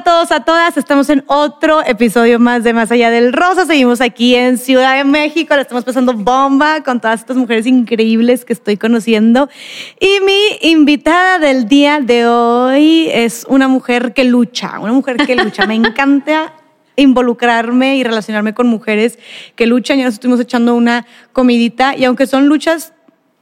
[0.00, 0.78] a todos, a todas.
[0.78, 3.66] Estamos en otro episodio más de Más Allá del Rosa.
[3.66, 5.54] Seguimos aquí en Ciudad de México.
[5.54, 9.50] Le estamos pasando bomba con todas estas mujeres increíbles que estoy conociendo.
[10.00, 15.36] Y mi invitada del día de hoy es una mujer que lucha, una mujer que
[15.36, 15.66] lucha.
[15.66, 16.54] Me encanta
[16.96, 19.18] involucrarme y relacionarme con mujeres
[19.54, 19.98] que luchan.
[19.98, 22.94] Ya nos estuvimos echando una comidita y aunque son luchas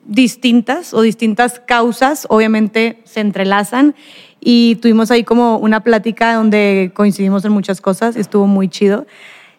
[0.09, 3.95] distintas o distintas causas, obviamente se entrelazan
[4.41, 9.07] y tuvimos ahí como una plática donde coincidimos en muchas cosas y estuvo muy chido.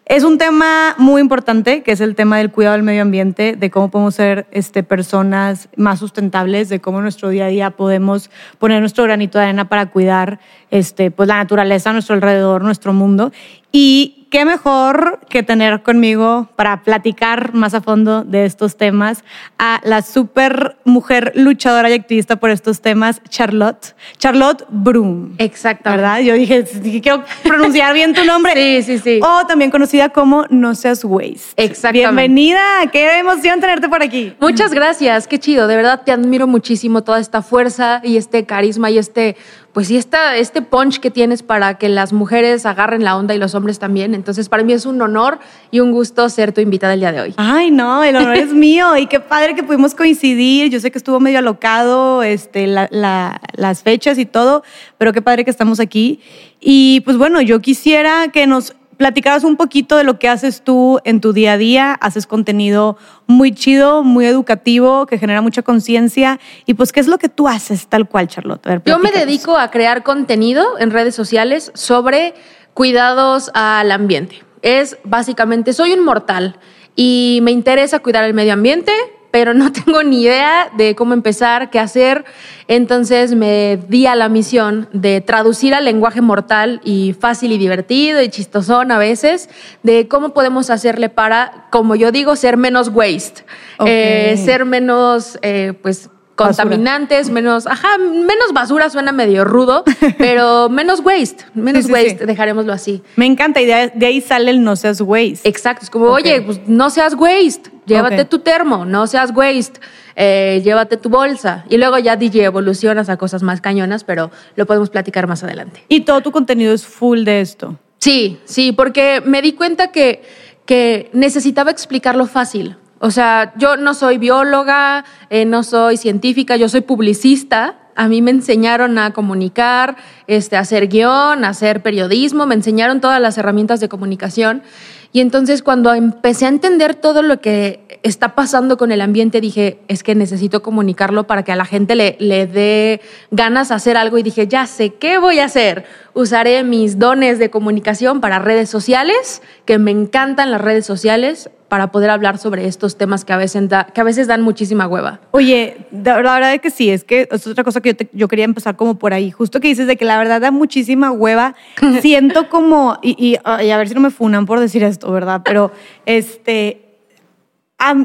[0.05, 3.69] Es un tema muy importante, que es el tema del cuidado del medio ambiente, de
[3.69, 8.31] cómo podemos ser este, personas más sustentables, de cómo en nuestro día a día podemos
[8.57, 10.39] poner nuestro granito de arena para cuidar
[10.71, 13.31] este, pues, la naturaleza a nuestro alrededor, nuestro mundo.
[13.71, 19.23] Y qué mejor que tener conmigo para platicar más a fondo de estos temas
[19.57, 23.95] a la super mujer luchadora y activista por estos temas, Charlotte.
[24.17, 25.35] Charlotte Broom.
[25.37, 25.89] Exacto.
[25.89, 26.19] ¿Verdad?
[26.21, 26.63] Yo dije,
[27.01, 28.53] quiero pronunciar bien tu nombre.
[28.55, 29.19] sí, sí, sí.
[29.23, 31.53] O también conocida como No Seas Waste.
[31.55, 31.99] Exactamente.
[32.09, 32.61] Bienvenida.
[32.91, 34.33] Qué emoción tenerte por aquí.
[34.39, 35.27] Muchas gracias.
[35.27, 35.67] Qué chido.
[35.67, 39.35] De verdad te admiro muchísimo toda esta fuerza y este carisma y este
[39.73, 43.37] pues sí, esta, este punch que tienes para que las mujeres agarren la onda y
[43.37, 44.15] los hombres también.
[44.15, 45.39] Entonces, para mí es un honor
[45.69, 47.33] y un gusto ser tu invitada el día de hoy.
[47.37, 50.71] Ay, no, el honor es mío y qué padre que pudimos coincidir.
[50.71, 54.63] Yo sé que estuvo medio alocado este, las fechas y todo,
[54.97, 56.19] pero qué padre que estamos aquí.
[56.59, 60.99] Y pues bueno, yo quisiera que nos platicaras un poquito de lo que haces tú
[61.05, 61.93] en tu día a día.
[61.93, 62.97] Haces contenido
[63.27, 66.37] muy chido, muy educativo, que genera mucha conciencia.
[66.65, 68.83] Y pues, ¿qué es lo que tú haces tal cual, Charlotte?
[68.85, 72.33] Yo me dedico a crear contenido en redes sociales sobre
[72.73, 74.43] cuidados al ambiente.
[74.63, 76.57] Es básicamente, soy un mortal
[76.93, 78.91] y me interesa cuidar el medio ambiente,
[79.31, 82.25] pero no tengo ni idea de cómo empezar, qué hacer.
[82.67, 88.21] Entonces me di a la misión de traducir al lenguaje mortal y fácil y divertido
[88.21, 89.49] y chistosón a veces,
[89.83, 93.43] de cómo podemos hacerle para, como yo digo, ser menos waste,
[93.85, 96.09] eh, ser menos, eh, pues,
[96.39, 99.83] contaminantes, menos, ajá, menos basura suena medio rudo,
[100.17, 103.03] pero menos waste, menos waste, dejaremoslo así.
[103.17, 105.47] Me encanta y de, ahí sale el no seas waste.
[105.47, 109.81] Exacto, es como, oye, pues no seas waste, llévate tu termo, no seas waste,
[110.15, 111.65] eh, llévate tu bolsa.
[111.69, 115.83] Y luego ya DJ evolucionas a cosas más cañonas, pero lo podemos platicar más adelante.
[115.89, 117.77] ¿Y todo tu contenido es full de esto?
[117.97, 120.23] Sí, sí, porque me di cuenta que,
[120.65, 122.77] que necesitaba explicarlo fácil.
[122.99, 127.75] O sea, yo no soy bióloga, eh, no soy científica, yo soy publicista.
[127.95, 129.97] A mí me enseñaron a comunicar,
[130.27, 134.63] este, a hacer guion, a hacer periodismo, me enseñaron todas las herramientas de comunicación.
[135.11, 139.79] Y entonces cuando empecé a entender todo lo que está pasando con el ambiente, dije,
[139.87, 143.97] es que necesito comunicarlo para que a la gente le, le dé ganas de hacer
[143.97, 144.17] algo.
[144.17, 145.85] Y dije, ya sé, ¿qué voy a hacer?
[146.13, 151.91] Usaré mis dones de comunicación para redes sociales, que me encantan las redes sociales, para
[151.91, 155.21] poder hablar sobre estos temas que a veces, que a veces dan muchísima hueva.
[155.31, 158.45] Oye, la verdad es que sí, es que es otra cosa que yo, yo, quería
[158.45, 159.31] empezar como por ahí.
[159.31, 161.55] Justo que dices de que la verdad da muchísima hueva.
[162.01, 165.41] Siento como, y, y, y a ver si no me funan por decir esto, ¿verdad?
[165.45, 165.71] Pero
[166.05, 166.89] este,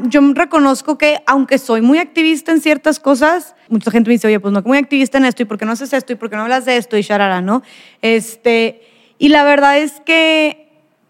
[0.03, 4.39] yo reconozco que aunque soy muy activista en ciertas cosas, mucha gente me dice, oye,
[4.39, 6.13] pues no, muy activista en esto, ¿y por qué no haces esto?
[6.13, 6.97] ¿Y por qué no hablas de esto?
[6.97, 7.61] Y sharara, ¿no?
[8.01, 8.81] Este,
[9.17, 10.64] y la verdad es que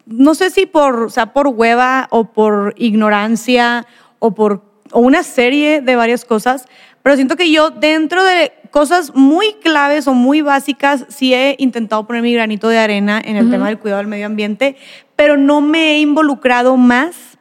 [0.05, 3.85] no sé si por, o sea, por hueva o por ignorancia
[4.19, 6.67] o por o una serie de varias cosas,
[7.03, 12.05] pero siento que yo dentro de cosas muy claves o muy básicas sí he intentado
[12.07, 14.75] poner mi granito de arena en el tema del cuidado del medio ambiente,
[15.16, 17.37] pero no me he involucrado más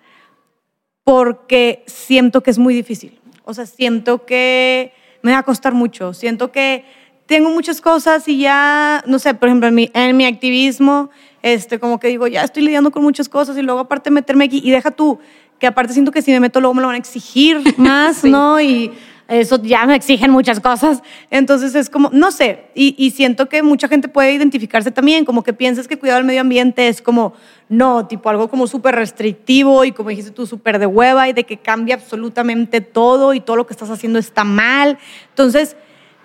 [1.02, 3.20] porque siento que es muy difícil.
[3.44, 4.92] O sea, siento que
[5.22, 6.84] me va a costar mucho, siento que
[7.26, 11.10] tengo muchas cosas y ya, no sé, por ejemplo, en mi, en mi activismo,
[11.42, 14.60] este, como que digo, ya estoy lidiando con muchas cosas y luego aparte meterme aquí
[14.62, 15.18] y deja tú,
[15.58, 18.60] que aparte siento que si me meto luego me lo van a exigir más, ¿no?
[18.60, 18.92] Y
[19.26, 21.02] eso ya me exigen muchas cosas.
[21.30, 25.54] Entonces es como, no sé, y, siento que mucha gente puede identificarse también, como que
[25.54, 27.32] piensas que cuidado del medio ambiente es como,
[27.70, 31.44] no, tipo algo como súper restrictivo y como dijiste tú, súper de hueva y de
[31.44, 34.98] que cambia absolutamente todo y todo lo que estás haciendo está mal.
[35.30, 35.76] Entonces,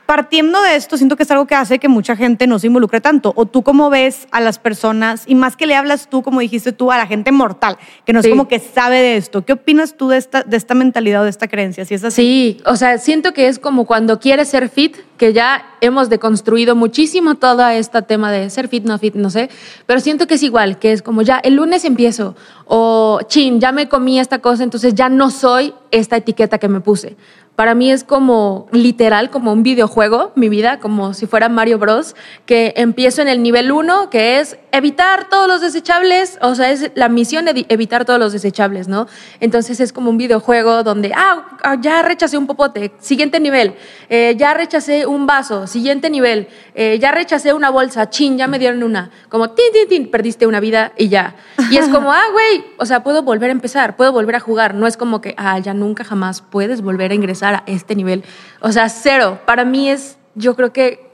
[0.10, 3.00] partiendo de esto, siento que es algo que hace que mucha gente no se involucre
[3.00, 3.32] tanto.
[3.36, 6.72] O tú cómo ves a las personas, y más que le hablas tú, como dijiste
[6.72, 9.46] tú, a la gente mortal, que no es como que sabe de esto.
[9.46, 11.86] ¿Qué opinas tú de esta, de esta mentalidad o de esta creencia?
[11.86, 12.24] Si es así.
[12.24, 16.76] Sí, o sea, siento que es como cuando quieres ser fit, que ya hemos deconstruido
[16.76, 19.52] muchísimo todo este tema de ser fit, no fit, no sé,
[19.86, 22.36] pero siento que es igual, que es como ya el lunes empiezo,
[22.66, 26.80] o chin, ya me comí esta cosa, entonces ya no soy esta etiqueta que me
[26.80, 27.16] puse
[27.60, 32.16] para mí es como literal, como un videojuego, mi vida, como si fuera Mario Bros,
[32.46, 36.92] que empiezo en el nivel 1, que es evitar todos los desechables, o sea, es
[36.96, 39.08] la misión de evitar todos los desechables, ¿no?
[39.40, 43.76] Entonces es como un videojuego donde, ah, ah ya rechacé un popote, siguiente nivel,
[44.10, 48.60] eh, ya rechacé un vaso, siguiente nivel, eh, ya rechacé una bolsa, chin, ya me
[48.60, 51.36] dieron una, como, tin, tin, tin, perdiste una vida y ya.
[51.72, 54.76] Y es como, ah, güey, o sea, puedo volver a empezar, puedo volver a jugar,
[54.76, 58.24] no es como que, ah, ya nunca jamás puedes volver a ingresar a este nivel.
[58.62, 59.40] O sea, cero.
[59.46, 61.09] Para mí es, yo creo que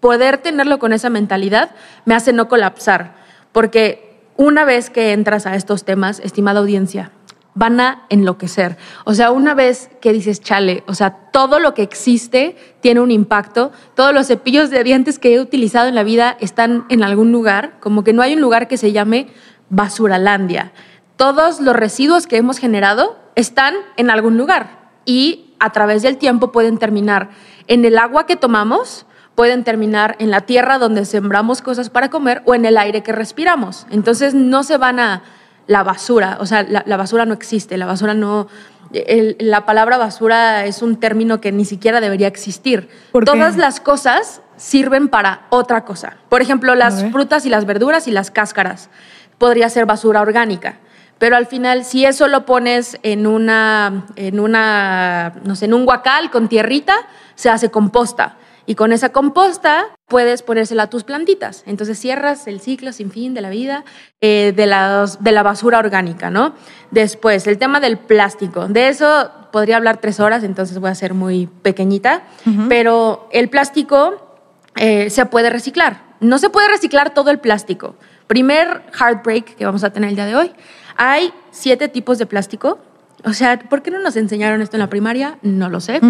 [0.00, 1.70] poder tenerlo con esa mentalidad
[2.04, 3.16] me hace no colapsar,
[3.52, 7.10] porque una vez que entras a estos temas, estimada audiencia,
[7.54, 8.76] van a enloquecer.
[9.04, 13.10] O sea, una vez que dices, chale, o sea, todo lo que existe tiene un
[13.10, 17.32] impacto, todos los cepillos de dientes que he utilizado en la vida están en algún
[17.32, 19.26] lugar, como que no hay un lugar que se llame
[19.70, 20.70] basuralandia.
[21.16, 26.52] Todos los residuos que hemos generado están en algún lugar y a través del tiempo
[26.52, 27.30] pueden terminar
[27.66, 29.04] en el agua que tomamos,
[29.38, 33.12] pueden terminar en la tierra donde sembramos cosas para comer o en el aire que
[33.12, 33.86] respiramos.
[33.88, 35.22] Entonces no se van a
[35.68, 38.48] la basura, o sea, la, basura no existe, la basura no...
[38.90, 42.88] la palabra basura es un término que ni siquiera debería existir.
[43.12, 46.16] Todas las cosas sirven para otra cosa.
[46.28, 48.90] Por ejemplo, las frutas y las verduras y las cáscaras.
[49.38, 50.78] Podría ser basura orgánica.
[51.18, 55.84] Pero al final, si eso lo pones en una, en una, no sé, en un
[55.84, 56.96] guacal con tierrita,
[57.36, 58.34] se hace composta.
[58.68, 61.62] Y con esa composta puedes ponérsela a tus plantitas.
[61.64, 63.86] Entonces cierras el ciclo sin fin de la vida
[64.20, 66.52] eh, de, la, de la basura orgánica, ¿no?
[66.90, 68.68] Después, el tema del plástico.
[68.68, 72.24] De eso podría hablar tres horas, entonces voy a ser muy pequeñita.
[72.68, 74.36] Pero el plástico
[74.76, 76.02] eh, se puede reciclar.
[76.20, 77.96] No se puede reciclar todo el plástico.
[78.26, 80.52] Primer heartbreak que vamos a tener el día de hoy.
[80.98, 82.80] Hay siete tipos de plástico
[83.24, 85.38] o sea, ¿por qué no nos enseñaron esto en la primaria?
[85.42, 86.00] No lo sé.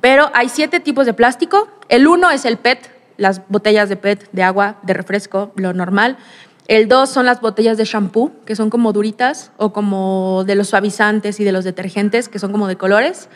[0.00, 1.68] Pero hay siete tipos de plástico.
[1.88, 6.18] El uno es el PET, las botellas de PET, de agua, de refresco, lo normal.
[6.68, 10.68] El dos son las botellas de shampoo, que son como duritas, o como de los
[10.68, 13.28] suavizantes y de los detergentes, que son como de colores.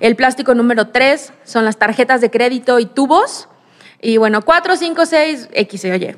[0.00, 3.48] El plástico número tres son las tarjetas de crédito y tubos.
[4.02, 6.16] Y bueno, cuatro, cinco, seis, X, oye.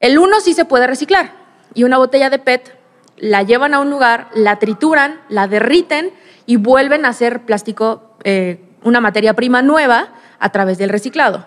[0.00, 1.32] El uno sí se puede reciclar.
[1.74, 2.75] Y una botella de PET
[3.16, 6.12] la llevan a un lugar, la trituran, la derriten
[6.46, 10.08] y vuelven a hacer plástico, eh, una materia prima nueva
[10.38, 11.44] a través del reciclado.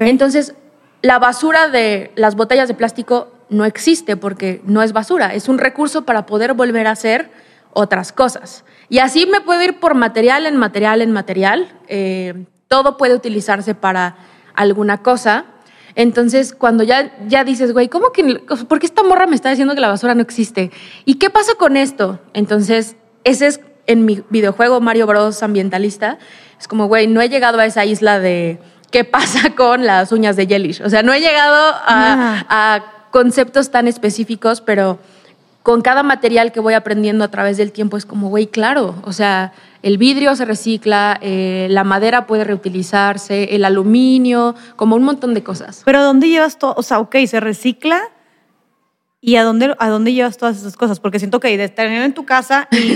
[0.00, 0.54] Entonces,
[1.02, 5.58] la basura de las botellas de plástico no existe porque no es basura, es un
[5.58, 7.30] recurso para poder volver a hacer
[7.72, 8.64] otras cosas.
[8.88, 11.68] Y así me puedo ir por material en material en material.
[11.88, 14.16] Eh, todo puede utilizarse para
[14.54, 15.44] alguna cosa.
[15.94, 19.74] Entonces, cuando ya, ya dices, güey, ¿cómo que, por qué esta morra me está diciendo
[19.74, 20.70] que la basura no existe?
[21.04, 22.18] ¿Y qué pasa con esto?
[22.32, 25.42] Entonces, ese es en mi videojuego Mario Bros.
[25.42, 26.18] ambientalista.
[26.58, 28.58] Es como, güey, no he llegado a esa isla de
[28.90, 30.82] qué pasa con las uñas de Jellish.
[30.82, 34.98] O sea, no he llegado a, a conceptos tan específicos, pero
[35.62, 39.12] con cada material que voy aprendiendo a través del tiempo es como, güey, claro, o
[39.12, 45.34] sea, el vidrio se recicla, eh, la madera puede reutilizarse, el aluminio, como un montón
[45.34, 45.82] de cosas.
[45.84, 46.74] Pero ¿a dónde llevas todo?
[46.76, 48.00] O sea, ok, se recicla.
[49.20, 50.98] ¿Y a dónde, a dónde llevas todas esas cosas?
[50.98, 52.94] Porque siento que de tener en tu casa y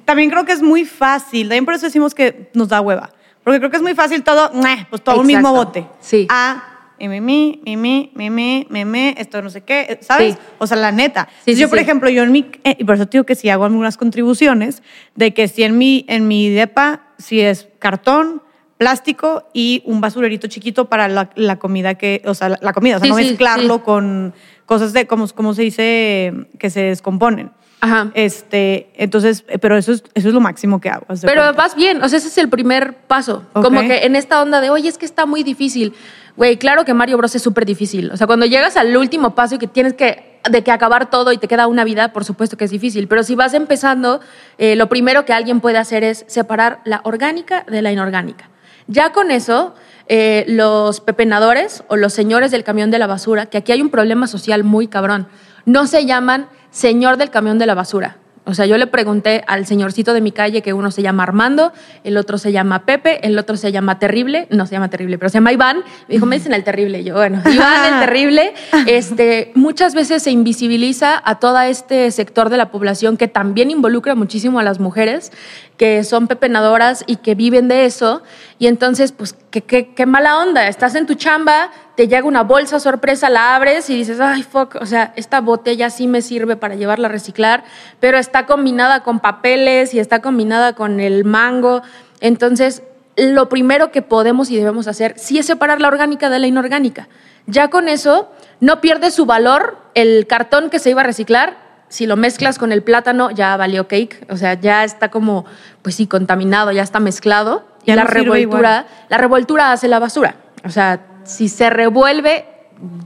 [0.04, 1.48] también creo que es muy fácil.
[1.48, 3.10] También por eso decimos que nos da hueva.
[3.44, 4.50] Porque creo que es muy fácil todo,
[4.90, 5.86] pues todo un mismo bote.
[6.00, 6.26] Sí.
[6.28, 6.69] A
[7.08, 10.36] mimi, mimi, mimi, mimi, esto no sé qué, ¿sabes?
[10.58, 11.28] O sea, la neta.
[11.46, 13.96] yo, por ejemplo, yo en mi, eh, y por eso digo que si hago algunas
[13.96, 14.82] contribuciones,
[15.14, 18.42] de que si en mi, en mi depa, si es cartón,
[18.80, 23.10] plástico y un basurerito chiquito para la, comida que, o sea, la, comida, o sea,
[23.10, 24.32] no mezclarlo con
[24.64, 27.50] cosas de, como, como se dice, que se descomponen.
[27.80, 28.10] Ajá.
[28.14, 31.06] Este, entonces, eh, pero eso es, eso es lo máximo que hago.
[31.22, 33.44] Pero vas bien, o sea, ese es el primer paso.
[33.52, 35.94] Como que en esta onda de, oye, es que está muy difícil.
[36.36, 38.10] Güey, claro que Mario Bros es súper difícil.
[38.12, 41.32] O sea, cuando llegas al último paso y que tienes que, de que acabar todo
[41.32, 43.08] y te queda una vida, por supuesto que es difícil.
[43.08, 44.20] Pero si vas empezando,
[44.58, 48.48] eh, lo primero que alguien puede hacer es separar la orgánica de la inorgánica.
[48.86, 49.74] Ya con eso,
[50.08, 53.90] eh, los pepenadores o los señores del camión de la basura, que aquí hay un
[53.90, 55.28] problema social muy cabrón,
[55.64, 58.18] no se llaman señor del camión de la basura.
[58.46, 61.72] O sea, yo le pregunté al señorcito de mi calle que uno se llama Armando,
[62.04, 65.28] el otro se llama Pepe, el otro se llama Terrible, no se llama Terrible, pero
[65.28, 65.84] se llama Iván.
[66.08, 67.04] Me dijo, me dicen el Terrible.
[67.04, 68.54] Yo, bueno, Iván el Terrible.
[68.86, 74.14] Este, muchas veces se invisibiliza a todo este sector de la población que también involucra
[74.14, 75.32] muchísimo a las mujeres,
[75.76, 78.22] que son pepenadoras y que viven de eso.
[78.58, 80.66] Y entonces, pues, qué, qué, qué mala onda.
[80.66, 84.76] Estás en tu chamba, te llega una bolsa sorpresa, la abres y dices, ay, fuck,
[84.80, 87.64] o sea, esta botella sí me sirve para llevarla a reciclar,
[88.00, 91.82] pero está combinada con papeles y está combinada con el mango.
[92.20, 92.82] Entonces,
[93.16, 97.08] lo primero que podemos y debemos hacer sí es separar la orgánica de la inorgánica.
[97.46, 98.30] Ya con eso
[98.60, 101.56] no pierde su valor el cartón que se iba a reciclar.
[101.88, 104.26] Si lo mezclas con el plátano, ya valió cake.
[104.30, 105.44] O sea, ya está como,
[105.82, 107.64] pues sí, contaminado, ya está mezclado.
[107.84, 110.36] Ya y la no revoltura, la revoltura hace la basura.
[110.64, 112.44] O sea, si se revuelve,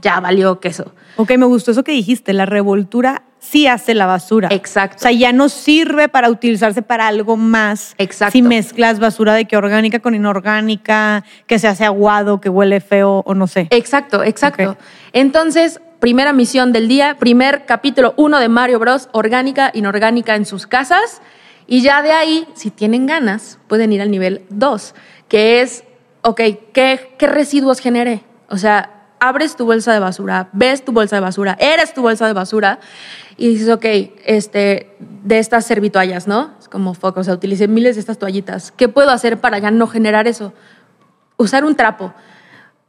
[0.01, 0.93] ya valió queso.
[1.17, 4.49] Ok, me gustó eso que dijiste, la revoltura sí hace la basura.
[4.51, 4.97] Exacto.
[4.97, 7.93] O sea, ya no sirve para utilizarse para algo más.
[7.97, 8.31] Exacto.
[8.31, 13.23] Si mezclas basura de que orgánica con inorgánica, que se hace aguado, que huele feo
[13.25, 13.67] o no sé.
[13.69, 14.77] Exacto, exacto.
[15.13, 20.67] Entonces, primera misión del día, primer capítulo uno de Mario Bros, orgánica, inorgánica en sus
[20.67, 21.21] casas.
[21.67, 24.93] Y ya de ahí, si tienen ganas, pueden ir al nivel 2,
[25.27, 25.83] que es,
[26.25, 26.41] ok,
[26.73, 28.23] ¿qué, ¿qué residuos generé?
[28.49, 32.25] O sea, abres tu bolsa de basura, ves tu bolsa de basura, eres tu bolsa
[32.25, 32.79] de basura
[33.37, 33.85] y dices, ok,
[34.25, 36.55] este, de estas servitoallas, ¿no?
[36.59, 38.71] Es como foco, o sea, utilicé miles de estas toallitas.
[38.71, 40.53] ¿Qué puedo hacer para ya no generar eso?
[41.37, 42.13] Usar un trapo.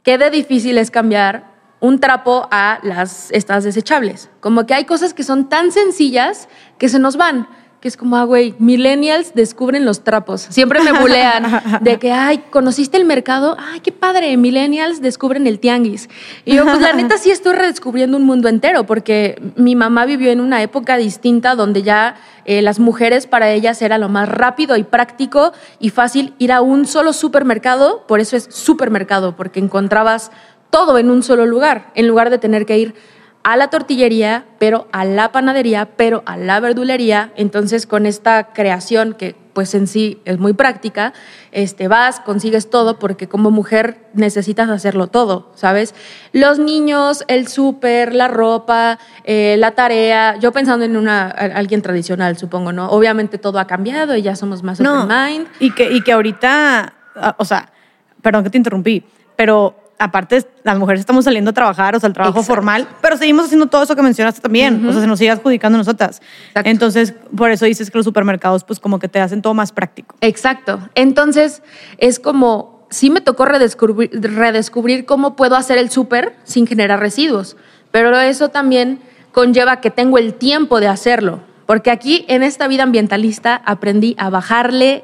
[0.01, 4.31] ¿Qué de difícil es cambiar un trapo a las estas desechables?
[4.39, 7.47] Como que hay cosas que son tan sencillas que se nos van.
[7.79, 10.47] Que es como, ah, güey, millennials descubren los trapos.
[10.49, 13.55] Siempre me bulean de que, ay, ¿conociste el mercado?
[13.59, 16.09] Ay, qué padre, millennials descubren el tianguis.
[16.43, 20.31] Y yo, pues la neta sí estoy redescubriendo un mundo entero, porque mi mamá vivió
[20.31, 22.15] en una época distinta donde ya
[22.45, 26.61] eh, las mujeres para ellas era lo más rápido y práctico y fácil ir a
[26.61, 30.31] un solo supermercado, por eso es supermercado, porque encontrabas
[30.69, 32.95] todo en un solo lugar, en lugar de tener que ir
[33.47, 37.31] a la tortillería, pero a la panadería, pero a la verdulería.
[37.37, 41.13] Entonces, con esta creación que pues en sí es muy práctica,
[41.53, 45.95] este, vas, consigues todo, porque como mujer necesitas hacerlo todo, ¿sabes?
[46.33, 52.37] Los niños, el súper, la ropa, eh, la tarea, yo pensando en una, alguien tradicional,
[52.37, 52.89] supongo, ¿no?
[52.89, 55.47] Obviamente todo ha cambiado y ya somos más No, open mind.
[55.61, 57.71] y que, y que ahorita, ah, o sea,
[58.21, 59.05] perdón que te interrumpí,
[59.37, 62.55] pero aparte las mujeres estamos saliendo a trabajar, o sea, el trabajo Exacto.
[62.55, 65.77] formal, pero seguimos haciendo todo eso que mencionaste también, o sea, se nos sigue adjudicando
[65.77, 66.21] a nosotras.
[66.49, 66.69] Exacto.
[66.69, 70.15] Entonces, por eso dices que los supermercados, pues como que te hacen todo más práctico.
[70.21, 70.79] Exacto.
[70.95, 71.63] Entonces,
[71.97, 77.57] es como, sí me tocó redescubrir, redescubrir cómo puedo hacer el súper sin generar residuos,
[77.91, 78.99] pero eso también
[79.31, 84.29] conlleva que tengo el tiempo de hacerlo, porque aquí en esta vida ambientalista aprendí a
[84.29, 85.03] bajarle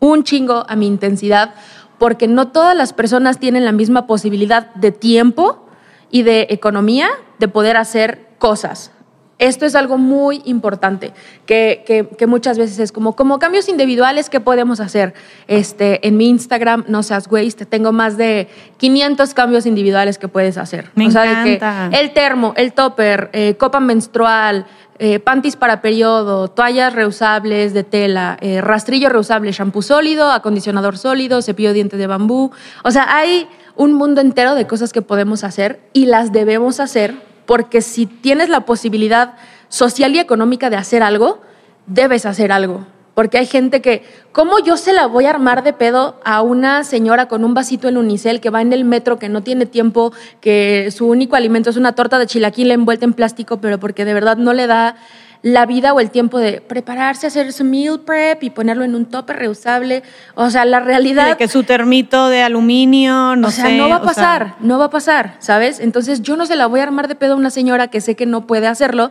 [0.00, 1.54] un chingo a mi intensidad,
[1.98, 5.66] porque no todas las personas tienen la misma posibilidad de tiempo
[6.10, 7.08] y de economía
[7.38, 8.92] de poder hacer cosas.
[9.38, 11.12] Esto es algo muy importante,
[11.44, 15.12] que, que- que muchas veces es como, como cambios individuales que podemos hacer.
[15.48, 20.56] Este, en mi Instagram, no seas waste, tengo más de 500 cambios individuales que puedes
[20.56, 20.90] hacer.
[20.94, 21.98] Me o sea, de que encanta.
[21.98, 24.66] el termo, el topper, eh, copa menstrual,
[25.00, 31.42] eh, panties para periodo, toallas reusables de tela, eh, rastrillo reusable, shampoo sólido, acondicionador sólido,
[31.42, 32.52] cepillo de dientes de bambú.
[32.84, 37.16] O sea, hay un mundo entero de cosas que podemos hacer y las debemos hacer
[37.46, 39.34] porque si tienes la posibilidad
[39.68, 41.40] social y económica de hacer algo,
[41.86, 42.86] debes hacer algo.
[43.14, 46.82] Porque hay gente que, ¿cómo yo se la voy a armar de pedo a una
[46.82, 50.12] señora con un vasito en unicel que va en el metro, que no tiene tiempo,
[50.40, 54.14] que su único alimento es una torta de chilaquil envuelta en plástico, pero porque de
[54.14, 54.96] verdad no le da
[55.44, 59.04] la vida o el tiempo de prepararse, hacer su meal prep y ponerlo en un
[59.04, 60.02] tope reusable?
[60.34, 61.28] O sea, la realidad...
[61.28, 63.76] De que su termito de aluminio, no o sea, sé.
[63.76, 65.80] no va a sea, pasar, no va a pasar, ¿sabes?
[65.80, 68.16] Entonces yo no se la voy a armar de pedo a una señora que sé
[68.16, 69.10] que no puede hacerlo,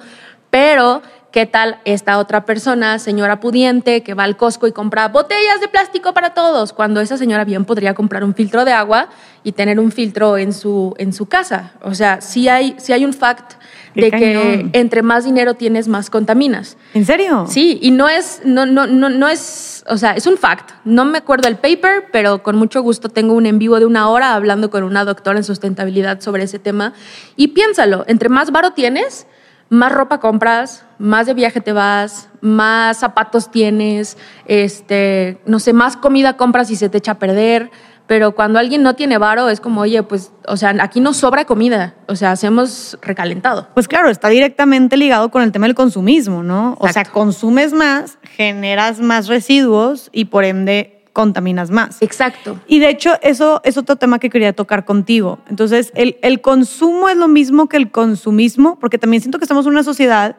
[0.50, 5.62] pero ¿qué tal esta otra persona, señora pudiente, que va al Costco y compra botellas
[5.62, 6.74] de plástico para todos?
[6.74, 9.10] Cuando esa señora bien podría comprar un filtro de agua
[9.44, 11.74] y tener un filtro en su, en su casa.
[11.84, 13.54] O sea, sí hay, sí hay un fact
[13.96, 16.78] De que entre más dinero tienes, más contaminas.
[16.94, 17.46] ¿En serio?
[17.48, 20.72] Sí, y no es, no, no, no, no es, o sea, es un fact.
[20.84, 24.10] No me acuerdo el paper, pero con mucho gusto tengo un en vivo de una
[24.10, 26.94] hora hablando con una doctora en sustentabilidad sobre ese tema.
[27.36, 29.28] Y piénsalo, entre más varo tienes,
[29.70, 35.98] más ropa compras, más de viaje te vas, más zapatos tienes, este, no sé, más
[35.98, 37.72] comida compras y se te echa a perder.
[38.08, 41.46] Pero cuando alguien no tiene varo, es como, oye, pues, o sea, aquí no sobra
[41.46, 43.68] comida, o sea, hacemos recalentado.
[43.74, 46.76] Pues claro, está directamente ligado con el tema del consumismo, ¿no?
[46.80, 52.02] O sea, consumes más, generas más residuos y por ende contaminas más.
[52.02, 52.60] Exacto.
[52.68, 55.40] Y de hecho, eso es otro tema que quería tocar contigo.
[55.48, 59.66] Entonces, el, el consumo es lo mismo que el consumismo, porque también siento que estamos
[59.66, 60.36] en una sociedad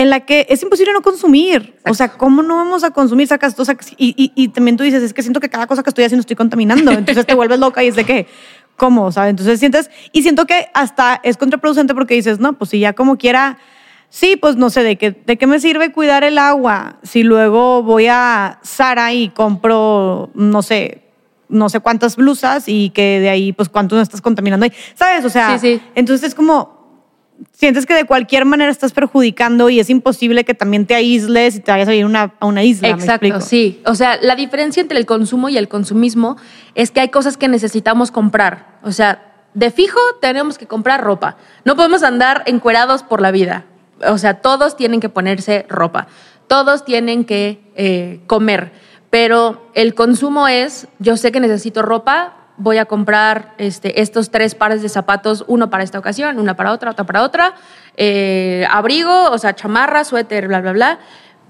[0.00, 1.74] en la que es imposible no consumir.
[1.86, 3.26] O sea, ¿cómo no vamos a consumir?
[3.28, 5.82] Sacas, o sea, y, y, y, también tú dices, es que siento que cada cosa
[5.82, 6.90] que estoy haciendo estoy contaminando.
[6.90, 8.26] Entonces te vuelves loca y es de que,
[8.76, 9.12] ¿cómo?
[9.12, 9.28] ¿Sabes?
[9.30, 13.18] Entonces sientes, y siento que hasta es contraproducente porque dices, no, pues si ya como
[13.18, 13.58] quiera,
[14.08, 17.82] sí, pues no sé, ¿de qué, de qué me sirve cuidar el agua si luego
[17.82, 21.02] voy a Sara y compro, no sé,
[21.50, 25.26] no sé cuántas blusas y que de ahí, pues cuánto no estás contaminando ahí, ¿sabes?
[25.26, 25.82] O sea, Sí, sí.
[25.94, 26.79] entonces es como,
[27.52, 31.60] sientes que de cualquier manera estás perjudicando y es imposible que también te aísles y
[31.60, 32.88] te vayas a ir una, a una isla.
[32.88, 33.80] ¿me Exacto, sí.
[33.86, 36.36] O sea, la diferencia entre el consumo y el consumismo
[36.74, 38.78] es que hay cosas que necesitamos comprar.
[38.82, 41.36] O sea, de fijo tenemos que comprar ropa.
[41.64, 43.64] No podemos andar encuerados por la vida.
[44.06, 46.06] O sea, todos tienen que ponerse ropa.
[46.46, 48.72] Todos tienen que eh, comer.
[49.10, 54.54] Pero el consumo es, yo sé que necesito ropa, voy a comprar este, estos tres
[54.54, 57.54] pares de zapatos, uno para esta ocasión, una para otra, otra para otra,
[57.96, 60.98] eh, abrigo, o sea, chamarra, suéter, bla, bla, bla.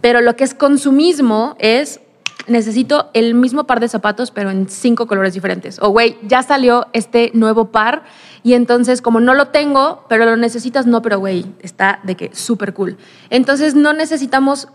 [0.00, 2.00] Pero lo que es consumismo es,
[2.47, 5.81] necesito el mismo par de zapatos, pero en cinco colores diferentes.
[5.83, 8.05] O, güey, ya salió este nuevo par
[8.43, 12.31] y entonces como no lo tengo, pero lo necesitas, no, pero, güey, está de que
[12.35, 12.97] súper cool.
[13.31, 14.69] Entonces no necesitamos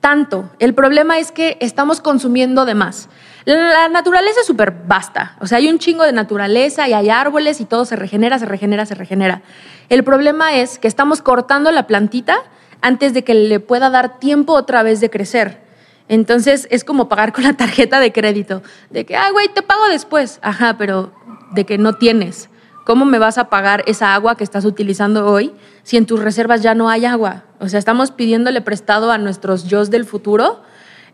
[0.00, 0.48] tanto.
[0.60, 3.08] El problema es que estamos consumiendo de más.
[3.44, 5.36] La naturaleza es súper vasta.
[5.40, 8.46] O sea, hay un chingo de naturaleza y hay árboles y todo se regenera, se
[8.46, 9.42] regenera, se regenera.
[9.88, 12.38] El problema es que estamos cortando la plantita
[12.82, 15.60] antes de que le pueda dar tiempo otra vez de crecer.
[16.08, 18.62] Entonces es como pagar con la tarjeta de crédito.
[18.90, 20.38] De que, ah, güey, te pago después.
[20.42, 21.12] Ajá, pero
[21.52, 22.50] de que no tienes.
[22.84, 26.62] ¿Cómo me vas a pagar esa agua que estás utilizando hoy si en tus reservas
[26.62, 27.44] ya no hay agua?
[27.58, 30.62] O sea, estamos pidiéndole prestado a nuestros yo del futuro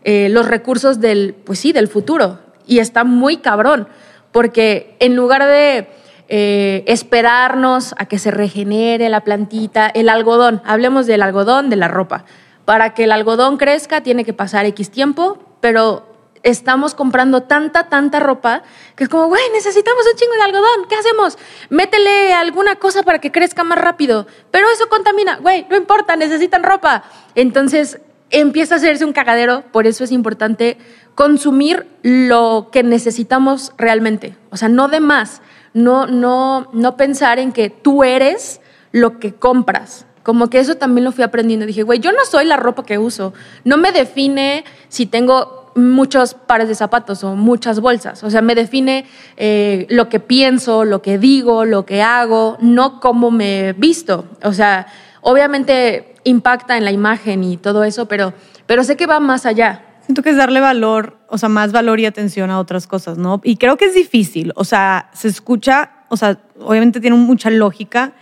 [0.03, 2.39] eh, los recursos del, pues sí, del futuro.
[2.65, 3.87] Y está muy cabrón,
[4.31, 5.87] porque en lugar de
[6.29, 11.87] eh, esperarnos a que se regenere la plantita, el algodón, hablemos del algodón, de la
[11.87, 12.25] ropa.
[12.65, 16.05] Para que el algodón crezca tiene que pasar X tiempo, pero
[16.43, 18.63] estamos comprando tanta, tanta ropa
[18.95, 21.37] que es como, güey, necesitamos un chingo de algodón, ¿qué hacemos?
[21.69, 26.63] Métele alguna cosa para que crezca más rápido, pero eso contamina, güey, no importa, necesitan
[26.63, 27.03] ropa.
[27.35, 27.99] Entonces
[28.29, 30.77] empieza a hacerse un cagadero, por eso es importante
[31.15, 35.41] consumir lo que necesitamos realmente, o sea, no de más,
[35.73, 40.05] no, no, no pensar en que tú eres lo que compras.
[40.23, 41.65] Como que eso también lo fui aprendiendo.
[41.65, 43.33] Dije, güey, yo no soy la ropa que uso.
[43.63, 48.23] No me define si tengo muchos pares de zapatos o muchas bolsas.
[48.23, 49.05] O sea, me define
[49.37, 54.25] eh, lo que pienso, lo que digo, lo que hago, no cómo me visto.
[54.43, 54.87] O sea,
[55.27, 58.33] obviamente impacta en la imagen y todo eso, pero,
[58.65, 59.83] pero sé que va más allá.
[60.05, 63.41] Siento que es darle valor, o sea, más valor y atención a otras cosas, ¿no?
[63.43, 68.13] Y creo que es difícil, o sea, se escucha, o sea, obviamente tiene mucha lógica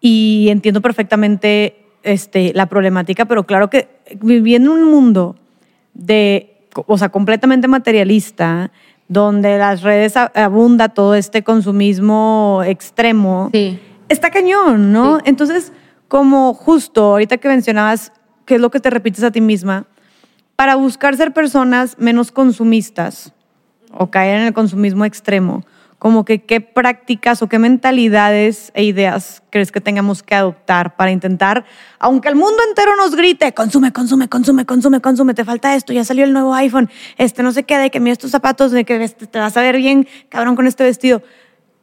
[0.00, 3.88] y entiendo perfectamente este, la problemática, pero claro que
[4.22, 5.36] viviendo en un mundo
[5.92, 8.70] de, o sea, completamente materialista,
[9.08, 13.78] donde las redes abunda todo este consumismo extremo, Sí.
[14.08, 15.16] está cañón, ¿no?
[15.18, 15.22] Sí.
[15.26, 15.72] Entonces,
[16.10, 18.10] como justo ahorita que mencionabas
[18.44, 19.86] qué es lo que te repites a ti misma,
[20.56, 23.32] para buscar ser personas menos consumistas
[23.92, 25.64] o caer en el consumismo extremo,
[26.00, 31.12] como que qué prácticas o qué mentalidades e ideas crees que tengamos que adoptar para
[31.12, 31.64] intentar,
[32.00, 36.02] aunque el mundo entero nos grite, consume, consume, consume, consume, consume, te falta esto, ya
[36.02, 39.04] salió el nuevo iPhone, este no sé qué, de que mira estos zapatos, de que
[39.04, 41.22] este, te vas a ver bien, cabrón, con este vestido.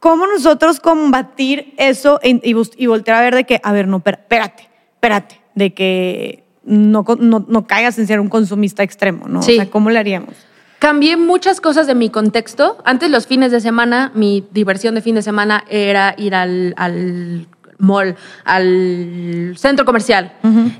[0.00, 4.68] ¿Cómo nosotros combatir eso y, y, voltear a ver de que, a ver, no, espérate,
[4.94, 9.42] espérate, de que no, no caigas en ser un consumista extremo, ¿no?
[9.42, 9.52] Sí.
[9.52, 10.34] O sea, ¿cómo le haríamos?
[10.78, 12.78] Cambié muchas cosas de mi contexto.
[12.84, 17.48] Antes los fines de semana, mi diversión de fin de semana era ir al, al
[17.78, 20.32] mall, al centro comercial.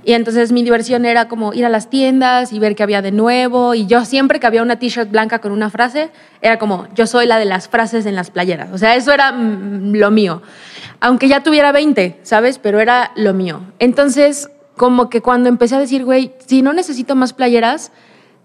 [0.05, 3.13] Y entonces mi diversión era como ir a las tiendas y ver qué había de
[3.13, 3.75] nuevo.
[3.75, 6.11] Y yo siempre que había una t-shirt blanca con una frase,
[6.43, 8.71] era como, yo soy la de las frases en las playeras.
[8.73, 10.43] O sea, eso era mm, lo mío.
[11.01, 12.59] Aunque ya tuviera 20, ¿sabes?
[12.59, 13.63] Pero era lo mío.
[13.79, 17.93] Entonces, como que cuando empecé a decir, güey, si no necesito más playeras,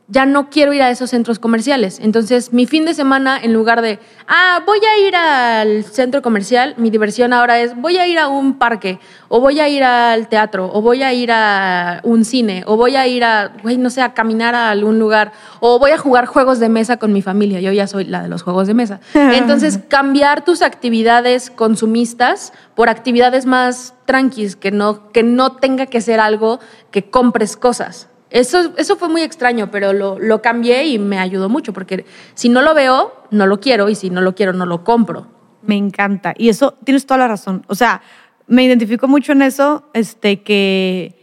[0.07, 1.99] ya no quiero ir a esos centros comerciales.
[2.01, 6.75] Entonces, mi fin de semana, en lugar de, ah, voy a ir al centro comercial,
[6.77, 10.27] mi diversión ahora es, voy a ir a un parque, o voy a ir al
[10.27, 13.89] teatro, o voy a ir a un cine, o voy a ir a, güey, no
[13.89, 17.21] sé, a caminar a algún lugar, o voy a jugar juegos de mesa con mi
[17.21, 17.61] familia.
[17.61, 18.99] Yo ya soy la de los juegos de mesa.
[19.13, 26.01] Entonces, cambiar tus actividades consumistas por actividades más tranquis, que no, que no tenga que
[26.01, 26.59] ser algo
[26.91, 28.09] que compres cosas.
[28.33, 32.49] Eso, eso fue muy extraño, pero lo, lo cambié y me ayudó mucho, porque si
[32.49, 35.27] no lo veo, no lo quiero, y si no lo quiero, no lo compro.
[35.61, 36.33] Me encanta.
[36.37, 37.63] Y eso, tienes toda la razón.
[37.67, 38.01] O sea,
[38.47, 41.15] me identifico mucho en eso, este, que,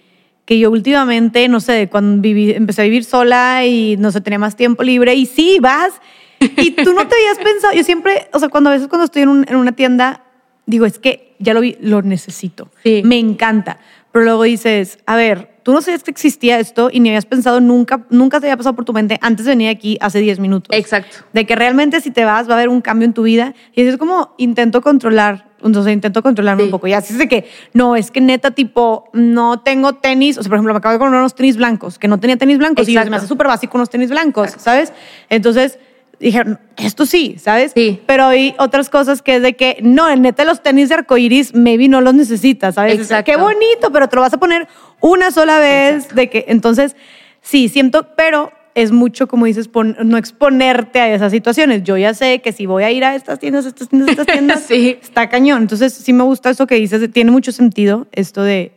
[0.44, 4.38] que yo últimamente, no sé, cuando viví, empecé a vivir sola y no sé, tenía
[4.38, 6.00] más tiempo libre y sí, vas
[6.38, 9.22] y tú no te habías pensado, yo siempre, o sea, cuando a veces cuando estoy
[9.22, 10.22] en, un- en una tienda,
[10.64, 13.02] digo, es que ya lo vi, lo necesito, Sí.
[13.04, 13.78] me encanta,
[14.12, 17.60] pero luego dices, a ver, tú no sabías que existía esto y ni habías pensado
[17.60, 20.76] nunca, nunca te había pasado por tu mente antes de venir aquí hace 10 minutos.
[20.76, 21.18] Exacto.
[21.32, 23.54] De que realmente si te vas va a haber un cambio en tu vida.
[23.74, 26.66] Y es como intento controlar, entonces intento controlarme Sí.
[26.66, 26.86] un poco.
[26.86, 30.38] Y así es de que, no, es que neta, tipo, no tengo tenis.
[30.38, 32.58] O sea, por ejemplo, me acabo de comprar unos tenis blancos, que no tenía tenis
[32.58, 33.16] blancos y se me Exacto.
[33.16, 34.92] hace súper básico unos tenis blancos, ¿sabes?
[35.28, 35.78] Entonces
[36.20, 36.42] dije,
[36.76, 37.72] esto sí, ¿sabes?
[37.74, 38.00] Sí.
[38.06, 41.88] Pero hay otras cosas que es de que, no, neta, los tenis de arcoiris, maybe
[41.88, 42.94] no los necesitas, ¿sabes?
[42.94, 43.30] Es, Exacto.
[43.32, 44.68] Qué bonito, pero te lo vas a poner
[45.00, 46.14] una sola vez.
[46.14, 46.94] De que, entonces,
[47.40, 51.82] sí, siento, pero es mucho, como dices, pon- no exponerte a esas situaciones.
[51.82, 54.60] Yo ya sé que si voy a ir a estas tiendas, estas tiendas, estas tiendas,
[54.68, 54.98] Sí.
[55.02, 55.62] está cañón.
[55.62, 58.72] Entonces, sí me gusta eso que dices, tiene mucho sentido esto de,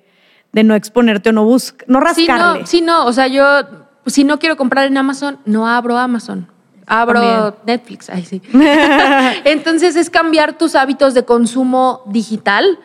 [0.51, 2.61] de no exponerte o no buscar, no Sí, rascarle.
[2.61, 3.05] no, sí, no.
[3.05, 3.43] O sea, yo,
[4.07, 6.47] si no quiero comprar en Amazon, no abro Amazon.
[6.87, 7.53] Abro También.
[7.65, 8.09] Netflix.
[8.09, 8.41] Ay, sí.
[9.45, 12.79] Entonces es cambiar tus hábitos de consumo digital,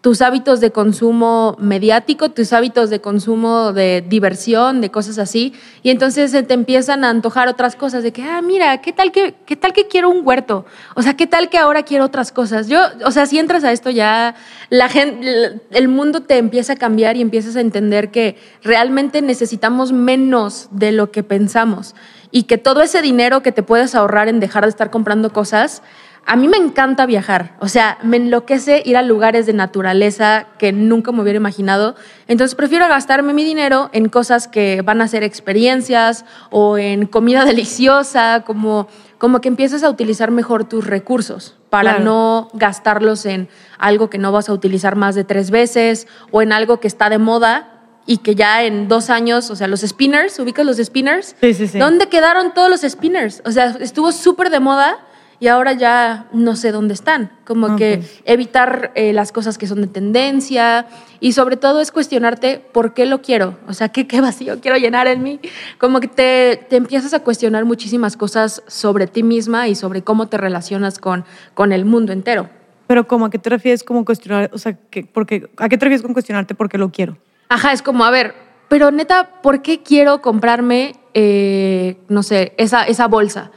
[0.00, 5.52] tus hábitos de consumo mediático, tus hábitos de consumo de diversión, de cosas así.
[5.82, 9.12] Y entonces se te empiezan a antojar otras cosas de que, ah, mira, ¿qué tal
[9.12, 10.64] que, qué tal que quiero un huerto?
[10.94, 12.68] O sea, ¿qué tal que ahora quiero otras cosas?
[12.68, 14.34] Yo, o sea, si entras a esto ya,
[14.70, 19.92] la gente, el mundo te empieza a cambiar y empiezas a entender que realmente necesitamos
[19.92, 21.94] menos de lo que pensamos
[22.30, 25.82] y que todo ese dinero que te puedes ahorrar en dejar de estar comprando cosas,
[26.26, 30.70] a mí me encanta viajar, o sea, me enloquece ir a lugares de naturaleza que
[30.72, 31.96] nunca me hubiera imaginado,
[32.28, 37.44] entonces prefiero gastarme mi dinero en cosas que van a ser experiencias o en comida
[37.46, 38.86] deliciosa, como,
[39.18, 42.04] como que empiezas a utilizar mejor tus recursos para Claro.
[42.04, 46.52] no gastarlos en algo que no vas a utilizar más de tres veces o en
[46.52, 47.68] algo que está de moda
[48.06, 51.36] y que ya en dos años, o sea, los spinners, ¿ubicas los spinners?
[51.40, 51.78] Sí, sí, sí.
[51.78, 53.40] ¿Dónde quedaron todos los spinners?
[53.44, 54.98] O sea, estuvo súper de moda
[55.40, 57.32] y ahora ya no sé dónde están.
[57.46, 60.86] Como que evitar eh, las cosas que son de tendencia
[61.18, 63.58] y sobre todo es cuestionarte por qué lo quiero.
[63.66, 65.40] O sea, ¿qué, qué vacío quiero llenar en mí?
[65.78, 70.28] Como que te, te empiezas a cuestionar muchísimas cosas sobre ti misma y sobre cómo
[70.28, 71.24] te relacionas con,
[71.54, 72.50] con el mundo entero.
[72.86, 75.86] Pero como a qué te refieres como cuestionar, o sea, que, porque, ¿a qué te
[75.86, 77.16] refieres con cuestionarte porque lo quiero?
[77.48, 78.34] Ajá, es como, a ver,
[78.68, 83.50] pero neta, ¿por qué quiero comprarme, eh, no sé, esa, esa bolsa?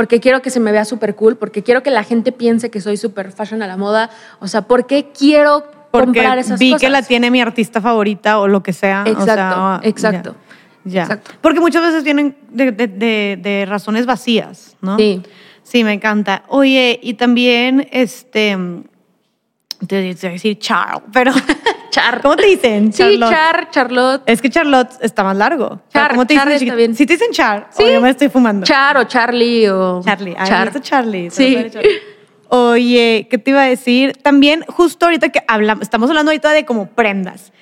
[0.00, 2.80] Porque quiero que se me vea súper cool, porque quiero que la gente piense que
[2.80, 4.08] soy súper fashion a la moda.
[4.38, 6.80] O sea, ¿por qué quiero Porque comprar esas vi cosas?
[6.80, 9.04] que la tiene mi artista favorita o lo que sea.
[9.06, 10.36] o Exacto, sea, exacto.
[10.84, 10.92] Ya.
[10.92, 11.02] ya.
[11.02, 11.32] Exacto.
[11.42, 14.96] Porque muchas veces vienen de, de- de- de razones vacías, ¿no?
[14.96, 15.20] Sí.
[15.62, 16.44] Sí, me encanta.
[16.48, 18.56] Oye, y también, este,
[19.86, 21.32] te iba a decir Charles, pero
[21.90, 22.22] Char.
[22.22, 22.92] ¿cómo te dicen?
[22.92, 23.30] Sí, Charlotte.
[23.30, 24.22] Char, Charlotte.
[24.26, 25.80] Es que Charlotte está más largo.
[25.92, 26.68] Char, ¿Cómo te Char dicen?
[26.68, 26.94] está bien.
[26.94, 27.82] Si te dicen Char, Sí.
[27.82, 28.64] o yo me estoy fumando.
[28.66, 30.00] Char o Charlie o.
[30.04, 30.34] Charlie.
[30.38, 30.72] Ay, Char.
[30.72, 31.30] me Charlie.
[31.30, 31.56] Sí.
[31.70, 31.90] Charlie.
[32.48, 34.14] Oye, ¿qué te iba a decir?
[34.22, 37.52] También, justo ahorita que hablamos, estamos hablando ahorita de como prendas.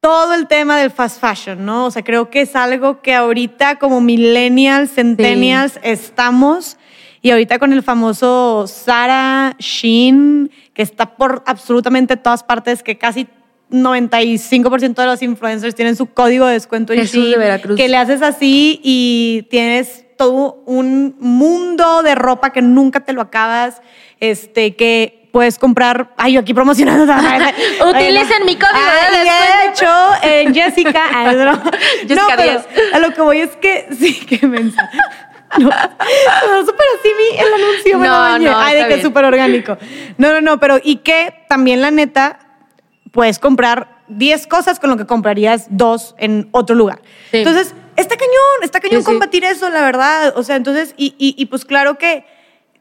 [0.00, 1.84] Todo el tema del fast fashion, ¿no?
[1.86, 6.76] O sea, creo que es algo que ahorita como millennials, centennials, estamos.
[7.22, 13.28] Y ahorita con el famoso Sara Shein, que está por absolutamente todas partes, que casi
[13.70, 17.76] 95% de los influencers tienen su código de descuento en Jesús de Veracruz.
[17.76, 23.22] que le haces así y tienes todo un mundo de ropa que nunca te lo
[23.22, 23.80] acabas,
[24.18, 26.10] este, que puedes comprar.
[26.16, 27.04] Ay, yo aquí promocionando.
[27.90, 29.88] Utilicen mi código de Ay, De hecho,
[30.22, 31.04] en Jessica.
[31.34, 31.62] no,
[32.02, 32.94] Jessica no, pero 10.
[32.94, 34.90] a lo que voy es que sí, que mensa.
[35.58, 39.78] No, pero súper así vi el anuncio, No, no, Ay, de que es súper orgánico.
[40.16, 42.38] No, no, no, pero y que también la neta
[43.12, 47.00] puedes comprar 10 cosas con lo que comprarías dos en otro lugar.
[47.30, 47.38] Sí.
[47.38, 49.12] Entonces, está cañón, está cañón Sí, sí.
[49.12, 50.32] combatir eso, la verdad.
[50.36, 52.24] O sea, entonces, y, y, y pues claro que,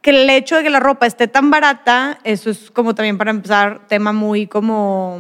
[0.02, 3.32] que el hecho de que la ropa esté tan barata, eso es como también para
[3.32, 5.20] empezar, tema muy como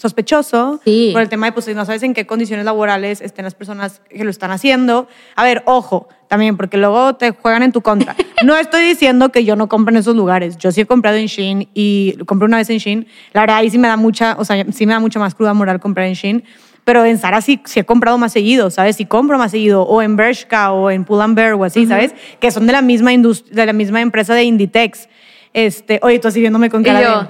[0.00, 0.80] sospechoso.
[0.84, 1.10] Sí.
[1.12, 4.24] Por el tema de, pues, no sabes en qué condiciones laborales estén las personas que
[4.24, 5.08] lo están haciendo.
[5.36, 8.16] A ver, ojo, también, porque luego te juegan en tu contra.
[8.42, 10.56] No estoy diciendo que yo no compre en esos lugares.
[10.56, 13.06] Yo sí he comprado en Shein y compré una vez en Shein.
[13.34, 15.52] La verdad, ahí sí me da mucha, o sea, sí me da mucha más cruda
[15.52, 16.44] moral comprar en Shein.
[16.84, 18.96] Pero en Zara sí, sí he comprado más seguido, ¿sabes?
[18.96, 19.82] Sí compro más seguido.
[19.82, 22.14] O en Bershka o en Pull and Bear o así, ¿sabes?
[22.40, 25.10] Que son de la misma de la misma empresa de Inditex.
[25.52, 27.28] Este, oye, tú así viéndome con Y cara yo, de...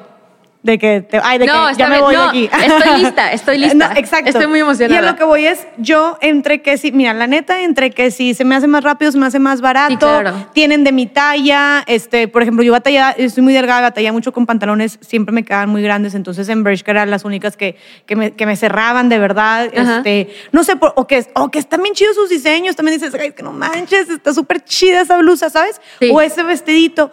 [0.63, 2.51] De que, te, ay, de No, que ya me voy No, de aquí.
[2.53, 3.89] estoy lista, estoy lista.
[3.89, 4.29] No, exacto.
[4.29, 5.01] Estoy muy emocionada.
[5.01, 8.11] Y a lo que voy es, yo entre que sí, mira, la neta, entre que
[8.11, 10.49] si se me hace más rápido, se me hace más barato, Sí, claro.
[10.53, 14.45] tienen de mi talla, este, por ejemplo, yo batallaba, estoy muy delgada, batallaba mucho con
[14.45, 18.33] pantalones, siempre me quedaban muy grandes, entonces en Bershka eran las únicas que, que, me,
[18.33, 19.97] que me cerraban de verdad, Ajá.
[19.97, 23.15] este, no sé, por- o que, o que están bien chidos sus diseños, también dices,
[23.19, 25.81] ay, que no manches, está súper chida esa blusa, ¿sabes?
[26.01, 26.11] Sí.
[26.13, 27.11] O ese vestidito.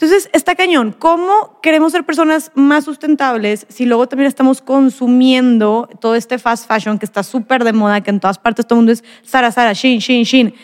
[0.00, 0.94] Entonces, está cañón.
[0.96, 6.98] ¿Cómo queremos ser personas más sustentables si luego también estamos consumiendo todo este fast fashion
[7.00, 9.72] que está súper de moda, que en todas partes todo el mundo es Sara, Sara,
[9.72, 10.54] Shin, Shin, Shin?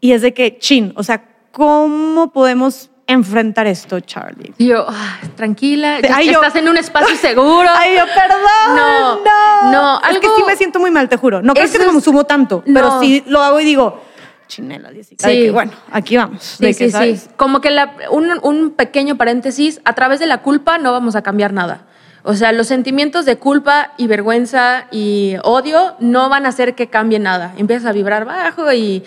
[0.00, 4.54] Y es de que, Shin, o sea, ¿cómo podemos enfrentar esto, Charlie?
[4.58, 7.68] Yo, ah, tranquila, Ay, yo- estás en un espacio seguro.
[7.74, 8.76] Ay, yo, perdón.
[8.76, 9.72] No, no.
[9.72, 11.42] no, Es que algo- sí me siento muy mal, te juro.
[11.42, 13.00] No creo que me consumo tanto, pero No.
[13.00, 14.00] sí lo hago y digo,
[14.50, 15.26] chinela, Jessica.
[15.26, 15.40] de Sí.
[15.44, 16.42] que, bueno, aquí vamos.
[16.42, 17.20] Sí, de que, sí, ¿sabes?
[17.22, 17.30] sí.
[17.36, 21.22] Como que la- un, un pequeño paréntesis, a través de la culpa no vamos a
[21.22, 21.86] cambiar nada.
[22.22, 26.88] O sea, los sentimientos de culpa y vergüenza y odio no van a hacer que
[26.88, 27.54] cambie nada.
[27.56, 29.04] Empiezas a vibrar bajo y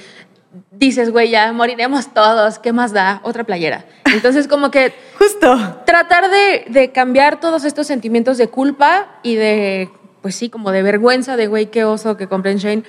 [0.71, 3.19] dices, güey, ya moriremos todos, ¿qué más da?
[3.23, 3.85] Otra playera.
[4.05, 5.81] Entonces, como que Justo.
[5.85, 9.89] tratar de, de cambiar todos estos sentimientos de culpa y de,
[10.23, 12.83] pues sí, como de vergüenza, de güey, qué oso que compren Shane,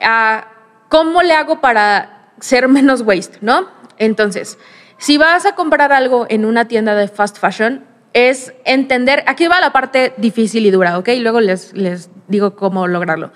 [0.00, 0.46] a
[0.88, 3.68] cómo le hago para ser menos waste, ¿no?
[3.98, 4.58] Entonces,
[4.98, 9.60] si vas a comprar algo en una tienda de fast fashion, es entender, aquí va
[9.60, 11.08] la parte difícil y dura, ¿ok?
[11.08, 13.32] Y luego les, les digo cómo lograrlo.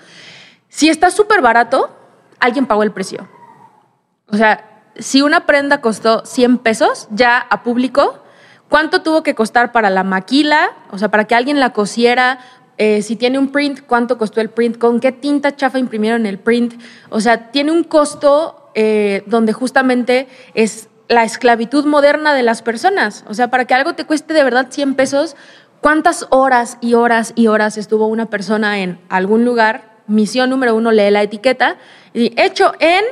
[0.69, 1.95] Si está súper barato,
[2.39, 3.29] alguien pagó el precio.
[4.27, 8.23] O sea, si una prenda costó 100 pesos ya a público,
[8.69, 10.71] ¿cuánto tuvo que costar para la maquila?
[10.91, 12.39] O sea, para que alguien la cosiera.
[12.77, 14.77] Eh, si tiene un print, ¿cuánto costó el print?
[14.77, 16.73] ¿Con qué tinta chafa imprimieron el print?
[17.09, 23.23] O sea, tiene un costo eh, donde justamente es la esclavitud moderna de las personas.
[23.27, 25.35] O sea, para que algo te cueste de verdad 100 pesos,
[25.81, 29.93] ¿cuántas horas y horas y horas estuvo una persona en algún lugar?
[30.07, 31.77] Misión número uno, lee la etiqueta.
[32.13, 33.03] Y hecho en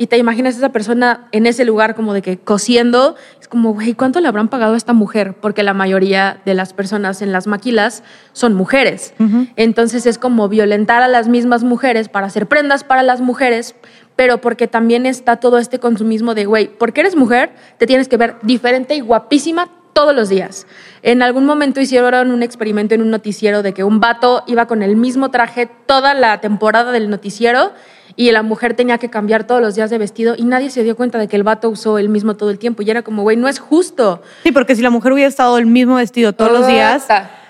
[0.00, 3.16] y te imaginas a esa persona en ese lugar como de que cosiendo,
[3.48, 5.34] como, güey, ¿cuánto le habrán pagado a esta mujer?
[5.34, 9.14] Porque la mayoría de las personas en las maquilas son mujeres.
[9.56, 13.74] Entonces es como violentar a las mismas mujeres para hacer prendas para las mujeres,
[14.16, 18.16] pero porque también está todo este consumismo de, güey, porque eres mujer, te tienes que
[18.16, 20.66] ver diferente y guapísima todos los días.
[21.02, 24.82] En algún momento hicieron un experimento en un noticiero de que un vato iba con
[24.82, 27.72] el mismo traje toda la temporada del noticiero
[28.18, 30.96] y la mujer tenía que cambiar todos los días de vestido y nadie se dio
[30.96, 33.36] cuenta de que el vato usó el mismo todo el tiempo y era como, güey,
[33.36, 34.20] no es justo.
[34.42, 37.06] Sí, porque si la mujer hubiera estado el mismo vestido todos los días,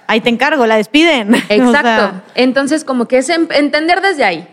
[0.07, 1.33] ahí te encargo, la despiden.
[1.35, 1.81] O Exacto.
[1.81, 4.47] sea, Entonces, como que es em- entender desde ahí.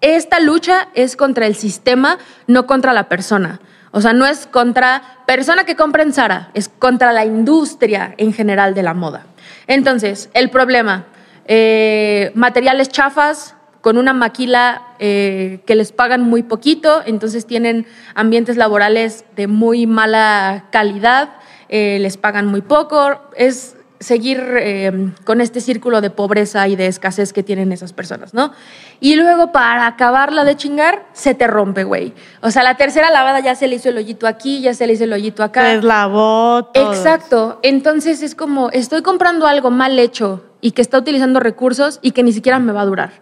[0.00, 3.60] Esta lucha es contra el sistema, no contra la persona.
[3.92, 8.32] O sea, no es contra persona que compra en Zara, es contra la industria en
[8.32, 9.26] general de la moda.
[9.68, 11.04] Entonces, el problema,
[11.46, 18.56] eh, materiales chafas con una maquila eh, que les pagan muy poquito, entonces tienen ambientes
[18.56, 21.30] laborales de muy mala calidad,
[21.68, 26.86] eh, les pagan muy poco, es seguir eh, con este círculo de pobreza y de
[26.86, 28.52] escasez que tienen esas personas, ¿no?
[29.00, 32.12] Y luego para acabarla de chingar, se te rompe, güey.
[32.40, 34.94] O sea, la tercera lavada ya se le hizo el hoyito aquí, ya se le
[34.94, 35.70] hizo el hoyito acá.
[35.70, 36.92] se lavó todo.
[36.92, 37.58] Exacto.
[37.62, 42.22] Entonces es como, estoy comprando algo mal hecho y que está utilizando recursos y que
[42.22, 43.12] ni siquiera me va a durar.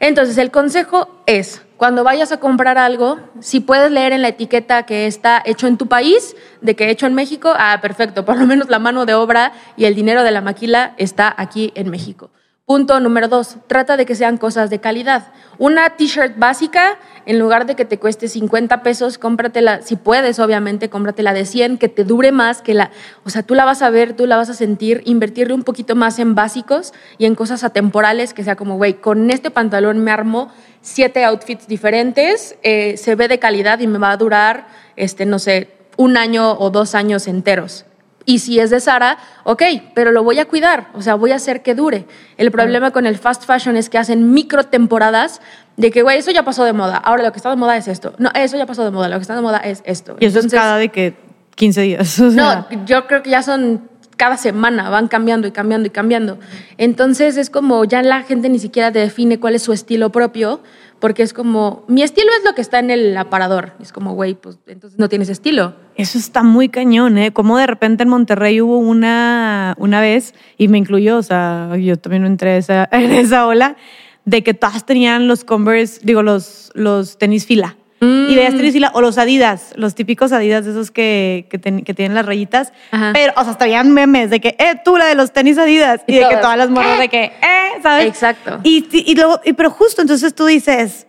[0.00, 4.84] Entonces el consejo es, cuando vayas a comprar algo, si puedes leer en la etiqueta
[4.84, 8.46] que está hecho en tu país, de que hecho en México, ah, perfecto, por lo
[8.46, 12.30] menos la mano de obra y el dinero de la maquila está aquí en México.
[12.66, 15.32] Punto número dos, trata de que sean cosas de calidad.
[15.56, 20.88] Una t-shirt básica, en lugar de que te cueste 50 pesos, cómpratela, si puedes, obviamente,
[20.88, 22.92] cómpratela de 100, que te dure más, que la,
[23.24, 25.96] o sea, tú la vas a ver, tú la vas a sentir, invertirle un poquito
[25.96, 30.12] más en básicos y en cosas atemporales, que sea como, güey, con este pantalón me
[30.12, 35.26] armo siete outfits diferentes, eh, se ve de calidad y me va a durar, este,
[35.26, 37.86] no sé, un año o dos años enteros.
[38.26, 39.62] Y si es de Sara, ok,
[39.94, 42.06] pero lo voy a cuidar, o sea, voy a hacer que dure.
[42.36, 45.40] El problema con el fast fashion es que hacen micro temporadas
[45.76, 47.86] de que, güey, eso ya pasó de moda, ahora lo que está de moda es
[47.86, 48.14] esto.
[48.18, 50.16] No, eso ya pasó de moda, lo que está de moda es esto.
[50.18, 51.14] Y eso Entonces, es cada de que
[51.54, 52.18] 15 días.
[52.20, 52.66] o sea.
[52.70, 56.38] no, yo creo que ya son cada semana, van cambiando y cambiando y cambiando.
[56.78, 60.62] Entonces es como ya la gente ni siquiera define cuál es su estilo propio,
[60.98, 63.72] porque es como, mi estilo es lo que está en el aparador.
[63.80, 65.74] Es como, güey, pues entonces no tienes estilo.
[65.94, 67.32] Eso está muy cañón, ¿eh?
[67.32, 71.96] Como de repente en Monterrey hubo una, una vez, y me incluyó, o sea, yo
[71.98, 73.76] también entré esa, en esa ola,
[74.24, 77.76] de que todas tenían los Converse, digo, los, los tenis fila.
[78.00, 81.58] Y veías tenis y la- o los Adidas, los típicos Adidas de esos que, que,
[81.58, 82.72] ten- que tienen las rayitas.
[82.90, 83.12] Ajá.
[83.14, 86.02] Pero, o sea, hasta habían memes de que, eh, tú la de los tenis Adidas.
[86.06, 88.04] Y, Y de que todas, las morras de que, eh, ¿sabes?
[88.06, 88.60] Exacto.
[88.64, 91.06] Y, y, y luego, y- pero justo entonces tú dices,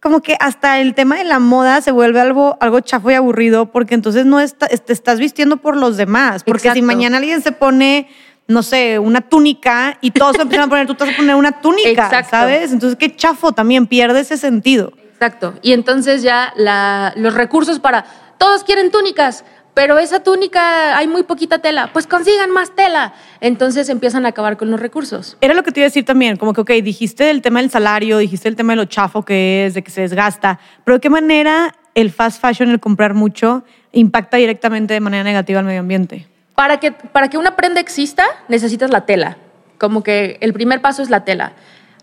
[0.00, 3.72] como que hasta el tema de la moda se vuelve algo, algo chafo y aburrido
[3.72, 6.44] porque entonces no está- te estás vistiendo por los demás.
[6.44, 6.86] Porque si Exacto.
[6.86, 8.06] mañana alguien se pone,
[8.46, 11.34] no sé, una túnica y todos se empiezan a poner, tú te vas a poner
[11.36, 12.30] una túnica, Exacto.
[12.30, 12.70] ¿sabes?
[12.70, 14.92] Entonces qué chafo también, pierde ese sentido.
[15.20, 15.54] Exacto.
[15.62, 18.04] Y entonces ya la- los recursos para,
[18.38, 23.14] todos quieren túnicas, pero esa túnica hay muy poquita tela, pues consigan más tela.
[23.40, 25.36] Entonces empiezan a acabar con los recursos.
[25.40, 27.70] Era lo que te iba a decir también, como que, ok, dijiste el tema del
[27.70, 31.00] salario, dijiste el tema de lo chafo que es, de que se desgasta, pero ¿de
[31.00, 35.80] qué manera el fast fashion, el comprar mucho, impacta directamente de manera negativa al medio
[35.80, 36.28] ambiente?
[36.54, 39.36] Para que, para que una prenda exista, necesitas la tela.
[39.78, 41.52] Como que el primer paso es la tela.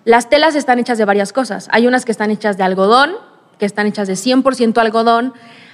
[0.05, 1.67] Las telas están hechas de varias cosas.
[1.71, 3.15] Hay unas que están hechas de algodón,
[3.57, 5.33] que están hechas de 100% algodón.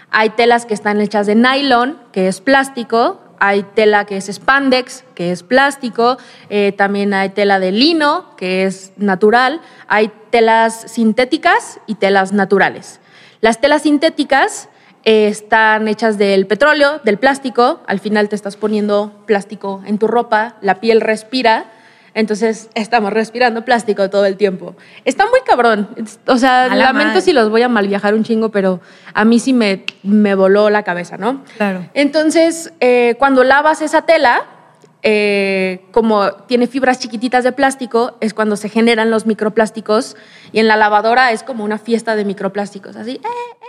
[0.10, 3.20] Hay telas que están hechas de nylon, que es plástico.
[3.40, 6.18] Hay tela que es spandex, que es plástico.
[6.50, 9.60] Eh, también hay tela de lino, que es natural.
[9.90, 13.02] Hay telas sintéticas y telas naturales.
[13.42, 14.70] Las telas sintéticas
[15.04, 17.82] eh, están hechas del petróleo, del plástico.
[17.86, 21.66] Al final te estás poniendo plástico en tu ropa, la piel respira.
[22.14, 24.76] Entonces estamos respirando plástico todo el tiempo.
[25.06, 25.88] Está muy cabrón.
[26.28, 27.22] O sea, la lamento madre.
[27.22, 28.82] si los voy a mal viajar un chingo, pero
[29.14, 31.44] a mí sí me, me voló la cabeza, ¿no?
[31.58, 31.88] Claro.
[31.94, 34.42] Entonces, eh, cuando lavas esa tela,
[35.04, 40.16] eh, como tiene fibras chiquititas de plástico, es cuando se generan los microplásticos
[40.52, 43.12] y en la lavadora es como una fiesta de microplásticos, así.
[43.12, 43.66] "Eh, eh, eh,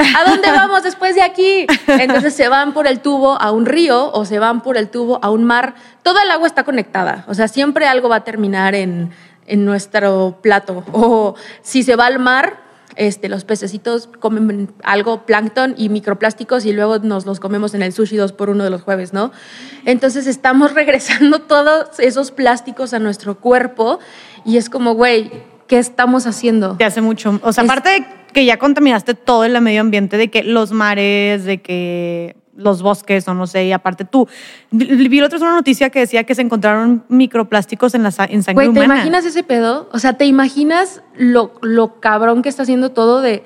[0.00, 1.66] ¿A dónde vamos después de aquí?
[1.86, 5.18] Entonces se van por el tubo a un río o se van por el tubo
[5.22, 5.74] a un mar.
[6.02, 9.10] Toda el agua está conectada, o sea, siempre algo va a terminar en,
[9.46, 10.84] en nuestro plato.
[10.92, 12.58] O si se va al mar,
[12.96, 17.92] este, los pececitos comen algo, plancton y microplásticos, y luego nos los comemos en el
[17.92, 19.32] sushi dos por uno de los jueves, ¿no?
[19.84, 24.00] Entonces estamos regresando todos esos plásticos a nuestro cuerpo
[24.44, 25.30] y es como, güey,
[25.70, 26.76] ¿qué estamos haciendo?
[26.76, 27.38] Te hace mucho.
[27.44, 30.72] O sea, Es- aparte de que ya contaminaste todo el medio ambiente, de que los
[30.72, 34.26] mares, de que los bosques, o no sé, y aparte tú.
[34.72, 38.42] Vi la otra vez una noticia que decía que se encontraron microplásticos en, la, en
[38.42, 38.94] sangre Güey, ¿te humana.
[38.96, 39.88] imaginas ese pedo?
[39.92, 43.44] O sea, ¿te imaginas lo, lo cabrón que está haciendo todo de,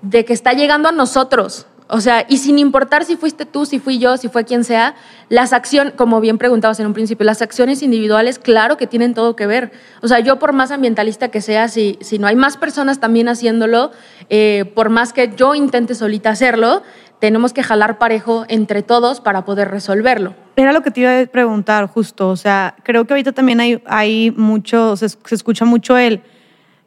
[0.00, 1.66] de que está llegando a nosotros?
[1.88, 4.96] O sea, y sin importar si fuiste tú, si fui yo, si fue quien sea,
[5.28, 9.36] las acciones, como bien preguntabas en un principio, las acciones individuales, claro que tienen todo
[9.36, 9.70] que ver.
[10.02, 13.28] O sea, yo por más ambientalista que sea, si, si no hay más personas también
[13.28, 13.92] haciéndolo,
[14.30, 16.82] eh, por más que yo intente solita hacerlo,
[17.20, 20.34] tenemos que jalar parejo entre todos para poder resolverlo.
[20.56, 22.30] Era lo que te iba a preguntar justo.
[22.30, 26.22] O sea, creo que ahorita también hay, hay mucho, se, se escucha mucho el,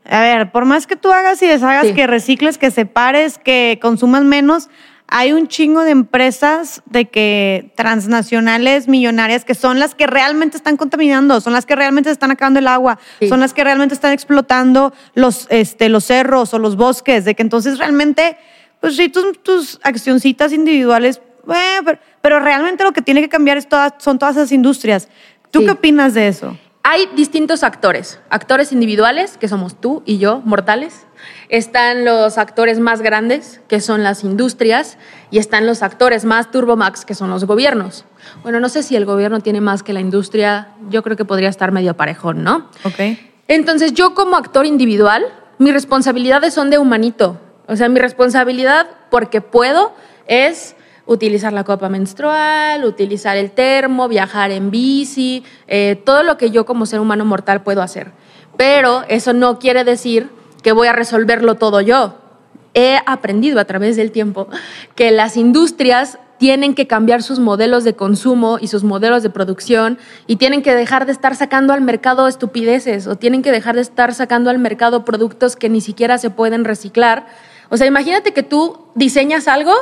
[0.10, 1.94] a ver, por más que tú hagas y deshagas, Sí.
[1.94, 4.70] que recicles, que separes, que consumas menos,
[5.12, 10.78] hay un chingo de empresas de que transnacionales, millonarias, que son las que realmente están
[10.78, 13.28] contaminando, son las que realmente están acabando el agua, Sí.
[13.28, 17.42] son las que realmente están explotando los, este, los cerros o los bosques, de que
[17.42, 18.38] entonces realmente,
[18.82, 23.58] pues sí, tus, tus accioncitas individuales, eh, pero, pero realmente lo que tiene que cambiar
[23.58, 25.08] es todas, son todas esas industrias.
[25.52, 25.66] ¿Tú Sí.
[25.66, 26.56] qué opinas de eso?
[26.92, 31.06] Hay distintos actores, actores individuales, que somos tú y yo, mortales.
[31.48, 34.98] Están los actores más grandes, que son las industrias,
[35.30, 38.06] y están los actores más turbomax, que son los gobiernos.
[38.42, 41.50] Bueno, no sé si el gobierno tiene más que la industria, yo creo que podría
[41.50, 42.72] estar medio parejón, ¿no?
[42.84, 43.20] Ok.
[43.48, 45.24] Entonces, yo como actor individual,
[45.60, 47.40] mis responsabilidades son de humanito.
[47.68, 49.94] O sea, mi responsabilidad, porque puedo,
[50.26, 50.76] es
[51.10, 56.68] utilizar la copa menstrual, utilizar el termo, viajar en bici, eh, todo lo que yo
[56.68, 58.12] como ser humano mortal puedo hacer.
[58.58, 60.30] Pero eso no quiere decir
[60.62, 62.20] que voy a resolverlo todo yo.
[62.76, 64.50] He aprendido a través del tiempo
[64.94, 69.98] que las industrias tienen que cambiar sus modelos de consumo y sus modelos de producción
[70.28, 73.82] y tienen que dejar de estar sacando al mercado estupideces o tienen que dejar de
[73.82, 77.26] estar sacando al mercado productos que ni siquiera se pueden reciclar.
[77.70, 79.74] O sea, imagínate que tú diseñas algo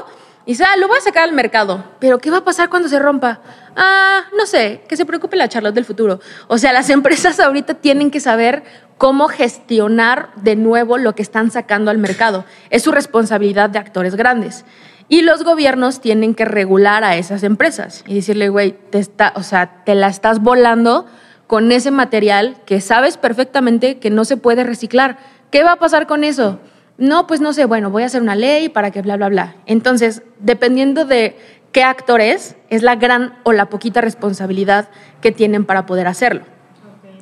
[0.47, 2.87] y dices, ah, lo voy a sacar al mercado, pero ¿qué va a pasar cuando
[2.87, 3.41] se rompa?
[3.75, 6.21] Ah, no sé, que se preocupe la Charlotte del futuro.
[6.47, 8.63] O sea, las empresas ahorita tienen que saber
[8.97, 12.45] cómo gestionar de nuevo lo que están sacando al mercado.
[12.69, 14.63] Es su responsabilidad de actores grandes.
[15.09, 19.43] Y los gobiernos tienen que regular a esas empresas y decirle, güey, te está, o
[19.43, 21.07] sea, te la estás volando
[21.47, 25.17] con ese material que sabes perfectamente que no se puede reciclar.
[25.51, 26.61] ¿Qué va a pasar con eso?
[26.97, 29.55] No, pues no sé, bueno, voy a hacer una ley para que bla, bla, bla.
[29.65, 31.37] Entonces, dependiendo de
[31.71, 34.89] qué actor es, es la gran o la poquita responsabilidad
[35.21, 36.43] que tienen para poder hacerlo.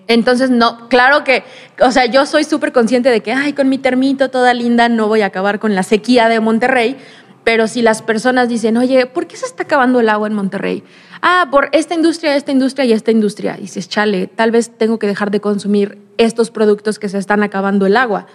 [0.08, 1.44] Entonces, no, claro que,
[1.82, 5.08] o sea, yo soy súper consciente de que, ay, con mi termito toda linda no
[5.08, 6.98] voy a acabar con la sequía de Monterrey,
[7.44, 10.84] pero si las personas dicen, oye, ¿por qué se está acabando el agua en Monterrey?
[11.22, 13.56] Ah, por esta industria, esta industria y esta industria.
[13.58, 17.44] Y dices, chale, tal vez tengo que dejar de consumir estos productos que se están
[17.44, 18.28] acabando el agua.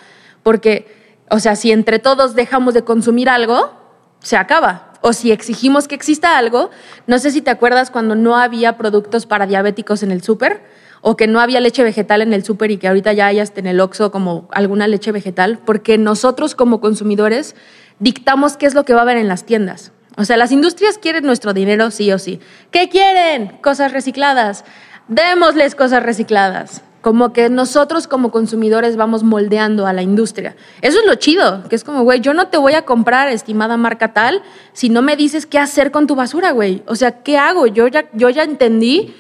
[0.43, 1.00] Porque,
[1.31, 3.73] o sea, si entre todos dejamos de consumir algo,
[4.19, 4.93] se acaba.
[5.01, 6.71] O si exigimos que exista algo,
[7.07, 10.63] no sé si te acuerdas cuando no había productos para diabéticos en el súper
[11.01, 13.67] o que no había leche vegetal en el súper y que ahorita ya hayas en
[13.67, 17.55] el Oxxo como alguna leche vegetal, porque nosotros como consumidores
[17.99, 19.93] dictamos qué es lo que va a haber en las tiendas.
[20.17, 22.41] O sea, las industrias quieren nuestro dinero sí o sí.
[22.71, 23.57] ¿Qué quieren?
[23.63, 24.65] Cosas recicladas.
[25.09, 26.83] Démosles cosas recicladas.
[27.01, 30.55] Como que nosotros como consumidores vamos moldeando a la industria.
[30.83, 33.77] Eso es lo chido, que es como, güey, yo no te voy a comprar, estimada
[33.77, 34.43] marca tal,
[34.73, 36.83] si no me dices qué hacer con tu basura, güey.
[36.87, 37.67] O sea, ¿qué hago?
[37.67, 39.15] Yo ya, yo ya entendí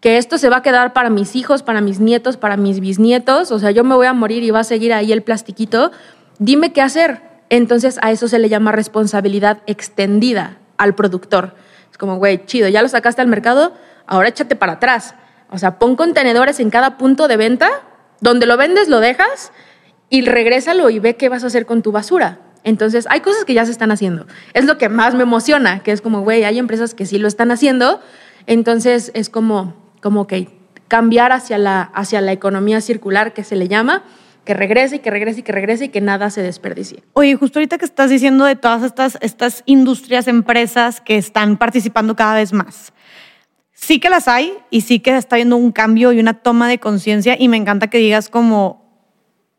[0.00, 3.50] que esto se va a quedar para mis hijos, para mis nietos, para mis bisnietos.
[3.50, 5.90] O sea, yo me voy a morir y va a seguir ahí el plastiquito.
[6.38, 7.20] Dime qué hacer.
[7.50, 11.54] Entonces a eso se le llama responsabilidad extendida al productor.
[11.90, 13.72] Es como, güey, chido, ya lo sacaste al mercado,
[14.06, 15.14] ahora échate para atrás.
[15.50, 17.70] O sea, pon contenedores en cada punto de venta,
[18.20, 19.52] donde lo vendes, lo dejas
[20.10, 22.40] y regrésalo y ve qué vas a hacer con tu basura.
[22.64, 24.26] Entonces, hay cosas que ya se están haciendo.
[24.52, 27.28] Es lo que más me emociona, que es como, güey, hay empresas que sí lo
[27.28, 28.00] están haciendo.
[28.46, 30.48] Entonces, es como, como que
[30.88, 34.02] cambiar hacia la, hacia la economía circular, que se le llama,
[34.44, 37.02] que regrese y que regrese y que regrese y que nada se desperdicie.
[37.12, 42.16] Oye, justo ahorita que estás diciendo de todas estas, estas industrias, empresas que están participando
[42.16, 42.92] cada vez más.
[43.80, 46.78] Sí que las hay y sí que está habiendo un cambio y una toma de
[46.78, 48.84] conciencia y me encanta que digas como,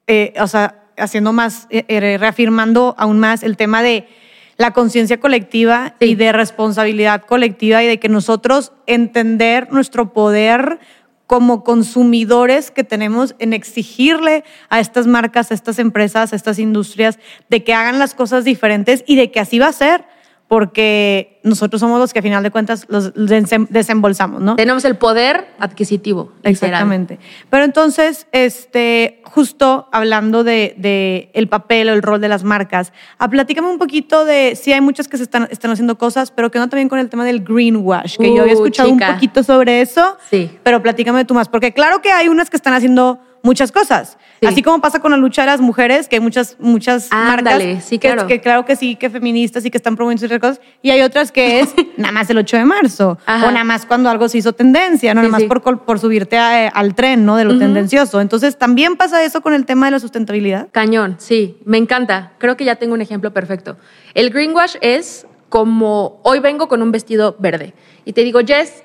[0.08, 4.10] eh, o sea, haciendo más, eh, eh, reafirmando aún más el tema de
[4.58, 10.80] la conciencia colectiva y de responsabilidad colectiva y de que nosotros entender nuestro poder
[11.26, 17.20] como consumidores que tenemos en exigirle a estas marcas, a estas empresas, a estas industrias,
[17.50, 20.04] de que hagan las cosas diferentes y de que así va a ser
[20.50, 24.56] porque nosotros somos los que a final de cuentas los desembolsamos, ¿no?
[24.56, 26.32] Tenemos el poder adquisitivo.
[26.42, 27.20] Exactamente.
[27.52, 33.26] Pero entonces, este, justo hablando de, el papel o el rol de las marcas, a
[33.26, 36.50] ah, platícame un poquito de, sí hay muchas que se están, están haciendo cosas, pero
[36.50, 39.44] que no también con el tema del greenwash, que yo había uh, escuchado un poquito
[39.44, 40.50] sobre eso, sí.
[40.64, 44.18] pero platícame tú más, porque claro que hay unas que están haciendo muchas cosas.
[44.46, 48.00] Así como pasa con la lucha de las mujeres, que hay muchas, muchas marcas sí,
[48.00, 48.28] claro.
[48.28, 51.32] Que, claro que sí, que feministas y que están promoviendo ciertas cosas, y hay otras
[51.32, 54.54] que es nada más el 8 de marzo, o nada más cuando algo se hizo
[54.54, 57.36] tendencia, no nada más por, por, subirte al tren, ¿no?
[57.36, 58.22] De lo tendencioso.
[58.22, 60.70] Entonces, ¿también pasa eso con el tema de la sustentabilidad?
[60.72, 62.34] Cañón, sí, me encanta.
[62.38, 63.78] Creo que ya tengo un ejemplo perfecto.
[64.14, 67.74] El greenwash es como, hoy vengo con un vestido verde,
[68.06, 68.84] y te digo, Jess,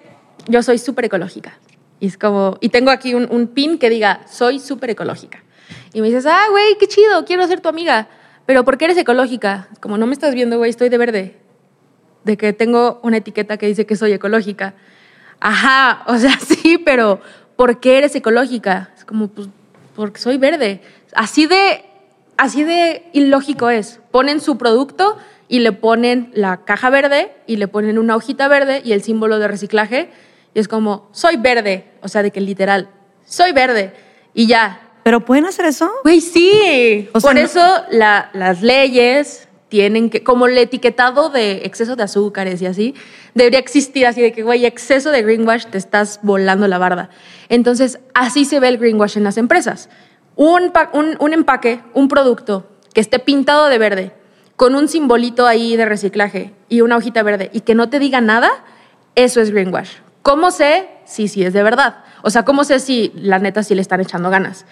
[0.48, 1.58] yo soy súper ecológica.
[2.04, 5.42] Y es como, y tengo aquí un, pin que diga, soy súper ecológica.
[5.94, 8.08] Y me dices, ah, güey, qué chido, quiero ser tu amiga.
[8.44, 9.68] Pero ¿por qué eres ecológica?
[9.80, 11.38] Como no me estás viendo, güey, estoy de verde.
[12.24, 14.74] De que tengo una etiqueta que dice que soy ecológica.
[15.40, 17.22] Ajá, o sea, sí, pero
[17.56, 18.90] ¿por qué eres ecológica?
[18.98, 19.48] Es como, pues,
[19.96, 20.82] porque soy verde.
[21.14, 21.86] Así de,
[22.36, 23.98] así de ilógico es.
[24.10, 25.16] Ponen su producto
[25.48, 29.38] y le ponen la caja verde y le ponen una hojita verde y el símbolo
[29.38, 30.10] de reciclaje
[30.54, 32.88] y es como, soy verde, o sea, de que literal,
[33.26, 33.92] soy verde
[34.32, 34.80] y ya.
[35.02, 35.90] ¿Pero pueden hacer eso?
[36.04, 37.10] Güey, sí.
[37.20, 42.94] Por eso las leyes tienen que, como el etiquetado de exceso de azúcares y así,
[43.34, 47.10] debería existir así de que, güey, exceso de greenwash, te estás volando la barda.
[47.48, 49.90] Entonces, así se ve el greenwash en las empresas.
[50.36, 54.12] Un, un, un empaque, un producto que esté pintado de verde,
[54.56, 58.20] con un simbolito ahí de reciclaje y una hojita verde y que no te diga
[58.20, 58.50] nada,
[59.16, 60.03] eso es greenwash.
[60.24, 61.98] ¿Cómo sé si sí es de verdad?
[62.22, 64.64] O sea, ¿cómo sé si la neta sí le están echando ganas?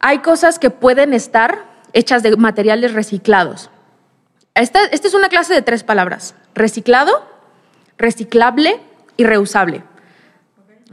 [0.00, 3.70] Hay cosas que pueden estar hechas de materiales reciclados.
[4.56, 6.34] Esta, esta es una clase de tres palabras.
[6.56, 7.24] Reciclado,
[7.96, 8.80] reciclable
[9.16, 9.84] y reusable.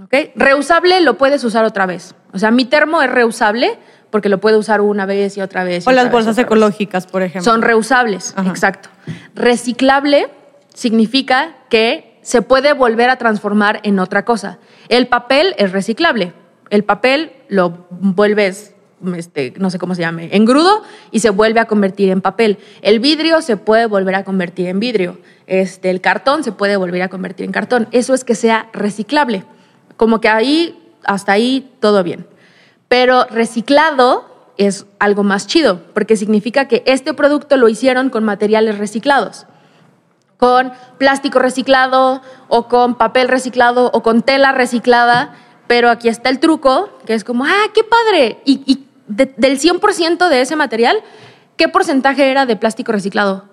[0.03, 0.33] ¿Okay?
[0.35, 2.13] Reusable lo puedes usar otra vez.
[2.31, 3.79] O sea, mi termo es reusable
[4.11, 5.87] porque lo puedo usar una vez y otra vez.
[5.87, 7.51] o las bolsas ecológicas, por ejemplo.
[7.51, 8.89] Son reusables, exacto.
[9.33, 10.29] Reciclable
[10.75, 14.59] significa que se puede volver a transformar en otra cosa.
[14.89, 16.33] El papel es reciclable.
[16.69, 18.75] El papel lo vuelves,
[19.15, 22.59] este, no sé cómo se llame, engrudo y se vuelve a convertir en papel.
[22.81, 25.17] El vidrio se puede volver a convertir en vidrio.
[25.47, 27.87] Este, el cartón se puede volver a convertir en cartón.
[27.91, 29.45] Eso es que sea reciclable.
[29.97, 32.27] Como que ahí, hasta ahí, todo bien.
[32.87, 34.25] Pero reciclado
[34.57, 39.47] es algo más chido, porque significa que este producto lo hicieron con materiales reciclados
[40.39, 45.35] con plástico reciclado o con papel reciclado o con tela reciclada,
[45.67, 48.39] Pero aquí está el truco, que es como, ah, qué padre.
[48.43, 50.97] Y, y de- del 100% de ese material,
[51.57, 53.45] ¿qué porcentaje era de plástico reciclado?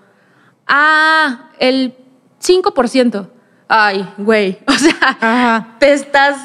[0.67, 1.95] Ah, el
[2.41, 3.29] 5%.
[3.69, 4.59] Ay, güey.
[4.67, 5.69] O sea, Ajá.
[5.79, 6.37] te estás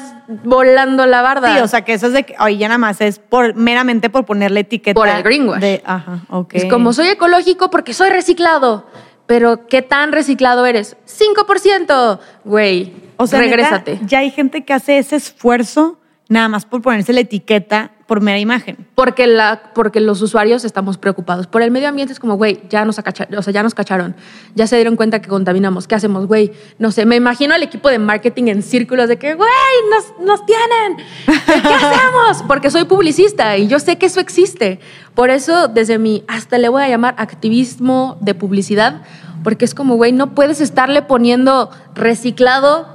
[0.44, 1.54] volando la barda.
[1.54, 4.10] Sí, o sea que eso es de que, oye, ya nada más es por, meramente
[4.10, 4.94] por ponerle etiqueta.
[4.98, 5.60] Por el greenwash.
[5.60, 6.50] De, ajá, ok.
[6.54, 8.86] Es como soy ecológico porque soy reciclado.
[9.26, 10.96] Pero ¿qué tan reciclado eres?
[11.06, 12.18] 5%.
[12.44, 14.00] Güey, O sea, neta, regrésate.
[14.06, 15.98] ya hay gente que hace ese esfuerzo
[16.28, 18.76] nada más por ponerse la etiqueta por mera imagen.
[18.94, 21.46] Porque, la, porque los usuarios estamos preocupados.
[21.46, 24.14] Por el medio ambiente es como, güey, ya nos, acacha- o sea, ya nos cacharon.
[24.54, 25.88] Ya se dieron cuenta que contaminamos.
[25.88, 26.52] ¿Qué hacemos, güey?
[26.78, 29.48] No sé, me imagino al equipo de marketing en círculos de que, güey,
[29.90, 30.98] nos, nos tienen.
[31.24, 32.42] ¿Qué hacemos?
[32.46, 34.78] Porque soy publicista y yo sé que eso existe.
[35.14, 39.00] Por eso, desde mi, hasta le voy a llamar activismo de publicidad,
[39.42, 42.88] porque es como, güey, no puedes estarle poniendo reciclado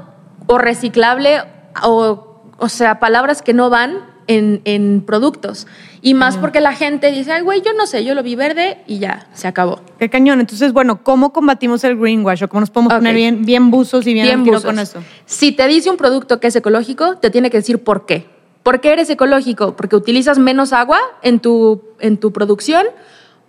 [0.46, 1.42] o reciclable
[1.82, 5.68] o, o sea, palabras que no van en, en productos.
[6.02, 8.78] Y más porque la gente dice, ay, güey, yo no sé, yo lo vi verde
[8.88, 9.82] y ya, se acabó.
[10.00, 10.40] Qué cañón.
[10.40, 12.44] Entonces, bueno, ¿cómo combatimos el greenwash?
[12.44, 14.66] ¿O cómo nos podemos poner bien, bien buzos y bien, buzos.
[14.66, 15.00] con eso?
[15.26, 18.26] Si te dice un producto que es ecológico, te tiene que decir por qué.
[18.64, 19.76] ¿Por qué eres ecológico?
[19.76, 22.86] Porque utilizas menos agua en tu, en tu producción.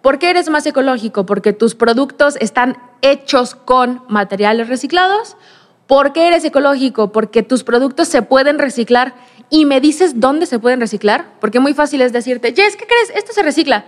[0.01, 1.27] ¿Por qué eres más ecológico?
[1.27, 5.37] Porque tus productos están hechos con materiales reciclados.
[5.89, 7.13] ¿Por qué eres ecológico?
[7.13, 9.15] Porque tus productos se pueden reciclar
[9.51, 11.27] y me dices dónde se pueden reciclar.
[11.41, 13.11] Porque muy fácil es decirte, Jess, ¿qué crees?
[13.15, 13.85] Esto se recicla.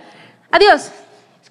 [0.51, 0.91] Adiós.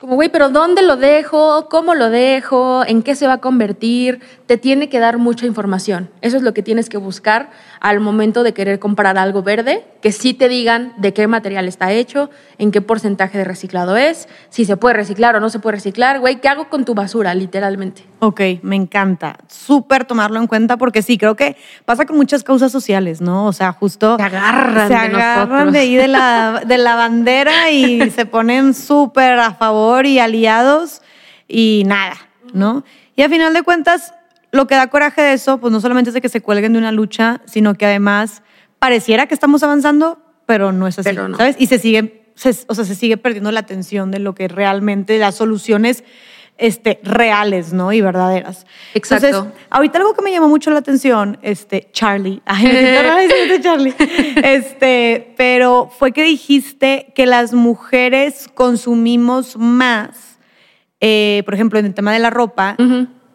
[0.01, 1.69] Como, güey, pero ¿dónde lo dejo?
[1.69, 2.87] ¿Cómo lo dejo?
[2.87, 4.23] ¿En qué se va a convertir?
[4.47, 6.09] Te tiene que dar mucha información.
[6.23, 10.11] Eso es lo que tienes que buscar al momento de querer comprar algo verde, que
[10.11, 14.65] sí te digan de qué material está hecho, en qué porcentaje de reciclado es, si
[14.65, 16.19] se puede reciclar o no se puede reciclar.
[16.19, 18.03] Güey, ¿qué hago con tu basura, literalmente?
[18.21, 19.37] Ok, me encanta.
[19.49, 23.45] Súper tomarlo en cuenta porque sí, creo que pasa con muchas causas sociales, ¿no?
[23.45, 24.17] O sea, justo...
[24.17, 25.73] Se agarran se de agarran nosotros.
[25.75, 31.03] de ahí de la, de la bandera y se ponen súper a favor y aliados
[31.49, 32.17] y nada,
[32.53, 32.85] ¿no?
[33.17, 34.15] Y a final de cuentas,
[34.53, 36.79] lo que da coraje de eso, pues no solamente es de que se cuelguen de
[36.79, 38.43] una lucha, sino que además
[38.79, 41.37] pareciera que estamos avanzando, pero no es así, no.
[41.37, 41.57] ¿sabes?
[41.59, 45.19] Y se sigue, se- o sea, se sigue perdiendo la atención de lo que realmente,
[45.19, 46.03] las soluciones
[46.61, 47.93] este, reales, ¿no?
[47.93, 48.67] Y verdaderas.
[48.95, 49.27] Exacto.
[49.27, 53.95] Entonces, ahorita algo que me llamó mucho la atención, este, Charlie, ay, me Charlie,
[54.45, 60.39] este, pero fue que dijiste que las mujeres consumimos más,
[61.01, 62.77] eh, por ejemplo, en el tema de la ropa,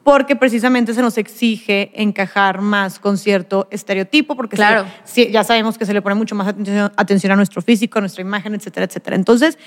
[0.03, 4.85] porque precisamente se nos exige encajar más con cierto estereotipo, porque Claro.
[5.31, 8.21] ya sabemos que se le pone mucho más atención, atención a nuestro físico, a nuestra
[8.21, 9.15] imagen, etcétera, etcétera.
[9.15, 9.57] Entonces,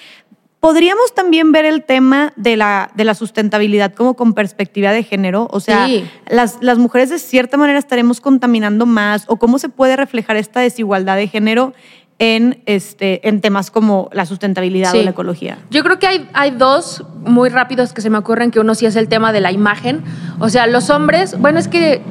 [0.60, 5.48] podríamos también ver el tema de la, de la sustentabilidad como con perspectiva de género,
[5.50, 6.04] o sea, Sí.
[6.28, 10.60] las, las mujeres de cierta manera estaremos contaminando más, o cómo se puede reflejar esta
[10.60, 11.74] desigualdad de género
[12.20, 14.98] en, este, en temas como la sustentabilidad Sí.
[14.98, 15.58] o la ecología.
[15.70, 18.86] Yo creo que hay, hay dos muy rápidos que se me ocurren, que uno sí
[18.86, 20.02] es el tema de la imagen.
[20.40, 22.02] O sea, los hombres, bueno, es que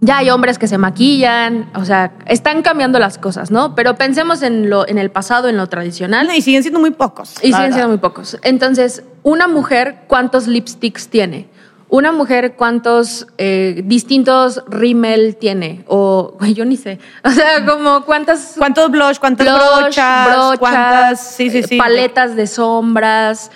[0.00, 3.74] ya hay hombres que se maquillan, o sea, están cambiando las cosas, ¿no?
[3.74, 6.30] Pero pensemos en, lo, en el pasado, en lo tradicional.
[6.34, 7.34] Y siguen siendo muy pocos.
[7.38, 7.74] Y siguen verdad.
[7.74, 8.38] siendo muy pocos.
[8.42, 11.48] Entonces, una mujer, ¿cuántos lipsticks tiene?
[11.88, 15.84] Una mujer, ¿cuántos eh, distintos rímel tiene?
[15.88, 17.00] O, güey, yo ni sé.
[17.24, 18.54] O sea, como cuántas...
[18.56, 21.76] ¿Cuántos blush, cuántas blush, brochas, brochas, cuántas, sí, sí, eh, sí.
[21.76, 23.50] paletas de sombras.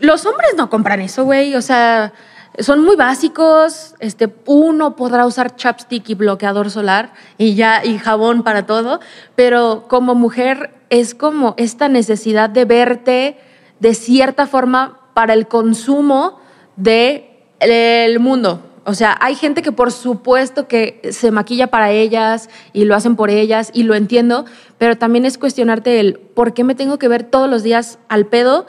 [0.00, 1.54] Los hombres no compran eso, güey.
[1.54, 2.12] O sea,
[2.58, 3.94] son muy básicos.
[4.00, 9.00] Este, uno podrá usar chapstick y bloqueador solar y ya, y jabón para todo.
[9.34, 13.38] Pero como mujer es como esta necesidad de verte
[13.80, 16.40] de cierta forma para el consumo
[16.76, 18.62] de el mundo.
[18.84, 23.16] O sea, hay gente que por supuesto que se maquilla para ellas y lo hacen
[23.16, 24.46] por ellas y lo entiendo,
[24.78, 28.26] pero también es cuestionarte el por qué me tengo que ver todos los días al
[28.26, 28.66] pedo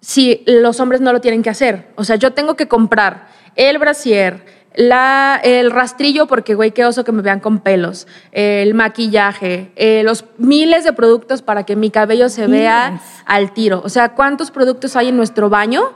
[0.00, 1.88] si los hombres no lo tienen que hacer.
[1.96, 4.44] O sea, yo tengo que comprar el brasier,
[4.74, 10.02] la, el rastrillo, porque güey, qué oso que me vean con pelos, el maquillaje, eh,
[10.04, 13.82] los miles de productos para que mi cabello se vea al tiro.
[13.84, 15.92] O sea, ¿cuántos productos hay en nuestro baño?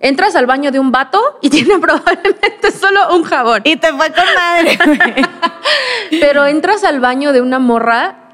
[0.00, 3.62] Entras al baño de un vato y tiene probablemente solo un jabón.
[3.64, 4.78] Y te fue con madre.
[6.20, 8.25] Pero entras al baño de una morra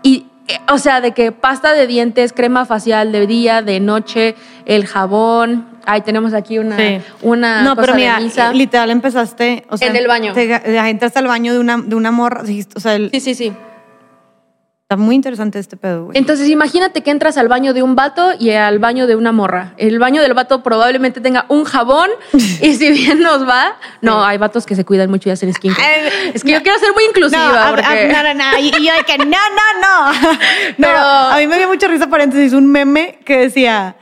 [0.69, 4.35] o sea, de que pasta de dientes, crema facial de día, de noche,
[4.67, 5.67] el jabón.
[5.87, 7.01] Ahí tenemos aquí una, Sí.
[7.23, 8.53] una no, cosa pero mira, de misa.
[8.53, 10.33] literal empezaste, o sea, En el baño.
[10.33, 13.21] te- te- entraste al baño de una, de una morra, dijiste, o sea, el- Sí,
[13.21, 13.53] sí, sí.
[14.93, 16.19] Está muy interesante este pedo, güey.
[16.19, 19.73] Entonces imagínate que entras al baño de un vato y al baño de una morra.
[19.79, 22.11] El baño del vato probablemente tenga un jabón
[22.61, 25.73] y si bien nos va, no, hay vatos que se cuidan mucho y hacen skin.
[26.35, 27.71] Es que yo quiero ser muy inclusiva.
[27.71, 28.59] No, porque- no, no, no.
[28.59, 30.13] Y, y yo de que no, no, no.
[30.77, 33.97] No, Pero- a mí me dio mucha risa paréntesis un meme que decía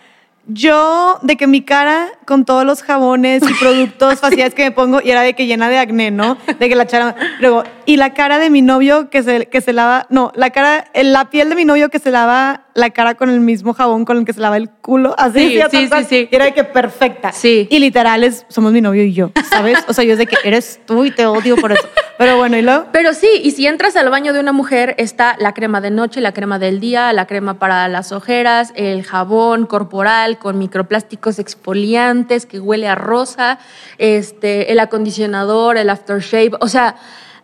[0.53, 5.01] yo de que mi cara con todos los jabones y productos faciales que me pongo
[5.03, 6.37] y era de que llena de acné, ¿no?
[6.59, 9.73] De que la chara luego y la cara de mi novio que se que se
[9.73, 13.31] lava, no, la cara la piel de mi novio que se lava la cara con
[13.31, 16.65] el mismo jabón con el que se lava el culo, así Sí, era de que
[16.65, 17.33] perfecta.
[17.33, 17.69] Sí.
[17.71, 19.79] Y literal es somos mi novio y yo, ¿sabes?
[19.89, 21.87] O sea, yo es de que eres tú y te odio por eso.
[22.21, 25.37] Pero bueno, y luego Pero sí, y si entras al baño de una mujer, está
[25.39, 29.65] la crema de noche, la crema del día, la crema para las ojeras, el jabón
[29.65, 33.59] corporal con microplásticos exfoliantes que huele a rosa,
[33.97, 36.97] este, el acondicionador, el aftershave, o sea,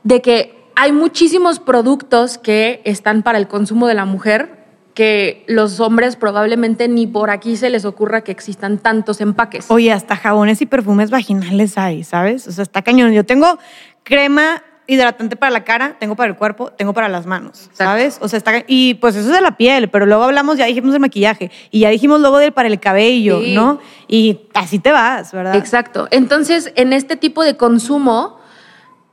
[0.02, 4.55] de que hay muchísimos productos que están para el consumo de la mujer
[4.96, 9.66] que los hombres probablemente ni por aquí se les ocurra que existan tantos empaques.
[9.70, 12.48] Oye, hasta jabones y perfumes vaginales hay, ¿sabes?
[12.48, 13.12] O sea, está cañón.
[13.12, 13.58] Yo tengo
[14.02, 18.16] crema hidratante para la cara, tengo para el cuerpo, tengo para las manos, ¿sabes?
[18.22, 20.92] O sea, está y pues eso es de la piel, pero luego hablamos, ya dijimos
[20.92, 23.54] del maquillaje y ya dijimos luego del para el cabello, Sí.
[23.54, 23.80] ¿no?
[24.08, 25.56] Y así te vas, ¿verdad?
[25.56, 26.08] Exacto.
[26.10, 28.38] Entonces, en este tipo de consumo,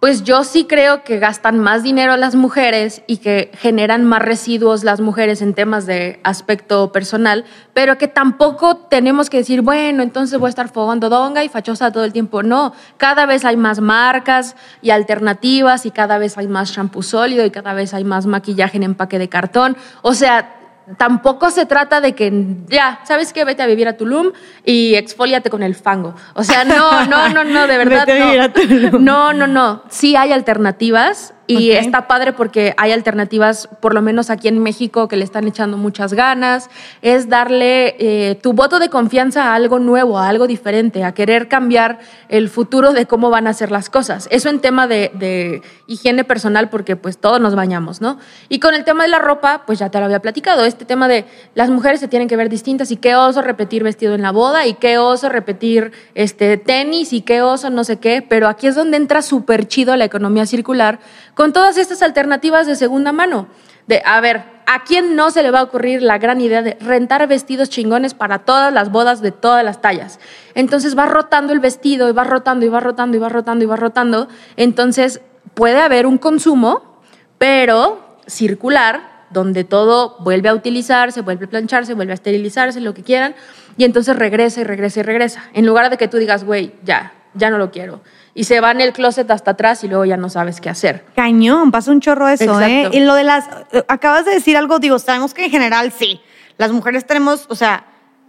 [0.04, 4.84] pues yo sí creo que gastan más dinero las mujeres y que generan más residuos
[4.84, 10.38] las mujeres en temas de aspecto personal, pero que tampoco tenemos que decir, bueno, entonces
[10.38, 12.43] voy a estar fogando donga y fachosa todo el tiempo.
[12.43, 17.45] No, cada vez hay más marcas y alternativas y cada vez hay más shampoo sólido
[17.45, 19.78] y cada vez hay más maquillaje en empaque de cartón.
[20.01, 20.62] O sea,
[20.97, 22.31] tampoco se trata de que
[22.67, 23.45] ya, ¿sabes qué?
[23.45, 24.31] Vete a vivir a Tulum
[24.65, 26.15] y exfoliate con el fango.
[26.34, 28.05] O sea, no, no, no, no, de verdad.
[28.07, 28.53] Vete a vivir a no.
[28.53, 29.03] Tulum.
[29.03, 29.84] no, no, no.
[29.89, 31.78] Sí hay alternativas y Ok.
[31.80, 35.78] está padre porque hay alternativas, por lo menos aquí en México, que le están echando
[35.78, 36.70] muchas ganas.
[37.02, 41.48] Es darle eh, tu voto de confianza a algo nuevo, a algo diferente, a querer
[41.48, 44.28] cambiar el futuro de cómo van a ser las cosas.
[44.32, 48.18] Eso en tema de, de higiene personal, porque pues todos nos bañamos, ¿no?
[48.48, 51.08] Y con el tema de la ropa, pues ya te lo había platicado, este tema
[51.08, 51.26] de
[51.56, 54.66] las mujeres se tienen que ver distintas y qué oso repetir vestido en la boda
[54.66, 58.76] y qué oso repetir este, tenis y qué oso no sé qué, pero aquí es
[58.76, 61.00] donde entra súper chido la economía circular
[61.36, 63.47] con todas estas alternativas de segunda mano.
[63.88, 66.77] De, a ver, ¿a quién no se le va a ocurrir la gran idea de
[66.79, 70.19] rentar vestidos chingones para todas las bodas de todas las tallas?
[70.55, 73.67] Entonces va rotando el vestido y va rotando y va rotando y va rotando y
[73.67, 74.27] va rotando.
[74.55, 75.21] Entonces
[75.53, 77.01] puede haber un consumo,
[77.38, 83.03] pero circular, donde todo vuelve a utilizarse, vuelve a plancharse, vuelve a esterilizarse, lo que
[83.03, 83.36] quieran,
[83.77, 85.43] y entonces regresa y regresa y regresa.
[85.53, 88.01] En lugar de que tú digas, güey, ya, ya no lo quiero.
[88.36, 91.05] Y se va en el closet hasta atrás y luego ya no sabes qué hacer.
[91.15, 92.79] Cañón, pasa un chorro eso, ¿eh?
[92.79, 92.97] Exacto.
[92.97, 93.47] Y lo de las.
[93.71, 96.19] eh, Acabas de decir algo, digo, sabemos que en general sí.
[96.57, 97.86] Las mujeres tenemos, o sea,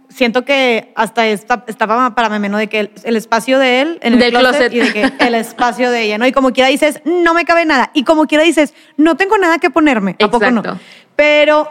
[0.09, 2.57] siento que hasta está, está para, meme, ¿no?
[2.59, 4.73] De que el, el espacio de él en el Del closet, closet.
[4.73, 6.27] y de que el espacio de ella, ¿no?
[6.27, 7.89] Y como quiera dices, no me cabe nada.
[7.93, 10.15] Y como quiera dices, no tengo nada que ponerme.
[10.21, 10.59] ¿A poco no?
[10.61, 10.79] Exacto.
[11.15, 11.67] Pero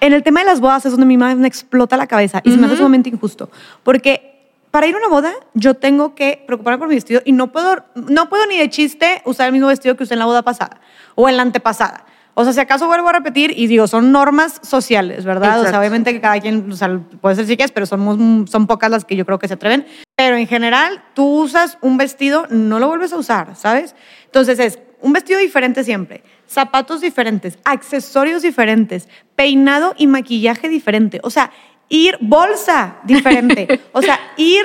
[0.00, 2.50] en el tema de las bodas es donde mí más me explota la cabeza y
[2.52, 3.50] se me hace sumamente injusto.
[3.82, 4.31] Porque
[4.72, 7.84] para ir a una boda, yo tengo que preocuparme por mi vestido y no puedo,
[7.94, 10.80] no puedo ni de chiste usar el mismo vestido que usé en la boda pasada
[11.14, 12.06] o en la antepasada.
[12.34, 15.50] O sea, si acaso vuelvo a repetir y digo, son normas sociales, ¿verdad?
[15.50, 15.78] O sea, Exacto.
[15.78, 19.04] obviamente que cada quien, o sea, puede ser si quieres, pero son, son pocas las
[19.04, 19.86] que yo creo que se atreven.
[20.16, 23.94] Pero en general, tú usas un vestido, no lo vuelves a usar, ¿sabes?
[24.24, 31.20] Entonces es un vestido diferente siempre, zapatos diferentes, accesorios diferentes, peinado y maquillaje diferente.
[31.24, 31.50] O sea,
[31.92, 33.80] ir bolsa diferente.
[33.92, 34.64] O sea, ir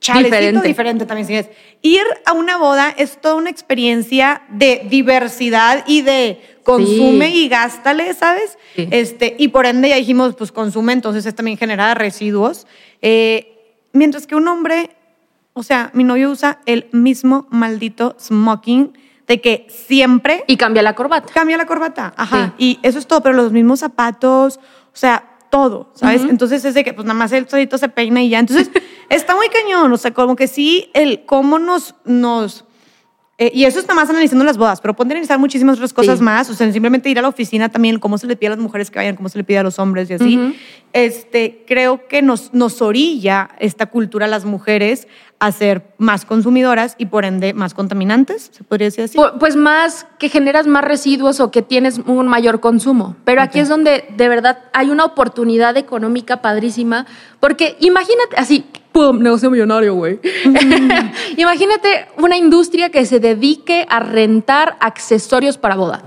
[0.00, 0.68] chalecito Diferente.
[0.68, 1.48] diferente, también si es.
[1.82, 7.44] Ir a una boda es toda una experiencia de diversidad y de consume Sí.
[7.44, 8.58] y gástale, ¿sabes?
[8.74, 8.88] Sí.
[8.90, 12.66] Este, y por ende ya dijimos, pues consume, entonces es también genera residuos.
[13.02, 14.90] Eh, mientras que un hombre,
[15.52, 18.96] o sea, mi novio usa el mismo maldito smoking
[19.26, 21.32] de que siempre Y cambia la corbata.
[21.32, 22.14] cambia la corbata.
[22.16, 22.54] Ajá.
[22.58, 26.22] Y eso es todo, pero los mismos zapatos, o sea, todo, ¿sabes?
[26.22, 28.38] Entonces es de que pues nada más él solito se peina y ya.
[28.38, 28.70] Entonces
[29.10, 31.94] está muy cañón, o sea, como que sí, el cómo nos...
[32.04, 32.64] nos
[33.40, 36.18] eh, y eso es nada más analizando las bodas, pero a analizar muchísimas otras cosas
[36.18, 36.24] Sí.
[36.24, 38.58] más, o sea, simplemente ir a la oficina también, cómo se le pide a las
[38.58, 40.54] mujeres que vayan, cómo se le pide a los hombres y así.
[40.92, 46.96] Este, creo que nos, nos orilla esta cultura a las mujeres a ser más consumidoras
[46.98, 49.16] y por ende más contaminantes, se podría decir así.
[49.16, 53.16] Pu- Pues más que generas más residuos o que tienes un mayor consumo.
[53.24, 57.06] Pero aquí es donde de verdad hay una oportunidad económica padrísima.
[57.38, 59.20] Porque imagínate, así, ¡pum!
[59.20, 60.20] Negocio millonario, güey.
[61.36, 66.02] imagínate una industria que se dedique a rentar accesorios para boda.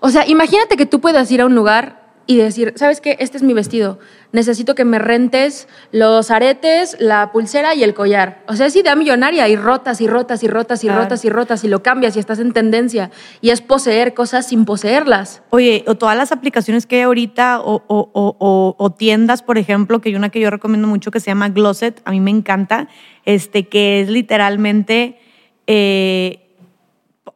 [0.00, 3.16] O sea, imagínate que tú puedas ir a un lugar y decir, ¿sabes qué?
[3.20, 3.98] Este es mi vestido.
[4.32, 8.44] Necesito que me rentes los aretes, la pulsera y el collar.
[8.46, 11.64] O sea, es idea millonaria y rotas y rotas y rotas y rotas y rotas
[11.64, 13.10] y lo cambias y estás en tendencia.
[13.40, 15.40] Y es poseer cosas sin poseerlas.
[15.48, 20.02] Oye, o todas las aplicaciones que hay ahorita o, o- o- o tiendas, por ejemplo,
[20.02, 22.88] que hay una que yo recomiendo mucho que se llama Glosset, a mí me encanta,
[23.24, 25.18] este, que es literalmente...
[25.66, 26.44] eh,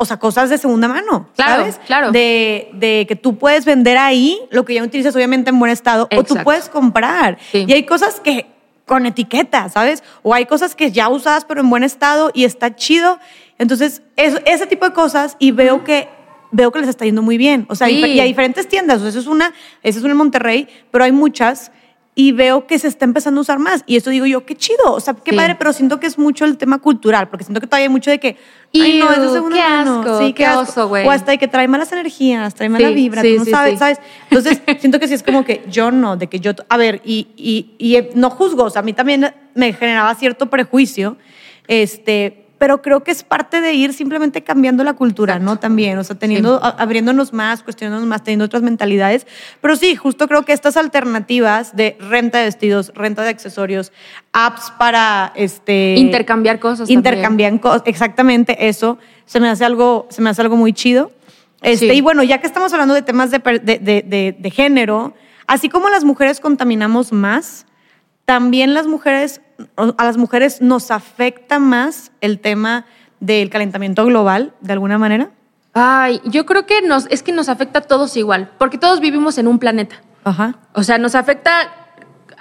[0.03, 1.81] o sea, cosas de segunda mano, Claro, ¿sabes?
[1.87, 2.11] claro.
[2.11, 6.09] De, de que tú puedes vender ahí lo que ya utilizas obviamente en buen estado
[6.17, 7.39] o tú puedes comprar.
[7.53, 7.65] Sí.
[7.69, 8.47] Y hay cosas que
[8.85, 10.03] con etiqueta, ¿sabes?
[10.23, 13.19] O hay cosas que ya usadas pero en buen estado y está chido.
[13.59, 16.09] Entonces, es- ese tipo de cosas y veo que
[16.55, 17.65] veo que les está yendo muy bien.
[17.71, 17.95] O sea, Sí.
[18.05, 18.99] y a diferentes tiendas.
[18.99, 21.73] O sea, eso es una, eso es una en Monterrey, pero hay muchas
[22.15, 23.85] y veo que se está empezando a usar más.
[23.87, 24.93] Y eso digo yo, qué chido.
[24.93, 25.37] O sea, qué Sí.
[25.37, 28.11] padre, pero siento que es mucho el tema cultural, porque siento que todavía hay mucho
[28.11, 28.37] de que,
[28.75, 31.07] ay, no, es de Iu, segunda qué asco, Sí, qué oso, güey.
[31.07, 33.79] O hasta de que trae malas energías, trae mala Sí, vibra, sí, tú no sabes.
[33.79, 33.99] ¿sabes?
[34.31, 37.29] Entonces, siento que sí es como que yo no, de que yo, a ver, y,
[37.37, 41.17] y, y eh, no juzgo, o sea, a mí también me generaba cierto prejuicio,
[41.67, 45.59] este, pero creo que es parte de ir simplemente cambiando la cultura, ¿no?
[45.59, 49.27] También, o sea, teniendo, a- abriéndonos más, cuestionándonos más, teniendo otras mentalidades.
[49.61, 53.91] Pero sí, justo creo que estas alternativas de renta de vestidos, renta de accesorios,
[54.33, 55.97] apps para, este...
[55.99, 56.99] Intercambiar cosas también.
[57.01, 58.97] Intercambian cosas, exactamente eso,
[59.27, 61.11] se me hace algo, se me hace algo muy chido.
[61.63, 61.93] Este, Sí.
[61.97, 65.15] Y bueno, ya que estamos hablando de temas de, de- de- de género,
[65.49, 67.67] así como las mujeres contaminamos más,
[68.25, 69.41] también las mujeres,
[69.77, 72.87] a las mujeres nos afecta más el tema
[73.21, 75.31] del calentamiento global, de alguna manera.
[75.75, 79.39] Ay, yo creo que nos, es que nos afecta a todos igual, porque todos vivimos
[79.39, 79.97] en un planeta.
[80.25, 80.57] Ajá.
[80.75, 81.73] O sea, nos afecta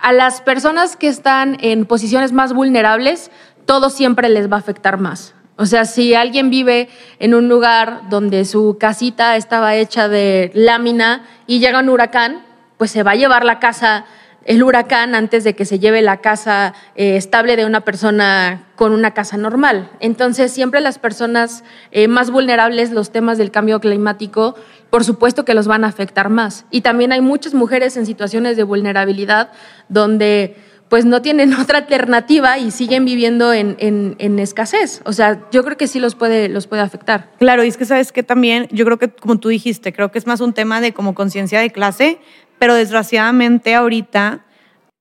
[0.01, 3.31] a las personas que están en posiciones más vulnerables,
[3.65, 5.33] todo siempre les va a afectar más.
[5.55, 11.23] O sea, si alguien vive en un lugar donde su casita estaba hecha de lámina
[11.45, 12.43] y llega un huracán,
[12.77, 14.05] pues se va a llevar la casa
[14.45, 18.91] el huracán antes de que se lleve la casa eh, estable de una persona con
[18.91, 19.91] una casa normal.
[19.99, 24.55] Entonces, siempre las personas eh, más vulnerables, los temas del cambio climático,
[24.89, 26.65] por supuesto que los van a afectar más.
[26.71, 29.51] Y también hay muchas mujeres en situaciones de vulnerabilidad
[29.89, 30.55] donde
[30.89, 35.01] pues no tienen otra alternativa y siguen viviendo en, en- en escasez.
[35.05, 37.29] O sea, yo creo que sí los puede, los puede afectar.
[37.39, 40.17] Claro, y es que sabes que también, yo creo que como tú dijiste, creo que
[40.17, 42.17] es más un tema de como conciencia de clase,
[42.61, 44.45] pero desgraciadamente ahorita,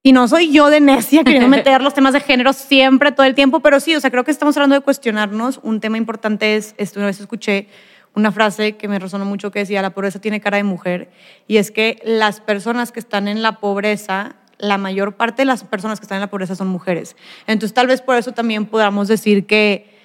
[0.02, 3.34] y no soy yo de necia queriendo meter los temas de género siempre, todo el
[3.34, 5.60] tiempo, pero sí, o sea, creo que estamos hablando de cuestionarnos.
[5.62, 7.68] Un tema importante es, este, una vez escuché
[8.14, 11.10] una frase que me resonó mucho que decía, la pobreza tiene cara de mujer,
[11.46, 15.62] y es que las personas que están en la pobreza, la mayor parte de las
[15.62, 17.14] personas que están en la pobreza son mujeres.
[17.46, 19.98] Entonces, tal vez por eso también podamos decir que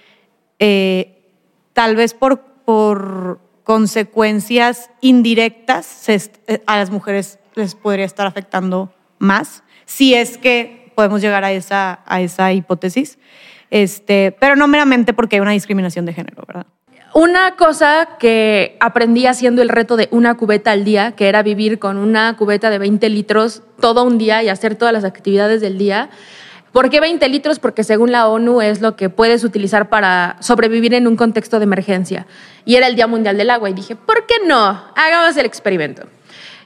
[0.59, 1.31] eh,
[1.71, 6.15] tal vez por, por consecuencias indirectas se
[6.47, 11.51] eh, a las mujeres les podría estar afectando más, si es que podemos llegar a
[11.51, 13.17] esa, a esa hipótesis,
[13.71, 16.65] este, pero no meramente porque hay una discriminación de género, ¿verdad?
[17.13, 21.79] Una cosa que aprendí haciendo el reto de una cubeta al día, que era vivir
[21.79, 25.77] con una cubeta de 20 litros todo un día y hacer todas las actividades del
[25.77, 26.09] día.
[26.73, 27.59] ¿Por qué 20 litros?
[27.59, 31.63] Porque según la ONU es lo que puedes utilizar para sobrevivir en un contexto de
[31.63, 32.27] emergencia.
[32.65, 34.83] Y era el Día Mundial del Agua y dije, ¿por qué no?
[34.97, 36.07] Hagamos el experimento.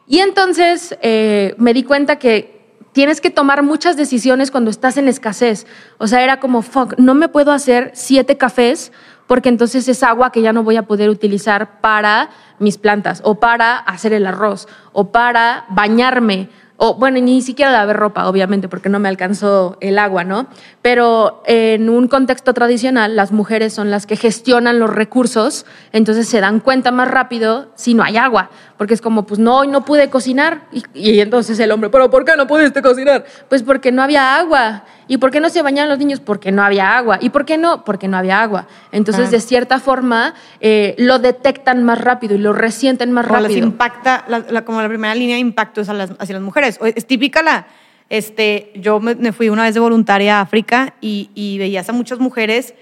[0.10, 2.60] Y entonces eh, me di cuenta que
[2.94, 5.68] tienes que tomar muchas decisiones cuando estás en escasez.
[6.00, 8.92] O sea, era como, fuck, no me puedo hacer siete cafés
[9.28, 13.36] porque entonces es agua que ya no voy a poder utilizar para mis plantas o
[13.36, 16.50] para hacer el arroz o para bañarme.
[16.82, 20.48] O bueno, ni siquiera lavar ropa, obviamente, porque no me alcanzó el agua, ¿no?
[20.82, 26.40] Pero en un contexto tradicional, las mujeres son las que gestionan los recursos, entonces se
[26.40, 28.50] dan cuenta más rápido si no hay agua,
[28.80, 30.62] porque es como, pues no, hoy no pude cocinar.
[30.72, 33.26] Y, y entonces el hombre, ¿pero por qué no pudiste cocinar?
[33.50, 34.86] Pues porque no había agua.
[35.08, 36.22] ¿Y por qué no se bañaban los niños?
[36.22, 37.18] Porque no había agua.
[37.22, 37.84] ¿Y por qué no?
[37.84, 38.68] Porque no había agua.
[38.94, 39.32] Entonces, Ah.
[39.32, 43.68] de cierta forma, eh, lo detectan más rápido y lo resienten más O les rápido.
[43.68, 46.80] impacta, la- la- como la primera línea de impacto es a las- hacia las mujeres.
[46.96, 47.68] Es típica la,
[48.10, 51.92] este, yo me, me fui una vez de voluntaria a África y, y veías a
[51.92, 52.74] muchas mujeres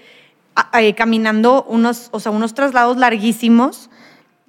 [0.54, 3.90] a- eh, caminando unos, o sea, unos traslados larguísimos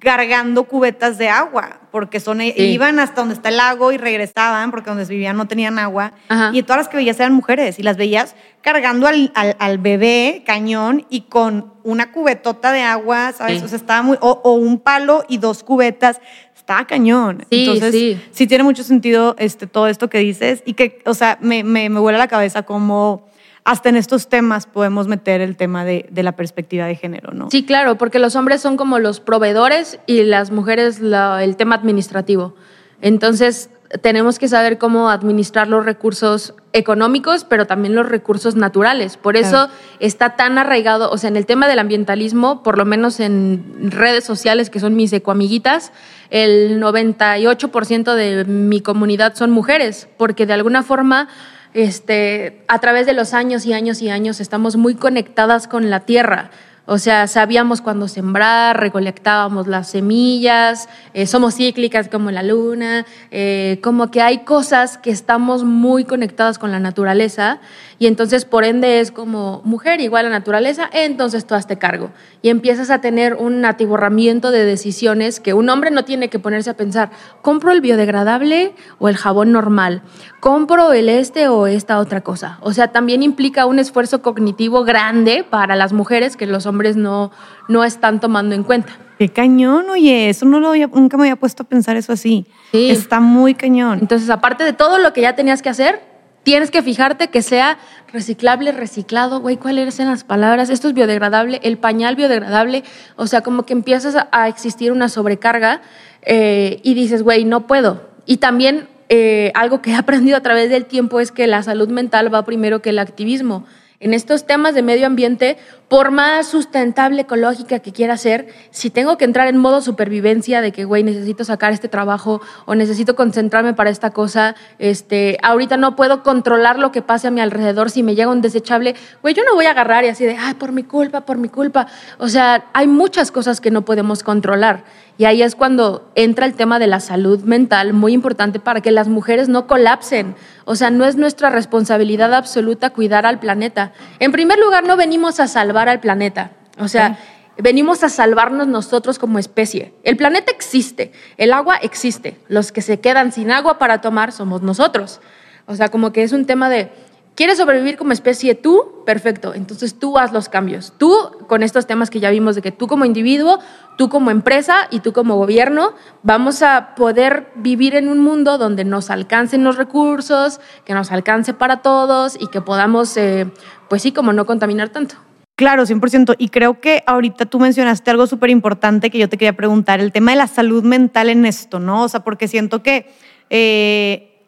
[0.00, 2.54] cargando cubetas de agua, porque son, Sí.
[2.56, 6.12] iban hasta donde está el lago y regresaban, porque donde vivían no tenían agua.
[6.28, 6.50] Ajá.
[6.52, 10.42] Y todas las que veías eran mujeres, y las veías cargando al, al- al bebé
[10.46, 13.58] cañón y con una cubetota de agua, ¿sabes?
[13.58, 13.64] Sí.
[13.64, 16.20] O sea, estaba muy, o, o un palo y dos cubetas.
[16.56, 17.44] Estaba cañón.
[17.50, 18.20] Sí, Entonces, sí.
[18.32, 21.88] sí tiene mucho sentido este, todo esto que dices y que, o sea, me, me,
[21.88, 23.26] me vuela la cabeza como
[23.64, 27.50] hasta en estos temas podemos meter el tema de, de la perspectiva de género, ¿no?
[27.50, 31.74] Sí, claro, porque los hombres son como los proveedores y las mujeres la- el tema
[31.76, 32.54] administrativo.
[33.02, 33.70] Entonces,
[34.02, 39.16] tenemos que saber cómo administrar los recursos económicos, pero también los recursos naturales.
[39.16, 39.72] Por eso Claro.
[39.98, 44.22] está tan arraigado, o sea, en el tema del ambientalismo, por lo menos en redes
[44.22, 45.92] sociales que son mis ecoamiguitas,
[46.30, 51.28] el 98% de mi comunidad son mujeres, porque de alguna forma
[51.74, 56.00] este, a través de los años y años y años estamos muy conectadas con la
[56.00, 56.50] tierra.
[56.86, 63.78] O sea, sabíamos cuándo sembrar, recolectábamos las semillas, eh, somos cíclicas como la luna, eh,
[63.80, 67.60] como que hay cosas que estamos muy conectadas con la naturaleza
[68.00, 72.48] y entonces por ende es como mujer igual a naturaleza, entonces tú hazte cargo y
[72.48, 76.76] empiezas a tener un atiborramiento de decisiones que un hombre no tiene que ponerse a
[76.78, 77.10] pensar,
[77.42, 80.00] ¿compro el biodegradable o el jabón normal?
[80.40, 82.56] ¿Compro el este o esta otra cosa?
[82.62, 87.30] O sea, también implica un esfuerzo cognitivo grande para las mujeres que los hombres no,
[87.68, 88.94] no están tomando en cuenta.
[89.18, 92.46] Qué cañón, oye, eso no lo había, nunca me había puesto a pensar eso así.
[92.72, 92.88] Sí.
[92.88, 93.98] Está muy cañón.
[94.00, 96.09] Entonces, aparte de todo lo que ya tenías que hacer,
[96.42, 97.78] tienes que fijarte que sea
[98.12, 100.70] reciclable, reciclado, güey, ¿cuáles eran las palabras?
[100.70, 102.82] Esto es biodegradable, el pañal biodegradable,
[103.16, 105.82] o sea, como que empiezas a, existir una sobrecarga
[106.22, 108.08] eh, y dices, güey, no puedo.
[108.26, 111.88] Y también eh, algo que he aprendido a través del tiempo es que la salud
[111.88, 113.64] mental va primero que el activismo.
[114.00, 115.58] En estos temas de medio ambiente,
[115.90, 120.70] por más sustentable, ecológica que quiera ser, si tengo que entrar en modo supervivencia de
[120.70, 125.96] que, güey, necesito sacar este trabajo o necesito concentrarme para esta cosa, este, ahorita no
[125.96, 129.42] puedo controlar lo que pase a mi alrededor, si me llega un desechable, güey, yo
[129.42, 131.88] no voy a agarrar y así de, ay, por mi culpa, por mi culpa.
[132.18, 134.84] O sea, hay muchas cosas que no podemos controlar.
[135.18, 138.90] Y ahí es cuando entra el tema de la salud mental, muy importante para que
[138.90, 140.34] las mujeres no colapsen.
[140.64, 143.92] O sea, no es nuestra responsabilidad absoluta cuidar al planeta.
[144.18, 146.52] En primer lugar, no venimos a salvar al planeta.
[146.78, 147.18] O sea,
[147.58, 149.94] venimos a salvarnos nosotros como especie.
[150.02, 152.38] El planeta existe, el agua existe.
[152.48, 155.20] Los que se quedan sin agua para tomar somos nosotros.
[155.66, 156.90] O sea, como que es un tema de,
[157.34, 159.04] ¿quieres sobrevivir como especie tú?
[159.06, 160.92] Perfecto, entonces tú haz los cambios.
[160.98, 161.14] Tú,
[161.46, 163.60] con estos temas que ya vimos de que tú como individuo,
[163.96, 168.84] tú como empresa y tú como gobierno, vamos a poder vivir en un mundo donde
[168.84, 173.50] nos alcancen los recursos, que nos alcance para todos y que podamos, eh,
[173.88, 175.16] pues sí, como no contaminar tanto.
[175.60, 176.36] Claro, 100%.
[176.38, 180.10] Y creo que ahorita tú mencionaste algo súper importante que yo te quería preguntar, el
[180.10, 182.04] tema de la salud mental en esto, ¿no?
[182.04, 183.10] O sea, porque siento que
[183.50, 184.40] eh,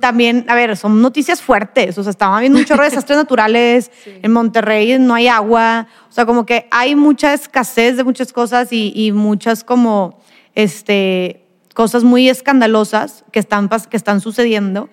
[0.00, 1.98] también, a ver, son noticias fuertes.
[1.98, 3.90] O sea, estaba viendo un chorro de desastres naturales.
[4.22, 5.88] En Monterrey no hay agua.
[6.08, 10.20] O sea, como que hay mucha escasez de muchas cosas y, y muchas como,
[10.54, 11.44] este,
[11.74, 14.90] cosas muy escandalosas que están, que están sucediendo.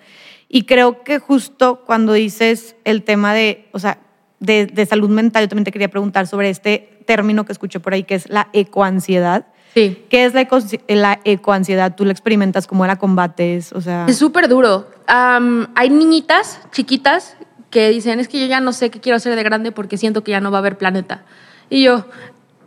[0.48, 4.00] Y creo que justo cuando dices el tema de, o sea,
[4.44, 7.94] de, de salud mental, yo también te quería preguntar sobre este término que escuché por
[7.94, 9.46] ahí, que es la ecoansiedad.
[9.74, 10.04] Sí.
[10.08, 11.94] ¿Qué es la, eco- la ecoansiedad?
[11.96, 12.66] ¿Tú la experimentas?
[12.66, 13.72] ¿Cómo la combates?
[13.72, 14.88] O sea, Es súper duro.
[15.08, 17.36] Hay niñitas chiquitas
[17.70, 20.22] que dicen, es que yo ya no sé qué quiero hacer de grande porque siento
[20.22, 21.24] que ya no va a haber planeta.
[21.70, 22.06] Y yo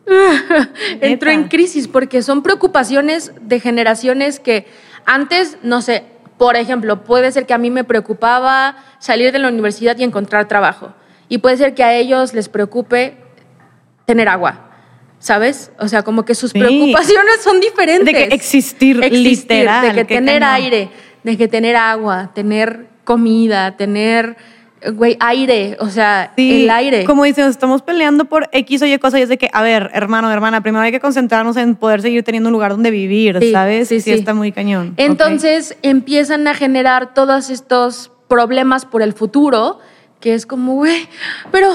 [1.02, 4.68] entro en crisis porque son preocupaciones de generaciones que
[5.06, 6.04] antes, no sé,
[6.38, 10.48] por ejemplo, puede ser que a mí me preocupaba salir de la universidad y encontrar
[10.48, 10.94] trabajo.
[11.30, 13.18] Y puede ser que a ellos les preocupe
[14.06, 14.64] tener agua.
[15.20, 15.72] ¿Sabes?
[15.80, 16.60] O sea, como que sus Sí.
[16.60, 18.06] preocupaciones son diferentes.
[18.06, 20.56] De que existir, literal, De que tener cañón.
[20.56, 20.90] aire,
[21.24, 24.38] de que tener agua, tener comida, tener,
[24.94, 27.04] güey, aire, o sea, Sí, el aire.
[27.04, 29.90] Como dicen, estamos peleando por X o Y cosas y es de que, a ver,
[29.96, 33.52] hermano, hermana, primero hay que concentrarnos en poder seguir teniendo un lugar donde vivir, Sí,
[33.52, 33.88] ¿sabes?
[33.88, 34.12] sí, sí.
[34.12, 34.94] está muy cañón.
[34.98, 39.80] Entonces empiezan a generar todos estos problemas por el futuro,
[40.20, 41.08] que es como, güey,
[41.52, 41.72] pero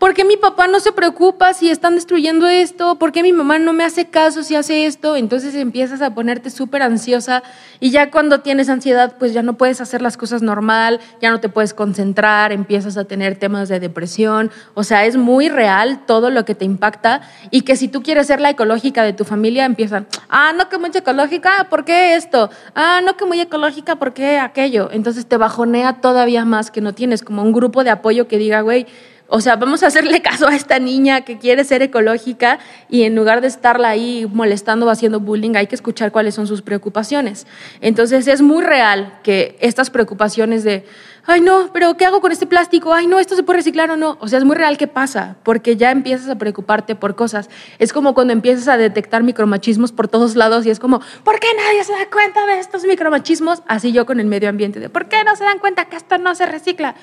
[0.00, 2.96] ¿por qué mi papá no se preocupa si están destruyendo esto?
[2.98, 5.14] ¿Por qué mi mamá no me hace caso si hace esto?
[5.14, 7.44] Entonces empiezas a ponerte súper ansiosa
[7.78, 11.38] y ya cuando tienes ansiedad, pues ya no puedes hacer las cosas normal, ya no
[11.38, 16.30] te puedes concentrar, empiezas a tener temas de depresión, o sea, es muy real todo
[16.30, 17.20] lo que te impacta
[17.52, 20.78] y que si tú quieres ser la ecológica de tu familia, empiezan, ah, no que
[20.78, 22.50] muy ecológica, ¿por qué esto?
[22.74, 24.88] Ah, no que muy ecológica, ¿por qué aquello?
[24.90, 28.60] Entonces te bajonea todavía más que no tienes como un grupo de apoyo que diga,
[28.60, 28.86] güey,
[29.28, 32.58] o sea, vamos a hacerle caso a esta niña que quiere ser ecológica
[32.88, 36.46] y en lugar de estarla ahí molestando o haciendo bullying, hay que escuchar cuáles son
[36.46, 37.46] sus preocupaciones.
[37.80, 40.84] Entonces es muy real que estas preocupaciones de,
[41.26, 42.92] ay no, pero ¿qué hago con este plástico?
[42.92, 44.16] Ay no, esto se puede reciclar o no.
[44.20, 47.48] O sea, es muy real que pasa, porque ya empiezas a preocuparte por cosas.
[47.78, 51.48] Es como cuando empiezas a detectar micromachismos por todos lados y es como, ¿por qué
[51.56, 53.62] nadie se da cuenta de estos micromachismos?
[53.66, 56.18] Así yo con el medio ambiente, de ¿por qué no se dan cuenta que esto
[56.18, 56.94] no se recicla?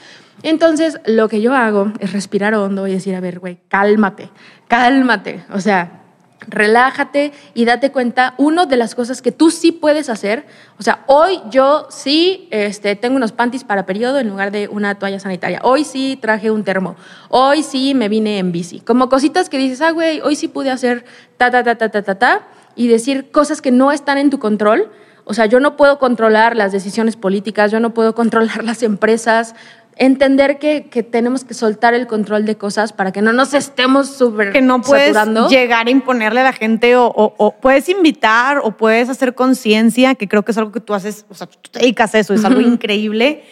[0.41, 4.29] Entonces, lo que yo hago es respirar hondo y decir, a ver, güey, cálmate,
[4.67, 5.45] cálmate.
[5.51, 6.02] O sea,
[6.47, 10.45] relájate y date cuenta, uno de las cosas que tú sí puedes hacer,
[10.79, 14.95] o sea, hoy yo sí este, tengo unos panties para periodo en lugar de una
[14.95, 16.95] toalla sanitaria, hoy sí traje un termo,
[17.29, 20.71] hoy sí me vine en bici, como cositas que dices, ah, güey, hoy sí pude
[20.71, 21.05] hacer
[21.37, 22.41] ta, ta, ta, ta, ta, ta, ta,
[22.75, 24.91] y decir cosas que no están en tu control.
[25.25, 29.55] O sea, yo no puedo controlar las decisiones políticas, yo no puedo controlar las empresas,
[29.95, 30.81] entender que,
[31.11, 34.81] tenemos que soltar el control de cosas para que no nos estemos súper Que no
[34.81, 35.15] puedes
[35.49, 40.43] llegar a imponerle a la gente o, puedes invitar o puedes hacer conciencia, que creo
[40.43, 42.61] que es algo que tú haces, o sea, tú te dedicas a eso, es algo
[42.61, 43.43] increíble,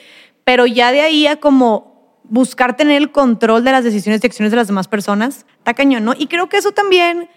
[0.43, 4.51] pero ya de ahí a como buscar tener el control de las decisiones y acciones
[4.51, 6.13] de las demás personas, está cañón, ¿no?
[6.17, 7.29] Y creo que eso también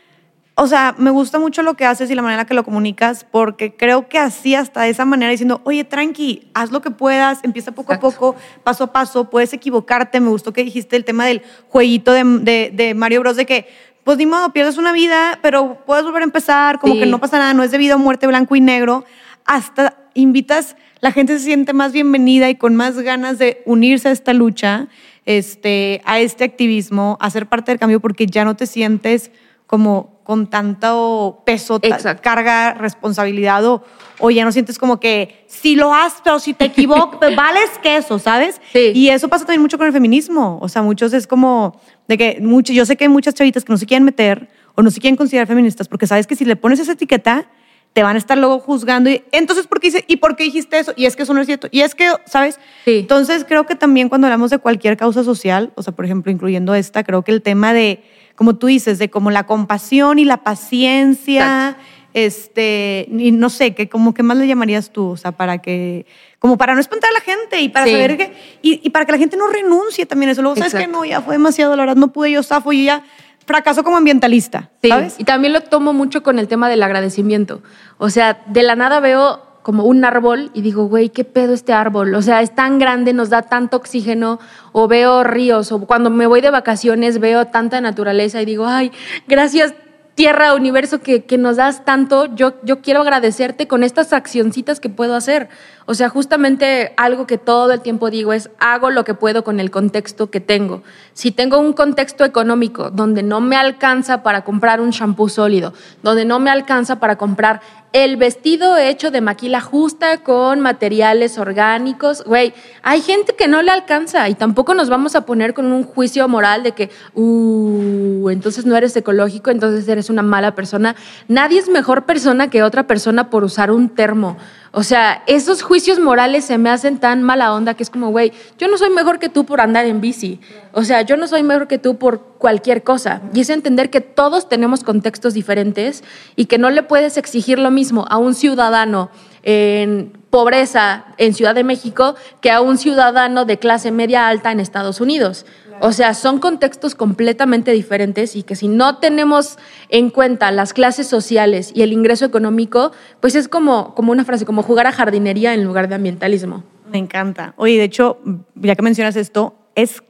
[0.57, 3.27] o sea, me gusta mucho lo que haces y la manera en que lo comunicas,
[3.29, 7.41] porque creo que así, hasta de esa manera, diciendo, oye, tranqui, haz lo que puedas,
[7.43, 10.21] empieza poco a poco, paso a paso, puedes equivocarte.
[10.21, 13.37] Me gustó que dijiste el tema del jueguito de, de, Mario Bros.
[13.37, 13.67] de que,
[14.05, 17.39] pues ni modo, pierdes una vida, pero puedes volver a empezar, como que no pasa
[17.39, 19.05] nada, no es debido a muerte blanco y negro.
[19.47, 24.13] Hasta invitas, la gente se siente más bienvenida y con más ganas de unirse a
[24.13, 24.87] esta lucha,
[25.27, 29.33] este, a este activismo, a ser parte del cambio, porque ya no te sientes
[29.67, 31.81] como con tanto peso,
[32.23, 33.85] carga, responsabilidad o,
[34.19, 37.71] o, ya no sientes como que si lo haces, pero si te equivocas, pues vales
[37.83, 38.61] queso, ¿sabes?
[38.73, 40.59] Y eso pasa también mucho con el feminismo.
[40.63, 43.77] O sea, muchos es como de que yo sé que hay muchas chavitas que no
[43.77, 46.81] se quieren meter o no se quieren considerar feministas porque sabes que si le pones
[46.81, 47.47] esa etiqueta,
[47.93, 50.79] te van a estar luego juzgando y entonces ¿por qué dice y por qué dijiste
[50.79, 50.93] eso?
[50.97, 51.69] Y es que eso no es cierto.
[51.71, 52.59] Y es que, ¿sabes?
[52.87, 56.75] Entonces creo que también cuando hablamos de cualquier causa social, o sea, por ejemplo, incluyendo
[56.75, 58.03] esta, creo que el tema de
[58.35, 61.77] como tú dices, de como la compasión y la paciencia,
[62.15, 66.07] este, y no sé, que como que más le llamarías tú, o sea, para que,
[66.39, 68.33] como para no espantar a la gente y para saber que,
[68.63, 70.43] y, para que la gente no renuncie también eso.
[70.43, 73.05] Luego, ¿sabes que No, ya fue demasiado, la verdad, no pude, yo zafo, y ya
[73.47, 75.17] fracaso como ambientalista, ¿sabes?
[75.19, 77.63] Y también lo tomo mucho con el tema del agradecimiento.
[77.99, 81.73] O sea, de la nada veo como un árbol y digo, güey, ¿qué pedo este
[81.73, 82.15] árbol?
[82.15, 84.39] O sea, es tan grande, nos da tanto oxígeno,
[84.73, 88.93] o veo ríos, o cuando me voy de vacaciones veo tanta naturaleza y digo, ay,
[89.27, 89.73] gracias
[90.15, 94.91] tierra, universo, que, que nos das tanto, yo, yo quiero agradecerte con estas accioncitas que
[94.91, 95.49] puedo hacer.
[95.87, 99.61] O sea, justamente algo que todo el tiempo digo es, hago lo que puedo con
[99.61, 100.83] el contexto que tengo.
[101.13, 106.25] Si tengo un contexto económico donde no me alcanza para comprar un shampoo sólido, donde
[106.25, 107.61] no me alcanza para comprar
[107.93, 113.71] el vestido hecho de maquila justa con materiales orgánicos, güey, hay gente que no le
[113.71, 118.67] alcanza y tampoco nos vamos a poner con un juicio moral de que, uh, entonces
[118.67, 120.97] no eres ecológico, entonces eres una mala persona.
[121.29, 124.39] Nadie es mejor persona que otra persona por usar un termo.
[124.77, 128.33] O sea, esos juicios morales se me hacen tan mala onda que es como, güey,
[128.59, 130.41] yo no soy mejor que tú por andar en bici.
[130.73, 133.23] O sea, yo no soy mejor que tú por cualquier cosa.
[133.33, 136.03] Y es entender que todos tenemos contextos diferentes
[136.35, 139.11] y que no le puedes exigir lo mismo a un ciudadano
[139.45, 144.59] en pobreza en Ciudad de México que a un ciudadano de clase media alta en
[144.59, 145.47] Estados Unidos.
[145.81, 149.59] O sea, son contextos completamente diferentes y que si no tenemos
[149.89, 154.45] en cuenta las clases sociales y el ingreso económico, pues es como, como una frase,
[154.45, 156.65] como jugar a jardinería en lugar de ambientalismo.
[156.91, 157.55] Me encanta.
[157.57, 158.19] Oye, de hecho,
[158.55, 160.03] ya que mencionas esto, es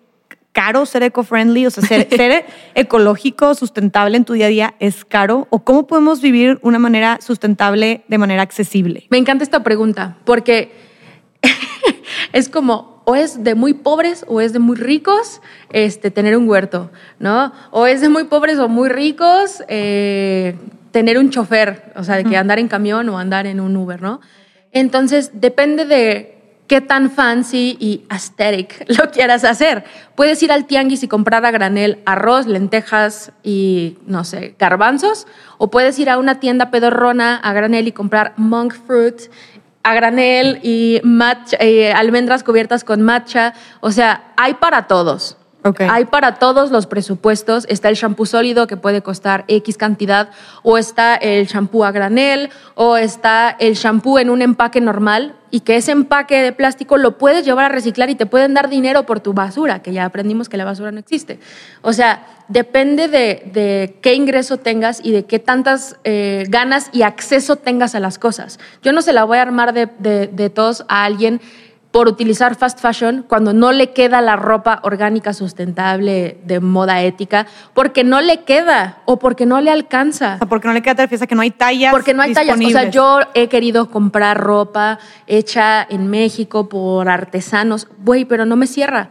[0.53, 5.05] caro ser eco-friendly, o sea, ser, ser, ecológico, sustentable en tu día a día es
[5.05, 5.47] caro?
[5.51, 9.07] ¿O cómo podemos vivir una manera sustentable de manera accesible?
[9.11, 10.73] Me encanta esta pregunta, porque
[12.33, 15.41] es como, o es de muy pobres o es de muy ricos
[15.73, 17.53] este, tener un huerto, ¿no?
[17.71, 20.57] O es de muy pobres o muy ricos eh,
[20.91, 24.01] tener un chofer, o sea, de que andar en camión o andar en un Uber,
[24.01, 24.21] ¿no?
[24.73, 26.35] Entonces, depende de
[26.67, 29.85] qué tan fancy y aesthetic lo quieras hacer.
[30.15, 35.27] Puedes ir al tianguis y comprar a granel arroz, lentejas y, no sé, garbanzos,
[35.59, 39.21] o puedes ir a una tienda pedorrona a granel y comprar monk fruit
[39.85, 41.01] a granel y
[41.61, 43.55] eh, almendras cubiertas con matcha.
[43.81, 45.37] O sea, hay para todos.
[45.89, 47.65] Hay para todos los presupuestos.
[47.71, 50.29] Está el shampoo sólido que puede costar X cantidad,
[50.63, 55.61] o está el shampoo a granel, o está el shampoo en un empaque normal y
[55.61, 59.07] que ese empaque de plástico lo puedes llevar a reciclar y te pueden dar dinero
[59.07, 61.39] por tu basura, que ya aprendimos que la basura no existe.
[61.81, 67.57] O sea, depende de, qué ingreso tengas y de qué tantas eh, ganas y acceso
[67.57, 68.59] tengas a las cosas.
[68.83, 71.41] Yo no se la voy a armar de, de, de todos a alguien
[71.95, 77.47] por utilizar fast fashion cuando no le queda la ropa orgánica sustentable de moda ética,
[77.73, 80.35] porque no le queda o porque no le alcanza.
[80.35, 81.93] O sea, porque no le queda tal pieza que no hay tallas.
[81.93, 82.59] Porque no hay tallas.
[82.59, 88.57] O sea, yo he querido comprar ropa hecha en México por artesanos, güey, pero no
[88.57, 89.11] me cierra.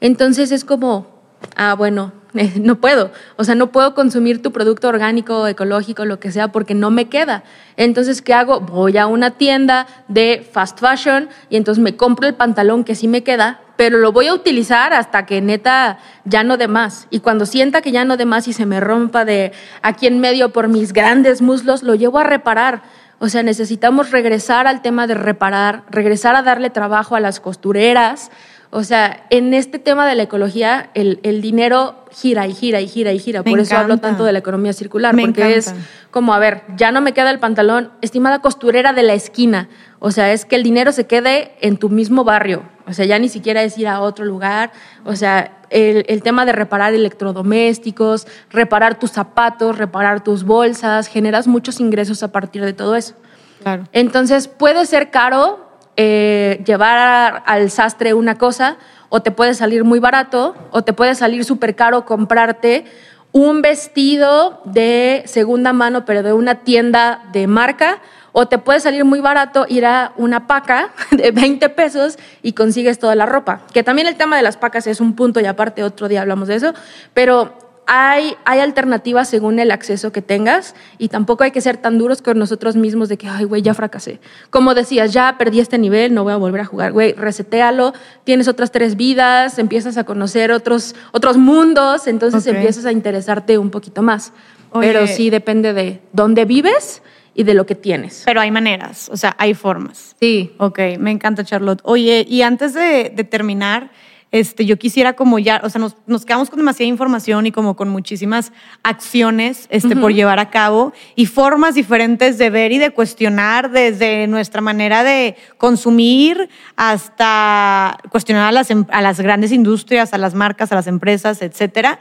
[0.00, 1.06] Entonces es como,
[1.54, 2.10] ah, bueno,
[2.60, 3.12] no puedo.
[3.36, 7.08] O sea, no puedo consumir tu producto orgánico, ecológico, lo que sea, porque no me
[7.08, 7.44] queda.
[7.76, 8.60] Entonces, ¿qué hago?
[8.60, 13.06] Voy a una tienda de fast fashion y entonces me compro el pantalón que sí
[13.08, 17.06] me queda, pero lo voy a utilizar hasta que neta ya no de más.
[17.10, 20.20] Y cuando sienta que ya no de más y se me rompa de aquí en
[20.20, 22.82] medio por mis grandes muslos, lo llevo a reparar.
[23.20, 28.30] O sea, necesitamos regresar al tema de reparar, regresar a darle trabajo a las costureras,
[28.76, 33.12] o sea, en este tema de la ecología, el, dinero gira y gira y gira
[33.12, 33.44] y gira.
[33.44, 35.72] Por eso hablo tanto de la economía circular, porque es
[36.10, 39.68] como, a ver, ya no me queda el pantalón, estimada costurera de la esquina.
[40.00, 42.64] O sea, es que el dinero se quede en tu mismo barrio.
[42.88, 44.72] O sea, ya ni siquiera es ir a otro lugar.
[45.04, 51.46] O sea, el, el tema de reparar electrodomésticos, reparar tus zapatos, reparar tus bolsas, generas
[51.46, 53.14] muchos ingresos a partir de todo eso.
[53.62, 53.84] Claro.
[53.92, 55.63] Entonces, puede ser caro,
[55.96, 58.76] eh, llevar al sastre una cosa
[59.08, 62.84] o te puede salir muy barato o te puede salir súper caro comprarte
[63.32, 68.00] un vestido de segunda mano pero de una tienda de marca
[68.36, 72.98] o te puede salir muy barato ir a una paca de 20 pesos y consigues
[72.98, 73.60] toda la ropa.
[73.72, 76.48] Que también el tema de las pacas es un punto y aparte otro día hablamos
[76.48, 76.74] de eso,
[77.14, 81.98] pero hay, hay alternativas según el acceso que tengas y tampoco hay que ser tan
[81.98, 84.20] duros con nosotros mismos de que, ay, güey, ya fracasé.
[84.50, 86.92] Como decías, ya perdí este nivel, no voy a volver a jugar.
[86.92, 87.92] Güey, resetealo,
[88.24, 93.70] tienes otras tres vidas, empiezas a conocer otros, otros mundos, entonces empiezas a interesarte un
[93.70, 94.32] poquito más.
[94.80, 97.02] Pero sí depende de dónde vives
[97.34, 98.22] y de lo que tienes.
[98.24, 100.16] Pero hay maneras, o sea, hay formas.
[100.18, 100.52] Sí.
[100.58, 101.80] Ok, me encanta, Charlotte.
[101.84, 103.90] Oye, y antes de, de terminar,
[104.34, 107.76] este, yo quisiera como ya, o sea, nos, nos, quedamos con demasiada información y como
[107.76, 108.50] con muchísimas
[108.82, 114.26] acciones este, por llevar a cabo y formas diferentes de ver y de cuestionar desde
[114.26, 120.34] nuestra manera de consumir hasta cuestionar a las, em, a las grandes industrias, a las
[120.34, 122.00] marcas, a las empresas, etcétera.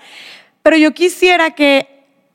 [0.63, 1.87] Pero yo quisiera que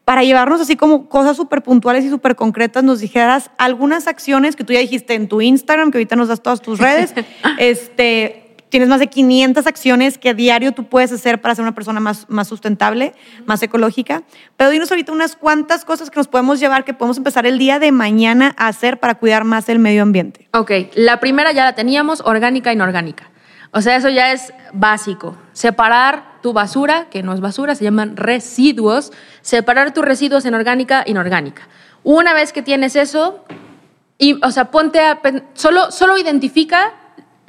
[0.05, 4.63] para llevarnos así como cosas súper puntuales y súper concretas, nos dijeras algunas acciones que
[4.63, 7.15] tú ya dijiste en tu Instagram, que ahorita nos das todas tus redes,
[7.59, 11.75] este, tienes más de 500 acciones que a diario tú puedes hacer para ser una
[11.75, 13.15] persona más, más sustentable,
[13.47, 14.23] más ecológica.
[14.57, 17.79] Pero dinos ahorita unas cuantas cosas que nos podemos llevar, que podemos empezar el día
[17.79, 20.49] de mañana a hacer para cuidar más el medio ambiente.
[20.53, 23.31] Ok, la primera ya la teníamos, orgánica e inorgánica.
[23.71, 25.37] O sea, eso ya es básico.
[25.53, 29.13] Separar tu basura, que no es basura, se llaman residuos.
[29.43, 31.69] Separar tus residuos en orgánica e inorgánica.
[32.03, 33.45] Una vez que tienes eso,
[34.17, 35.21] y, o sea, ponte a,
[35.53, 36.95] solo, solo identifica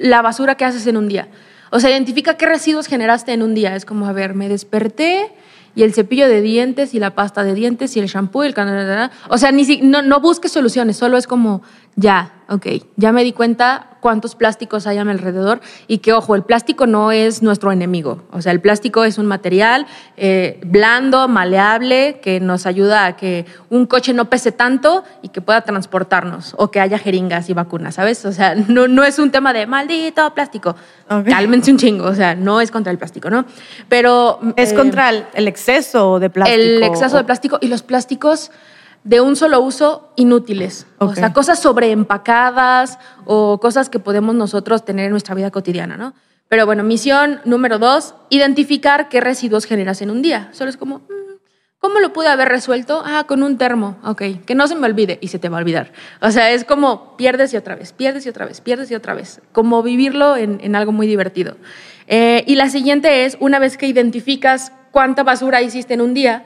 [0.00, 1.28] la basura que haces en un día.
[1.70, 3.76] O sea, identifica qué residuos generaste en un día.
[3.76, 5.30] Es como, a ver, me desperté
[5.74, 8.54] y el cepillo de dientes y la pasta de dientes y el shampoo y el
[8.54, 9.10] canal.
[9.28, 11.62] O sea, ni si, no, no busques soluciones, solo es como,
[11.96, 12.66] ya, ok,
[12.96, 16.86] ya me di cuenta cuántos plásticos hay a mi alrededor y que, ojo, el plástico
[16.86, 18.22] no es nuestro enemigo.
[18.30, 19.86] O sea, el plástico es un material
[20.16, 25.40] eh, blando, maleable, que nos ayuda a que un coche no pese tanto y que
[25.40, 28.24] pueda transportarnos o que haya jeringas y vacunas, ¿sabes?
[28.24, 30.76] O sea, no, no es un tema de maldito plástico.
[31.08, 33.44] Cálmense un chingo, o sea, no es contra el plástico, ¿no?
[33.88, 34.40] Pero...
[34.56, 36.60] Es eh, contra el exceso de plástico.
[36.60, 38.50] El exceso de plástico y los plásticos
[39.04, 40.86] de un solo uso inútiles.
[40.98, 46.14] O sea, cosas sobreempacadas o cosas que podemos nosotros tener en nuestra vida cotidiana, ¿no?
[46.48, 50.48] Pero bueno, misión número dos, identificar qué residuos generas en un día.
[50.52, 51.38] Solo es como, mm,
[51.78, 53.02] ¿cómo lo pude haber resuelto?
[53.06, 53.96] Ah, con un termo.
[54.04, 55.92] Ok, que no se me olvide y se te va a olvidar.
[56.20, 59.14] O sea, es como pierdes y otra vez, pierdes y otra vez, pierdes y otra
[59.14, 59.40] vez.
[59.52, 61.56] Como vivirlo en, algo muy divertido.
[62.08, 66.44] Eh, y la siguiente es, una vez que identificas cuánta basura hiciste en un día,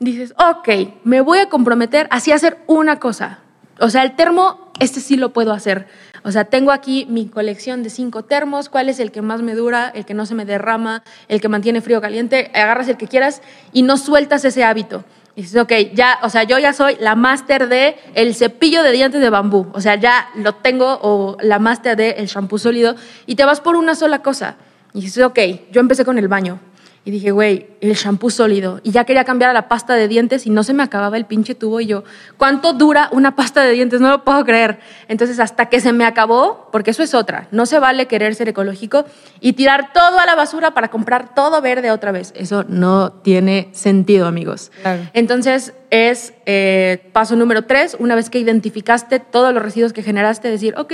[0.00, 0.68] dices, ok,
[1.04, 3.40] me voy a comprometer así a hacer una cosa.
[3.80, 5.86] O sea, el termo, este sí lo puedo hacer.
[6.22, 9.54] O sea, tengo aquí mi colección de cinco termos, cuál es el que más me
[9.54, 13.08] dura, el que no se me derrama, el que mantiene frío caliente, agarras el que
[13.08, 13.42] quieras
[13.72, 15.04] y no sueltas ese hábito.
[15.36, 19.20] Dices, ok, ya, o sea, yo ya soy la máster de el cepillo de dientes
[19.20, 19.66] de bambú.
[19.72, 22.94] O sea, ya lo tengo, o la máster de el shampoo sólido,
[23.26, 24.56] y te vas por una sola cosa.
[24.92, 25.38] Y dices, ok,
[25.72, 26.60] yo empecé con el baño.
[27.06, 28.80] Y dije, güey, el shampoo sólido.
[28.82, 31.26] Y ya quería cambiar a la pasta de dientes y no se me acababa el
[31.26, 31.80] pinche tubo.
[31.80, 32.04] Y yo,
[32.38, 34.00] ¿cuánto dura una pasta de dientes?
[34.00, 34.78] No lo puedo creer.
[35.08, 37.46] Entonces, hasta que se me acabó, porque eso es otra.
[37.50, 39.04] No se vale querer ser ecológico
[39.40, 42.32] y tirar todo a la basura para comprar todo verde otra vez.
[42.36, 44.72] Eso no tiene sentido, amigos.
[45.12, 50.50] Entonces, es eh, paso número tres, una vez que identificaste todos los residuos que generaste,
[50.50, 50.92] decir, ok,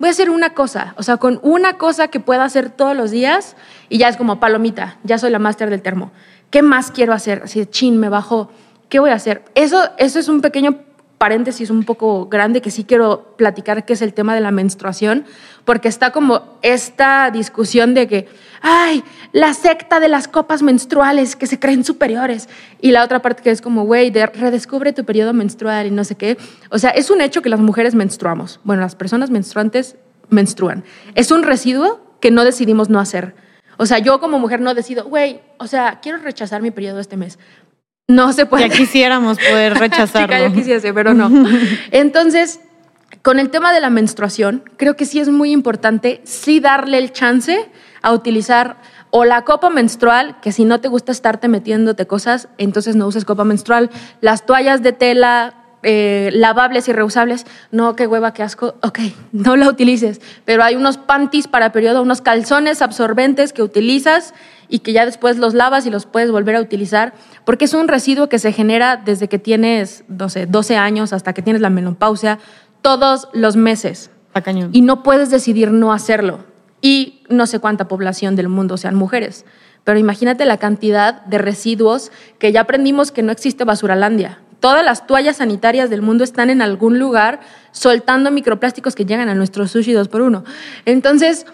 [0.00, 3.12] voy a hacer una cosa, o sea, con una cosa que pueda hacer todos los
[3.12, 3.54] días
[3.88, 6.10] y ya es como palomita, ya soy la máster del termo.
[6.50, 7.42] ¿Qué más quiero hacer?
[7.44, 8.50] Así chin, me bajo,
[8.88, 9.44] ¿qué voy a hacer?
[9.54, 10.80] Eso, eso es un pequeño
[11.20, 15.26] paréntesis un poco grande que sí quiero platicar, que es el tema de la menstruación,
[15.66, 18.26] porque está como esta discusión de que,
[18.62, 22.48] ay, la secta de las copas menstruales que se creen superiores,
[22.80, 26.14] y la otra parte que es como, güey, redescubre tu periodo menstrual y no sé
[26.14, 26.38] qué.
[26.70, 28.58] O sea, es un hecho que las mujeres menstruamos.
[28.64, 29.96] Bueno, las personas menstruantes
[30.30, 30.84] menstruan.
[31.16, 33.34] Es un residuo que no decidimos no hacer.
[33.76, 37.18] O sea, yo como mujer no decido, güey, o sea, quiero rechazar mi periodo este
[37.18, 37.38] mes.
[38.10, 38.68] No se puede.
[38.68, 40.26] Ya quisiéramos poder rechazarlo.
[40.26, 41.30] Chica, yo quisiese, pero no.
[41.92, 42.60] Entonces,
[43.22, 47.12] con el tema de la menstruación, creo que sí es muy importante sí darle el
[47.12, 47.68] chance
[48.02, 48.78] a utilizar
[49.10, 53.24] o la copa menstrual, que si no te gusta estarte metiéndote cosas, entonces no uses
[53.24, 53.90] copa menstrual.
[54.20, 58.98] Las toallas de tela eh, lavables y reusables, no, qué hueva, qué asco, ok,
[59.32, 60.20] no la utilices.
[60.44, 64.34] Pero hay unos panties para periodo, unos calzones absorbentes que utilizas
[64.68, 67.12] y que ya después los lavas y los puedes volver a utilizar,
[67.44, 71.42] porque es un residuo que se genera desde que tienes 12, 12 años hasta que
[71.42, 72.38] tienes la menopausia,
[72.82, 74.10] todos los meses.
[74.72, 76.44] Y no puedes decidir no hacerlo.
[76.80, 79.44] Y no sé cuánta población del mundo sean mujeres.
[79.84, 84.38] Pero imagínate la cantidad de residuos que ya aprendimos que no existe basuralandia.
[84.60, 87.40] Todas las toallas sanitarias del mundo están en algún lugar
[87.72, 90.44] soltando microplásticos que llegan a nuestro sushi 2 por 1
[90.84, 91.46] Entonces,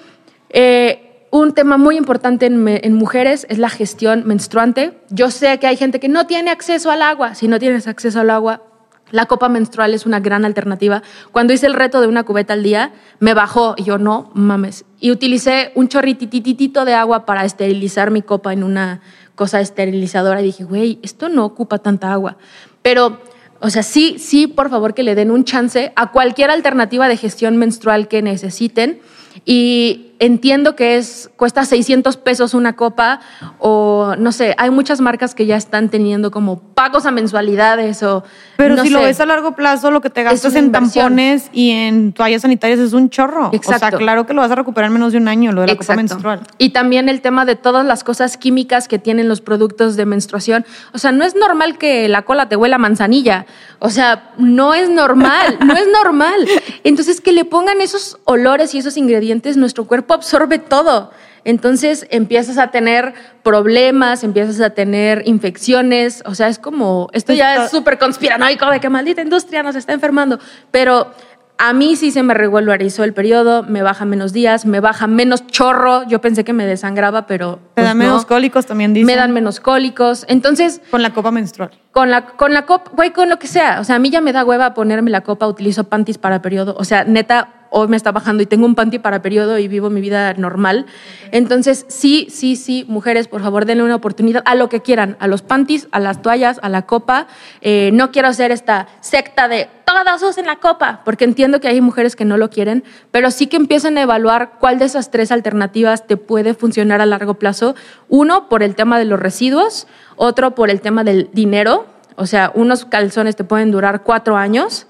[0.50, 4.98] eh, un tema muy importante en, mujeres es la gestión menstruante.
[5.10, 7.34] Yo sé que hay gente que no tiene acceso al agua.
[7.34, 8.62] Si no tienes acceso al agua,
[9.10, 11.02] la copa menstrual es una gran alternativa.
[11.32, 14.84] Cuando hice el reto de una cubeta al día, me bajó y yo no mames.
[14.98, 19.00] Y utilicé un chorritititito de agua para esterilizar mi copa en una
[19.34, 22.38] cosa esterilizadora y dije, güey, esto no ocupa tanta agua.
[22.86, 23.18] Pero,
[23.58, 27.16] o sea, sí, sí, por favor que le den un chance a cualquier alternativa de
[27.16, 29.00] gestión menstrual que necesiten.
[29.44, 33.20] Y entiendo que es cuesta 600 pesos una copa
[33.58, 38.24] o no sé, hay muchas marcas que ya están teniendo como pagos a mensualidades o
[38.56, 42.12] Pero si lo ves a largo plazo, lo que te gastas en tampones y en
[42.12, 43.50] toallas sanitarias es un chorro.
[43.52, 43.86] Exacto.
[43.86, 45.68] O sea, claro que lo vas a recuperar en menos de un año, lo de
[45.68, 46.40] la copa menstrual.
[46.58, 50.64] Y también el tema de todas las cosas químicas que tienen los productos de menstruación.
[50.92, 53.46] O sea, no es normal que la cola te huela a manzanilla.
[53.78, 56.46] O sea, no es normal, no es normal.
[56.84, 61.10] Entonces, que le pongan esos olores y esos ingredientes, nuestro cuerpo absorbe todo.
[61.44, 63.14] Entonces empiezas a tener
[63.44, 68.80] problemas, empiezas a tener infecciones, o sea, es como, esto ya es súper conspiranoico de
[68.80, 70.40] que maldita industria nos está enfermando,
[70.72, 71.12] pero
[71.58, 75.46] a mí sí se me regularizó el periodo, me baja menos días, me baja menos
[75.46, 76.02] chorro.
[76.06, 77.60] Yo pensé que me desangraba, pero.
[77.76, 79.06] Me dan pues menos cólicos también, dicen.
[79.06, 80.26] Me dan menos cólicos.
[80.28, 80.82] Entonces.
[80.90, 81.70] Con la copa menstrual.
[81.92, 83.80] Con la, con la copa, güey, con lo que sea.
[83.80, 86.76] O sea, a mí ya me da hueva ponerme la copa, utilizo panties para periodo.
[86.78, 89.90] O sea, neta, hoy me está bajando y tengo un panty para periodo y vivo
[89.90, 90.86] mi vida normal.
[91.30, 95.26] Entonces, sí, sí, sí, mujeres, por favor, denle una oportunidad a lo que quieran, a
[95.26, 97.26] los panties, a las toallas, a la copa.
[97.60, 101.82] Eh, no quiero hacer esta secta de todas usen la copa, porque entiendo que hay
[101.82, 105.30] mujeres que no lo quieren, pero sí que empiecen a evaluar cuál de esas tres
[105.30, 107.74] alternativas te puede funcionar a largo plazo.
[108.08, 109.86] Uno, por el tema de los residuos,
[110.16, 111.86] otro, por el tema del dinero.
[112.16, 114.86] O sea, unos calzones te pueden durar cuatro años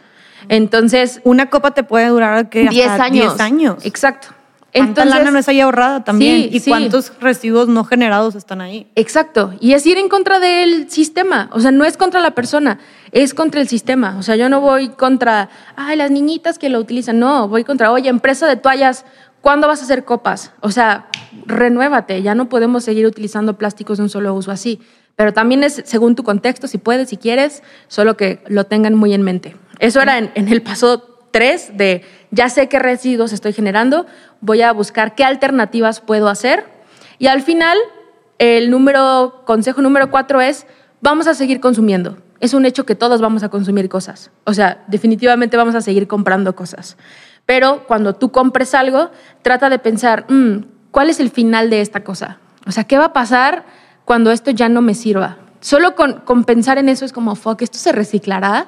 [0.48, 1.20] entonces.
[1.24, 3.36] Una copa te puede durar que 10 años.
[3.36, 3.86] 10 años.
[3.86, 4.28] Exacto.
[4.72, 6.48] Entonces, lana no es ahí ahorrada también?
[6.52, 8.86] ¿Y cuántos residuos no generados están ahí?
[8.94, 9.54] Exacto.
[9.58, 11.48] Y es ir en contra del sistema.
[11.52, 12.78] O sea, no es contra la persona,
[13.10, 14.16] es contra el sistema.
[14.18, 17.18] O sea, yo no voy contra, ay, las niñitas que lo utilizan.
[17.18, 19.06] No, voy contra, oye, empresa de toallas,
[19.40, 20.52] ¿cuándo vas a hacer copas?
[20.60, 21.06] O sea,
[21.46, 22.20] renuévate.
[22.20, 24.80] Ya no podemos seguir utilizando plásticos de un solo uso así.
[25.16, 29.14] Pero también es según tu contexto, si puedes, si quieres, solo que lo tengan muy
[29.14, 29.56] en mente.
[29.78, 34.06] Eso era en, el paso 3 de ya sé qué residuos estoy generando,
[34.40, 36.64] voy a buscar qué alternativas puedo hacer.
[37.18, 37.76] Y al final,
[38.38, 40.66] el número, consejo número 4 es,
[41.00, 42.18] vamos a seguir consumiendo.
[42.40, 44.30] Es un hecho que todos vamos a consumir cosas.
[44.44, 46.96] O sea, definitivamente vamos a seguir comprando cosas.
[47.46, 49.10] Pero cuando tú compres algo,
[49.42, 52.38] trata de pensar, mm, ¿cuál es el final de esta cosa?
[52.66, 53.64] O sea, ¿qué va a pasar
[54.04, 55.38] cuando esto ya no me sirva?
[55.60, 58.66] Solo con, con pensar en eso es como, fuck, ¿esto se reciclará?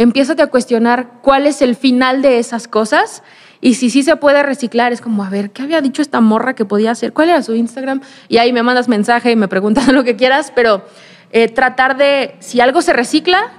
[0.00, 3.22] Empiezas a cuestionar cuál es el final de esas cosas
[3.60, 6.54] y si sí se puede reciclar, es como, a ver, ¿qué había dicho esta morra
[6.54, 7.12] que podía hacer?
[7.12, 8.00] ¿Cuál era su Instagram?
[8.26, 10.82] Y ahí me mandas mensaje y me preguntas lo que quieras, pero
[11.32, 13.52] eh, tratar de, si algo se recicla,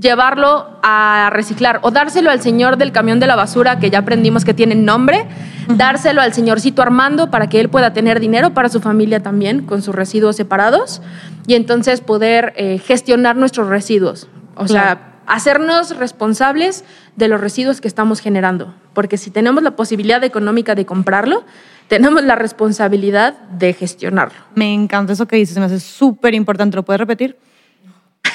[0.00, 4.46] llevarlo a reciclar o dárselo al señor del camión de la basura, que ya aprendimos
[4.46, 5.26] que tiene nombre,
[5.68, 9.82] dárselo al señorcito Armando para que él pueda tener dinero para su familia también, con
[9.82, 11.02] sus residuos separados,
[11.46, 14.28] y entonces poder eh, gestionar nuestros residuos.
[14.54, 16.84] O sea, hacernos responsables
[17.14, 18.74] de los residuos que estamos generando.
[18.94, 21.44] Porque si tenemos la posibilidad económica de comprarlo,
[21.86, 24.38] tenemos la responsabilidad de gestionarlo.
[24.54, 26.76] Me encanta eso que dices, me hace súper importante.
[26.76, 27.36] ¿Lo puedes repetir?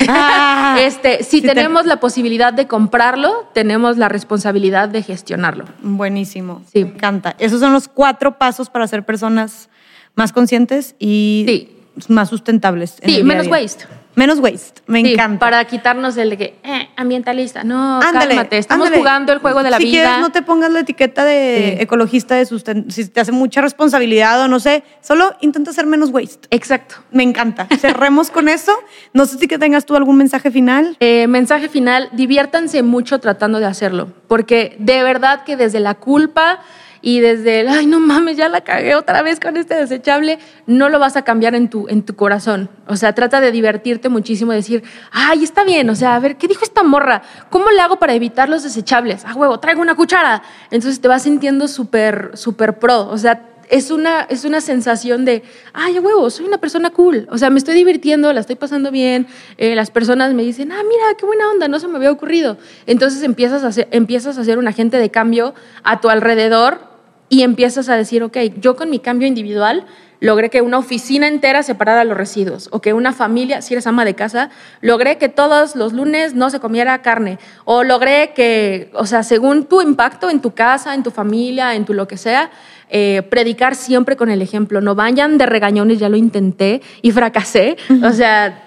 [0.05, 5.65] Ah, este, si tenemos la posibilidad de comprarlo, tenemos la responsabilidad de gestionarlo.
[5.81, 6.61] Buenísimo.
[6.73, 6.83] Sí.
[6.83, 7.35] Me encanta.
[7.39, 9.69] Esos son los cuatro pasos para ser personas
[10.15, 11.69] más conscientes y
[12.09, 12.97] más sustentables.
[13.03, 13.85] Sí, menos waste.
[14.15, 15.39] Menos waste, me encanta.
[15.39, 19.77] Para quitarnos el de que, eh, ambientalista, no, cálmate, estamos jugando el juego de la
[19.77, 19.87] vida.
[19.87, 24.41] Si quieres, no te pongas la etiqueta de ecologista, de si te hace mucha responsabilidad
[24.41, 26.47] o no sé, solo intenta hacer menos waste.
[26.51, 26.95] Exacto.
[27.11, 27.67] Me encanta.
[27.79, 28.71] Cerremos con eso.
[29.13, 30.95] No sé si que tengas tú algún mensaje final.
[30.99, 36.59] Eh, mensaje final, diviértanse mucho tratando de hacerlo, porque de verdad que desde la culpa
[37.05, 40.87] y desde el, ay, no mames, ya la cagué otra vez con este desechable, no
[40.87, 42.69] lo vas a cambiar en tu, en tu corazón.
[42.87, 46.47] O sea, trata de divertirte muchísimo, decir, ay, está bien, o sea, a ver, ¿qué
[46.47, 47.21] dijo esta morra?
[47.49, 49.25] ¿Cómo le hago para evitar los desechables?
[49.25, 50.43] Ah, huevo, traigo una cuchara.
[50.71, 53.09] Entonces te vas sintiendo súper, súper pro.
[53.09, 55.43] O sea, es una, es una sensación de,
[55.73, 57.27] ay, huevo, soy una persona cool.
[57.31, 59.27] O sea, me estoy divirtiendo, la estoy pasando bien.
[59.57, 62.57] Eh, las personas me dicen, ah, mira, qué buena onda, no se me había ocurrido.
[62.85, 65.53] Entonces empiezas a ser, empiezas a ser un agente de cambio
[65.83, 66.92] a tu alrededor
[67.29, 69.85] y empiezas a decir, ok, yo con mi cambio individual
[70.19, 74.05] logré que una oficina entera separara los residuos o que una familia, si eres ama
[74.05, 79.05] de casa, logré que todos los lunes no se comiera carne o logré que, o
[79.05, 82.51] sea, según tu impacto en tu casa, en tu familia, en tu lo que sea,
[82.89, 84.79] eh, predicar siempre con el ejemplo.
[84.79, 87.75] No vayan de regañones, ya lo intenté y fracasé.
[88.01, 88.63] O sea,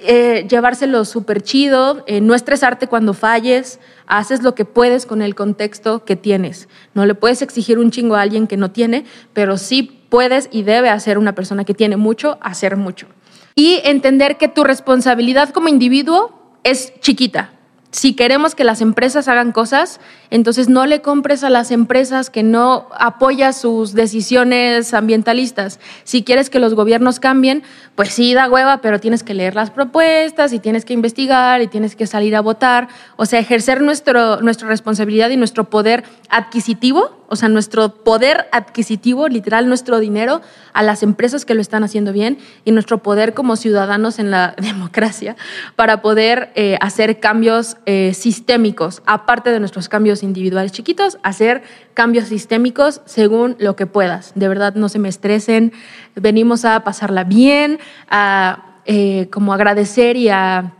[0.00, 5.34] eh, llevárselo súper chido, eh, no estresarte cuando falles, haces lo que puedes con el
[5.34, 6.68] contexto que tienes.
[6.94, 10.62] No le puedes exigir un chingo a alguien que no tiene, pero sí puedes y
[10.62, 13.06] debe hacer una persona que tiene mucho, hacer mucho.
[13.54, 17.52] Y entender que tu responsabilidad como individuo es chiquita.
[17.90, 22.42] Si queremos que las empresas hagan cosas, entonces no le compres a las empresas que
[22.42, 25.80] no apoya sus decisiones ambientalistas.
[26.04, 27.62] Si quieres que los gobiernos cambien,
[27.94, 31.66] pues sí da hueva, pero tienes que leer las propuestas y tienes que investigar y
[31.66, 32.88] tienes que salir a votar.
[33.16, 39.28] O sea, ejercer nuestro, nuestra responsabilidad y nuestro poder adquisitivo, o sea, nuestro poder adquisitivo,
[39.28, 40.40] literal, nuestro dinero
[40.72, 44.54] a las empresas que lo están haciendo bien y nuestro poder como ciudadanos en la
[44.62, 45.36] democracia
[45.76, 51.62] para poder eh, hacer cambios eh, sistémicos, aparte de nuestros cambios individuales chiquitos, hacer
[51.94, 54.32] cambios sistémicos según lo que puedas.
[54.34, 55.72] De verdad, no se me estresen,
[56.14, 57.78] venimos a pasarla bien,
[58.10, 60.74] a eh, como agradecer y a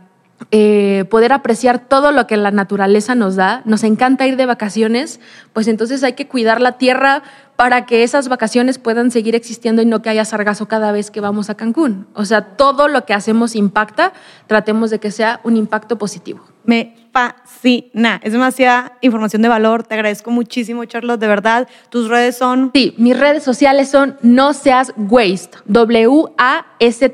[0.51, 3.61] eh, poder apreciar todo lo que la naturaleza nos da.
[3.65, 5.19] Nos encanta ir de vacaciones,
[5.53, 7.23] pues entonces hay que cuidar la tierra
[7.59, 11.19] para que esas vacaciones puedan seguir existiendo y no que haya sargazo cada vez que
[11.19, 12.07] vamos a Cancún.
[12.13, 14.13] O sea, todo lo que hacemos impacta,
[14.47, 16.39] tratemos de que sea un impacto positivo.
[16.63, 22.37] Me fascina, es demasiada información de valor, te agradezco muchísimo Charlotte, de verdad, tus redes
[22.37, 22.71] son...
[22.73, 27.13] Sí, mis redes sociales son no seas waste, W-A-S-T-E.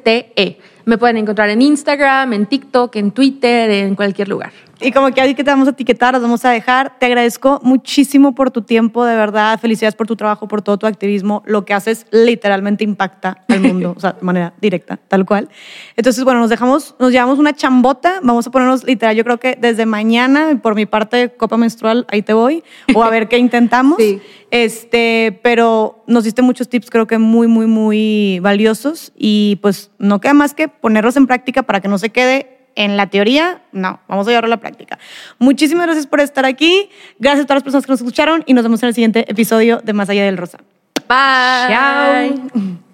[0.85, 4.51] Me pueden encontrar en Instagram, en TikTok, en Twitter, en cualquier lugar.
[4.79, 6.97] Y como que ahí que te vamos a etiquetar, nos vamos a dejar.
[6.99, 9.59] Te agradezco muchísimo por tu tiempo, de verdad.
[9.59, 11.43] Felicidades por tu trabajo, por todo tu activismo.
[11.45, 15.49] Lo que haces literalmente impacta al mundo, o sea, de manera directa, tal cual.
[15.95, 18.19] Entonces, bueno, nos dejamos, nos llevamos una chambota.
[18.21, 22.21] Vamos a ponernos literal, yo creo que desde mañana, por mi parte, copa menstrual, ahí
[22.21, 22.63] te voy.
[22.93, 23.97] O a ver qué intentamos.
[24.05, 24.21] Sí.
[24.51, 29.11] Este, pero nos diste muchos tips, creo que muy, muy, muy valiosos.
[29.17, 32.97] Y pues no queda más que ponerlos en práctica para que no se quede en
[32.97, 34.99] la teoría, no, vamos a llevarlo a la práctica.
[35.39, 36.89] Muchísimas gracias por estar aquí.
[37.19, 39.81] Gracias a todas las personas que nos escucharon y nos vemos en el siguiente episodio
[39.83, 40.59] de Más Allá del Rosa.
[41.07, 41.69] Bye.
[41.69, 42.84] Chao.